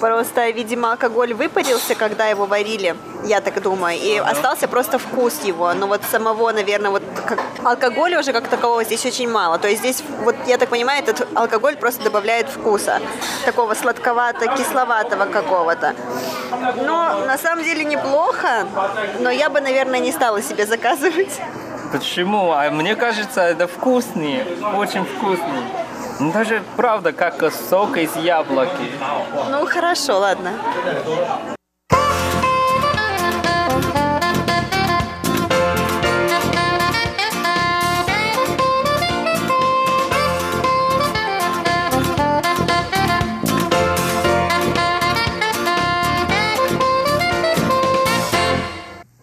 Просто, 0.00 0.50
видимо, 0.50 0.92
алкоголь 0.92 1.34
выпарился, 1.34 1.94
когда 1.94 2.26
его 2.26 2.46
варили. 2.46 2.94
Я 3.24 3.40
так 3.40 3.60
думаю. 3.62 3.98
И 3.98 4.16
остался 4.18 4.68
просто 4.68 4.98
вкус 4.98 5.42
его. 5.42 5.72
Но 5.74 5.86
вот 5.86 6.02
самого, 6.10 6.52
наверное, 6.52 6.90
вот 6.90 7.02
как... 7.26 7.40
алкоголя 7.64 8.20
уже 8.20 8.32
как 8.32 8.48
такового 8.48 8.84
здесь 8.84 9.04
очень 9.06 9.28
мало. 9.28 9.58
То 9.58 9.68
есть 9.68 9.80
здесь, 9.80 10.02
вот 10.22 10.36
я 10.46 10.58
так 10.58 10.68
понимаю, 10.68 11.02
этот 11.02 11.26
алкоголь 11.34 11.76
просто 11.76 12.04
добавляет 12.04 12.48
вкуса. 12.48 13.00
Такого 13.44 13.74
сладковато-кисловатого 13.74 15.26
какого-то. 15.30 15.94
Но 16.76 17.24
на 17.26 17.38
самом 17.38 17.64
деле 17.64 17.84
неплохо, 17.84 18.66
но 19.20 19.30
я 19.30 19.50
бы, 19.50 19.60
наверное, 19.60 19.98
не 19.98 20.12
стала 20.12 20.42
себе 20.42 20.66
заказывать. 20.66 21.40
Почему? 21.92 22.52
А 22.52 22.70
мне 22.70 22.96
кажется, 22.96 23.40
это 23.40 23.66
вкусный, 23.66 24.44
очень 24.76 25.04
вкусный. 25.04 25.62
Ну, 26.20 26.32
даже 26.32 26.62
правда, 26.76 27.12
как 27.12 27.52
сок 27.52 27.96
из 27.96 28.16
яблоки. 28.16 28.92
Ну, 29.50 29.66
хорошо, 29.66 30.18
ладно. 30.18 30.52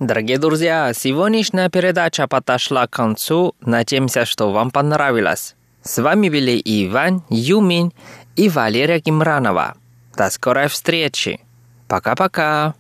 Дорогие 0.06 0.38
друзья, 0.38 0.94
сегодняшняя 0.94 1.68
передача 1.68 2.28
подошла 2.28 2.86
к 2.86 2.92
концу. 2.92 3.56
Надеемся, 3.60 4.24
что 4.26 4.52
вам 4.52 4.70
понравилось. 4.70 5.56
С 5.82 6.00
вами 6.00 6.30
были 6.30 6.62
Иван, 6.64 7.24
Юмин 7.30 7.92
и 8.36 8.48
Валерия 8.48 9.00
Гимранова. 9.00 9.74
До 10.16 10.30
скорой 10.30 10.68
встречи. 10.68 11.40
Пока-пока. 11.88 12.76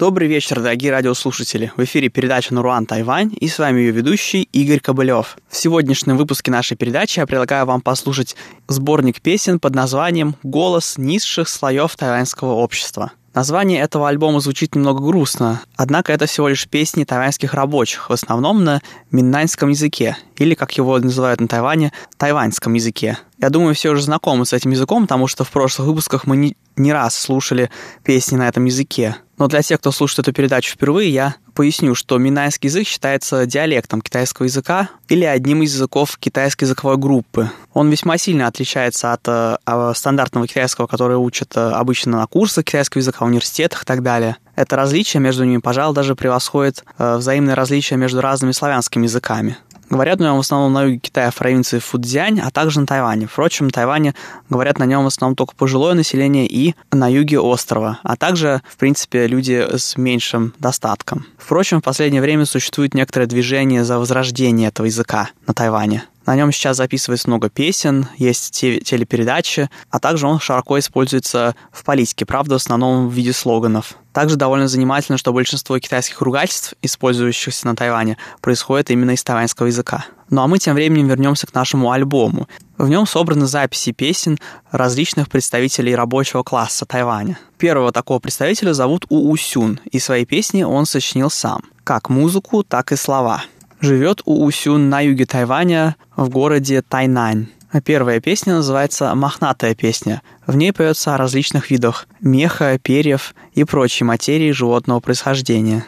Добрый 0.00 0.28
вечер, 0.28 0.62
дорогие 0.62 0.92
радиослушатели. 0.92 1.72
В 1.76 1.84
эфире 1.84 2.08
передача 2.08 2.54
«Наруан 2.54 2.86
Тайвань» 2.86 3.34
и 3.38 3.48
с 3.48 3.58
вами 3.58 3.80
ее 3.80 3.90
ведущий 3.90 4.44
Игорь 4.44 4.80
Кобылев. 4.80 5.36
В 5.50 5.56
сегодняшнем 5.58 6.16
выпуске 6.16 6.50
нашей 6.50 6.74
передачи 6.74 7.18
я 7.18 7.26
предлагаю 7.26 7.66
вам 7.66 7.82
послушать 7.82 8.34
сборник 8.66 9.20
песен 9.20 9.60
под 9.60 9.74
названием 9.74 10.36
«Голос 10.42 10.96
низших 10.96 11.50
слоев 11.50 11.94
тайваньского 11.96 12.52
общества». 12.52 13.12
Название 13.34 13.82
этого 13.82 14.08
альбома 14.08 14.40
звучит 14.40 14.74
немного 14.74 15.04
грустно, 15.04 15.60
однако 15.76 16.14
это 16.14 16.24
всего 16.24 16.48
лишь 16.48 16.66
песни 16.66 17.04
тайваньских 17.04 17.52
рабочих, 17.52 18.08
в 18.08 18.12
основном 18.14 18.64
на 18.64 18.80
миннаньском 19.10 19.68
языке, 19.68 20.16
или, 20.36 20.54
как 20.54 20.72
его 20.78 20.98
называют 20.98 21.42
на 21.42 21.46
Тайване, 21.46 21.92
тайваньском 22.16 22.72
языке. 22.72 23.18
Я 23.40 23.48
думаю, 23.48 23.74
все 23.74 23.90
уже 23.90 24.02
знакомы 24.02 24.44
с 24.44 24.52
этим 24.52 24.70
языком, 24.70 25.02
потому 25.02 25.26
что 25.26 25.44
в 25.44 25.50
прошлых 25.50 25.88
выпусках 25.88 26.26
мы 26.26 26.36
не, 26.36 26.56
не 26.76 26.92
раз 26.92 27.16
слушали 27.16 27.70
песни 28.04 28.36
на 28.36 28.48
этом 28.48 28.66
языке. 28.66 29.16
Но 29.38 29.48
для 29.48 29.62
тех, 29.62 29.80
кто 29.80 29.90
слушает 29.90 30.18
эту 30.18 30.34
передачу 30.34 30.72
впервые, 30.74 31.10
я 31.10 31.36
поясню, 31.54 31.94
что 31.94 32.18
минайский 32.18 32.68
язык 32.68 32.86
считается 32.86 33.46
диалектом 33.46 34.02
китайского 34.02 34.44
языка 34.44 34.90
или 35.08 35.24
одним 35.24 35.62
из 35.62 35.72
языков 35.72 36.18
китайской 36.18 36.64
языковой 36.64 36.98
группы. 36.98 37.50
Он 37.72 37.88
весьма 37.88 38.18
сильно 38.18 38.46
отличается 38.46 39.14
от 39.14 39.22
э, 39.26 39.92
стандартного 39.94 40.46
китайского, 40.46 40.86
который 40.86 41.16
учат 41.16 41.56
э, 41.56 41.60
обычно 41.60 42.18
на 42.18 42.26
курсах 42.26 42.66
китайского 42.66 43.00
языка, 43.00 43.24
в 43.24 43.28
университетах 43.28 43.84
и 43.84 43.86
так 43.86 44.02
далее. 44.02 44.36
Это 44.56 44.76
различие 44.76 45.22
между 45.22 45.44
ними, 45.44 45.60
пожалуй, 45.60 45.94
даже 45.94 46.14
превосходит 46.14 46.84
э, 46.98 47.16
взаимное 47.16 47.54
различие 47.54 47.98
между 47.98 48.20
разными 48.20 48.52
славянскими 48.52 49.04
языками. 49.04 49.56
Говорят 49.90 50.20
на 50.20 50.24
нем 50.26 50.36
в 50.36 50.40
основном 50.40 50.72
на 50.72 50.84
юге 50.84 50.98
Китая 50.98 51.32
в 51.32 51.34
провинции 51.34 51.80
Фудзянь, 51.80 52.40
а 52.40 52.50
также 52.50 52.78
на 52.80 52.86
Тайване. 52.86 53.26
Впрочем, 53.26 53.66
на 53.66 53.72
Тайване 53.72 54.14
говорят 54.48 54.78
на 54.78 54.84
нем 54.84 55.02
в 55.02 55.08
основном 55.08 55.34
только 55.34 55.56
пожилое 55.56 55.94
население 55.94 56.46
и 56.46 56.76
на 56.92 57.08
юге 57.08 57.40
острова, 57.40 57.98
а 58.04 58.16
также, 58.16 58.62
в 58.68 58.76
принципе, 58.76 59.26
люди 59.26 59.66
с 59.76 59.96
меньшим 59.96 60.54
достатком. 60.60 61.26
Впрочем, 61.36 61.80
в 61.80 61.84
последнее 61.84 62.22
время 62.22 62.46
существует 62.46 62.94
некоторое 62.94 63.26
движение 63.26 63.84
за 63.84 63.98
возрождение 63.98 64.68
этого 64.68 64.86
языка 64.86 65.30
на 65.48 65.54
Тайване. 65.54 66.04
На 66.30 66.36
нем 66.36 66.52
сейчас 66.52 66.76
записывается 66.76 67.26
много 67.26 67.50
песен, 67.50 68.06
есть 68.16 68.52
телепередачи, 68.52 69.68
а 69.90 69.98
также 69.98 70.28
он 70.28 70.38
широко 70.38 70.78
используется 70.78 71.56
в 71.72 71.82
политике, 71.82 72.24
правда, 72.24 72.54
в 72.54 72.62
основном 72.62 73.08
в 73.08 73.12
виде 73.12 73.32
слоганов. 73.32 73.96
Также 74.12 74.36
довольно 74.36 74.68
занимательно, 74.68 75.18
что 75.18 75.32
большинство 75.32 75.76
китайских 75.80 76.20
ругательств, 76.20 76.74
использующихся 76.82 77.66
на 77.66 77.74
Тайване, 77.74 78.16
происходит 78.42 78.92
именно 78.92 79.10
из 79.10 79.24
тайваньского 79.24 79.66
языка. 79.66 80.06
Ну 80.28 80.42
а 80.42 80.46
мы 80.46 80.60
тем 80.60 80.76
временем 80.76 81.08
вернемся 81.08 81.48
к 81.48 81.54
нашему 81.54 81.90
альбому. 81.90 82.46
В 82.78 82.88
нем 82.88 83.08
собраны 83.08 83.46
записи 83.46 83.90
песен 83.90 84.38
различных 84.70 85.28
представителей 85.28 85.96
рабочего 85.96 86.44
класса 86.44 86.86
Тайваня. 86.86 87.40
Первого 87.58 87.90
такого 87.90 88.20
представителя 88.20 88.72
зовут 88.72 89.04
У 89.08 89.32
Усюн, 89.32 89.80
и 89.90 89.98
свои 89.98 90.24
песни 90.24 90.62
он 90.62 90.86
сочинил 90.86 91.28
сам, 91.28 91.64
как 91.82 92.08
музыку, 92.08 92.62
так 92.62 92.92
и 92.92 92.96
слова. 92.96 93.42
Живет 93.80 94.20
У 94.26 94.44
Усюн 94.44 94.90
на 94.90 95.00
юге 95.00 95.24
Тайваня 95.24 95.96
в 96.14 96.28
городе 96.28 96.82
Тайнань. 96.82 97.46
Первая 97.84 98.20
песня 98.20 98.54
называется 98.54 99.14
«Мохнатая 99.14 99.74
песня». 99.74 100.22
В 100.46 100.56
ней 100.56 100.72
поется 100.72 101.14
о 101.14 101.16
различных 101.16 101.70
видах 101.70 102.06
меха, 102.20 102.78
перьев 102.78 103.34
и 103.54 103.64
прочей 103.64 104.04
материи 104.04 104.50
животного 104.50 105.00
происхождения. 105.00 105.86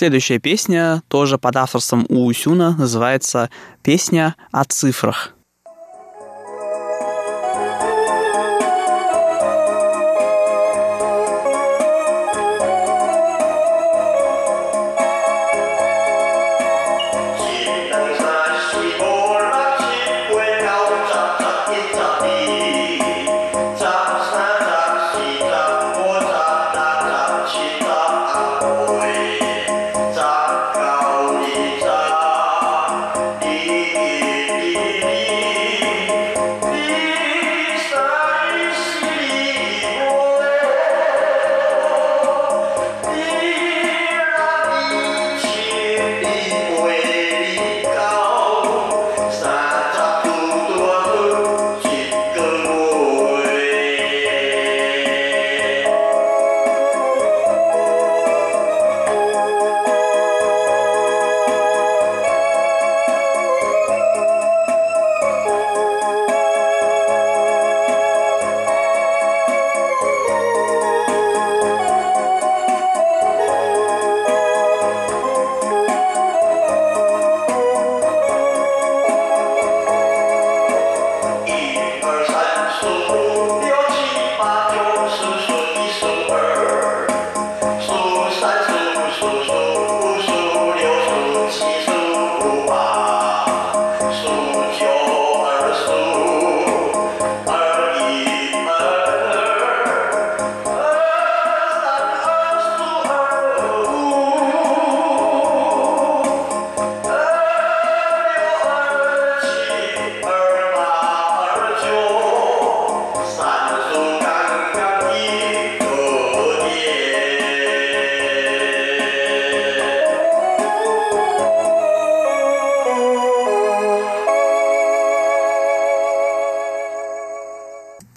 Следующая 0.00 0.38
песня, 0.38 1.02
тоже 1.08 1.36
под 1.36 1.56
авторством 1.56 2.06
Уусюна, 2.08 2.74
называется 2.74 3.50
«Песня 3.82 4.34
о 4.50 4.64
цифрах».《 4.64 5.39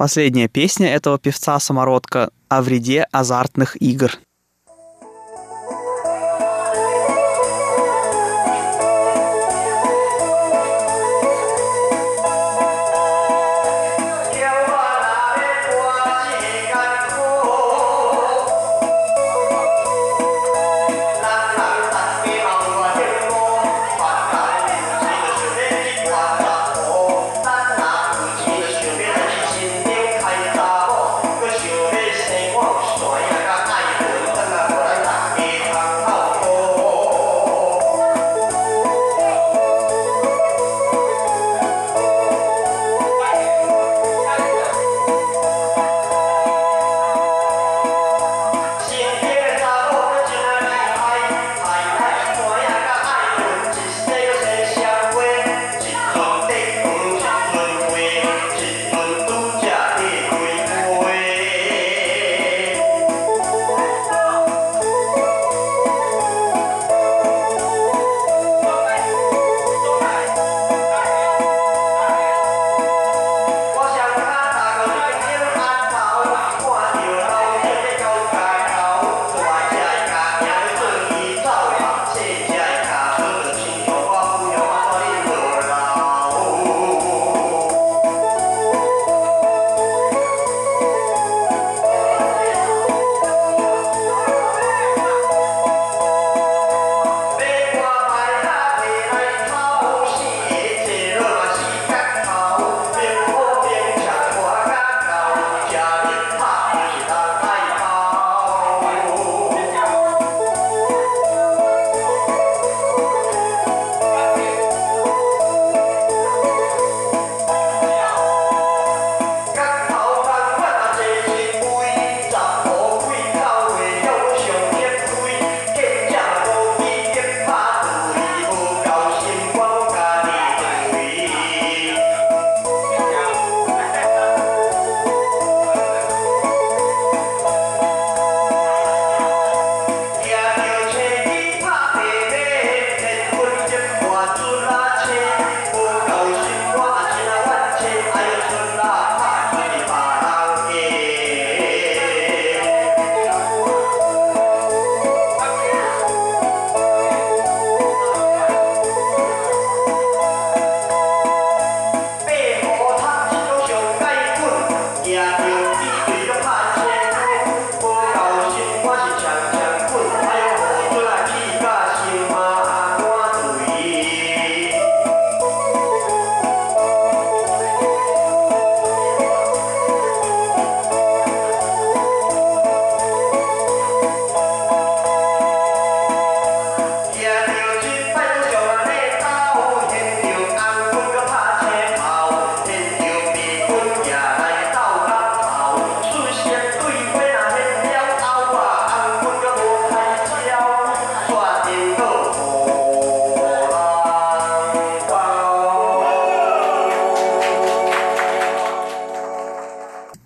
Последняя 0.04 0.50
песня 0.50 0.94
этого 0.94 1.18
певца-самородка 1.18 2.32
о 2.50 2.62
вреде 2.62 3.08
азартных 3.14 3.82
игр. 3.82 4.12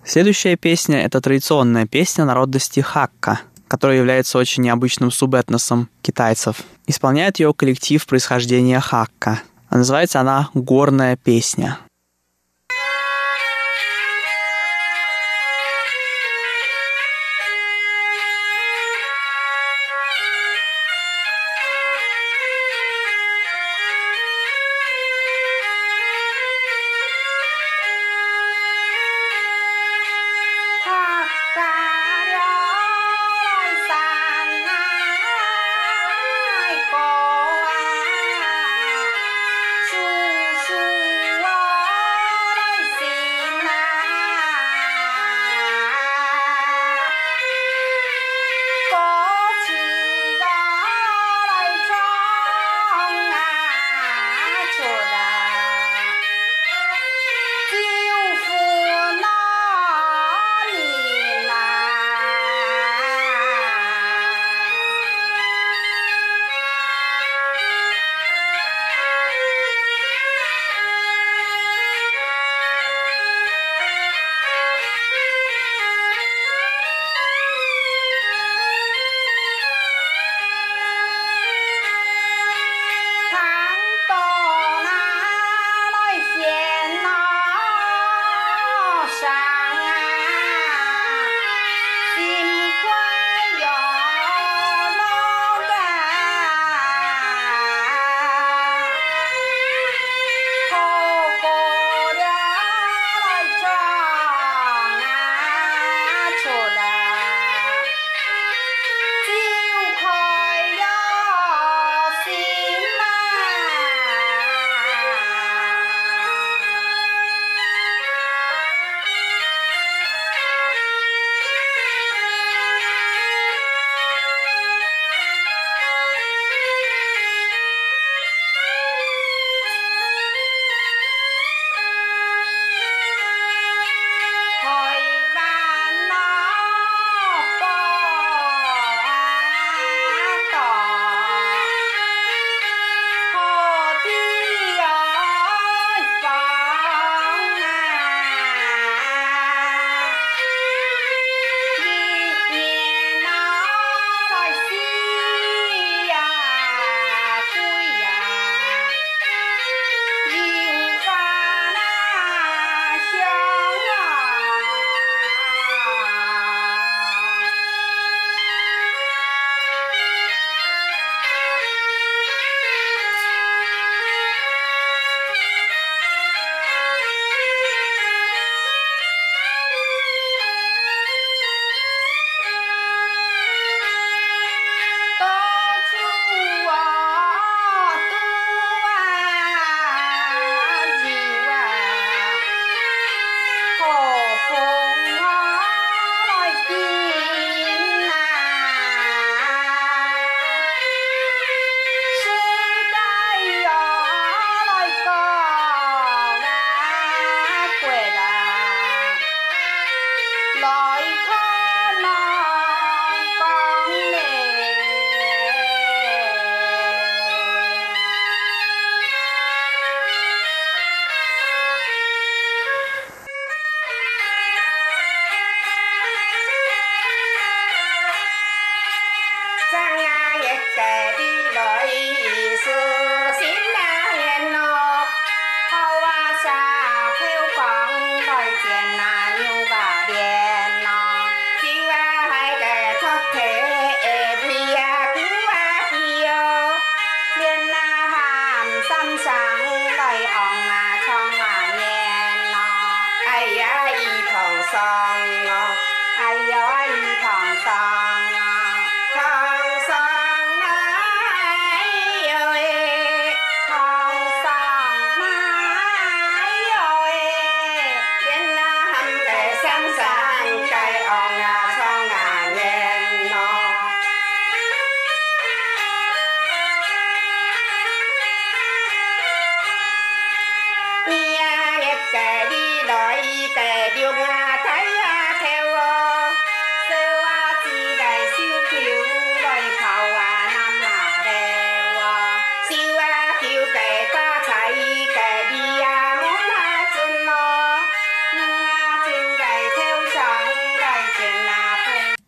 Следующая 0.07 0.55
песня— 0.55 1.01
это 1.03 1.19
традиционная 1.19 1.85
песня 1.85 2.23
народности 2.23 2.79
хакка, 2.79 3.41
которая 3.67 3.97
является 3.97 4.37
очень 4.37 4.63
необычным 4.63 5.11
субэтносом 5.11 5.89
китайцев. 6.01 6.63
Исполняет 6.87 7.39
ее 7.39 7.53
коллектив 7.53 8.05
происхождения 8.07 8.79
хакка. 8.79 9.41
Называется 9.69 10.21
она 10.21 10.49
«Горная 10.53 11.17
песня». 11.17 11.79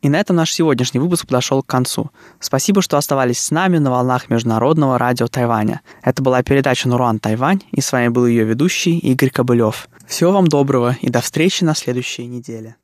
На 0.10 0.20
этом 0.20 0.36
наш 0.36 0.52
сегодняшний 0.52 1.00
выпуск 1.00 1.28
подошел 1.28 1.62
к 1.62 1.68
концу. 1.68 2.10
Спасибо, 2.40 2.82
что 2.82 2.98
оставались 2.98 3.38
с 3.38 3.52
нами 3.52 3.78
на 3.78 3.92
волнах 3.92 4.28
Международного 4.32 4.98
радио 4.98 5.28
Тайваня. 5.28 5.82
Это 6.02 6.24
была 6.24 6.42
передача 6.42 6.90
«Наруан 6.90 7.20
Тайвань», 7.20 7.62
и 7.72 7.80
с 7.80 7.92
вами 7.92 8.08
был 8.08 8.26
ее 8.26 8.44
ведущий 8.44 8.98
Игорь 8.98 9.30
Кобылев. 9.30 9.88
Всего 10.08 10.32
вам 10.32 10.48
доброго 10.48 10.98
и 11.02 11.12
до 11.12 11.22
встречи 11.22 11.64
на 11.64 11.76
следующей 11.76 12.26
неделе. 12.26 12.76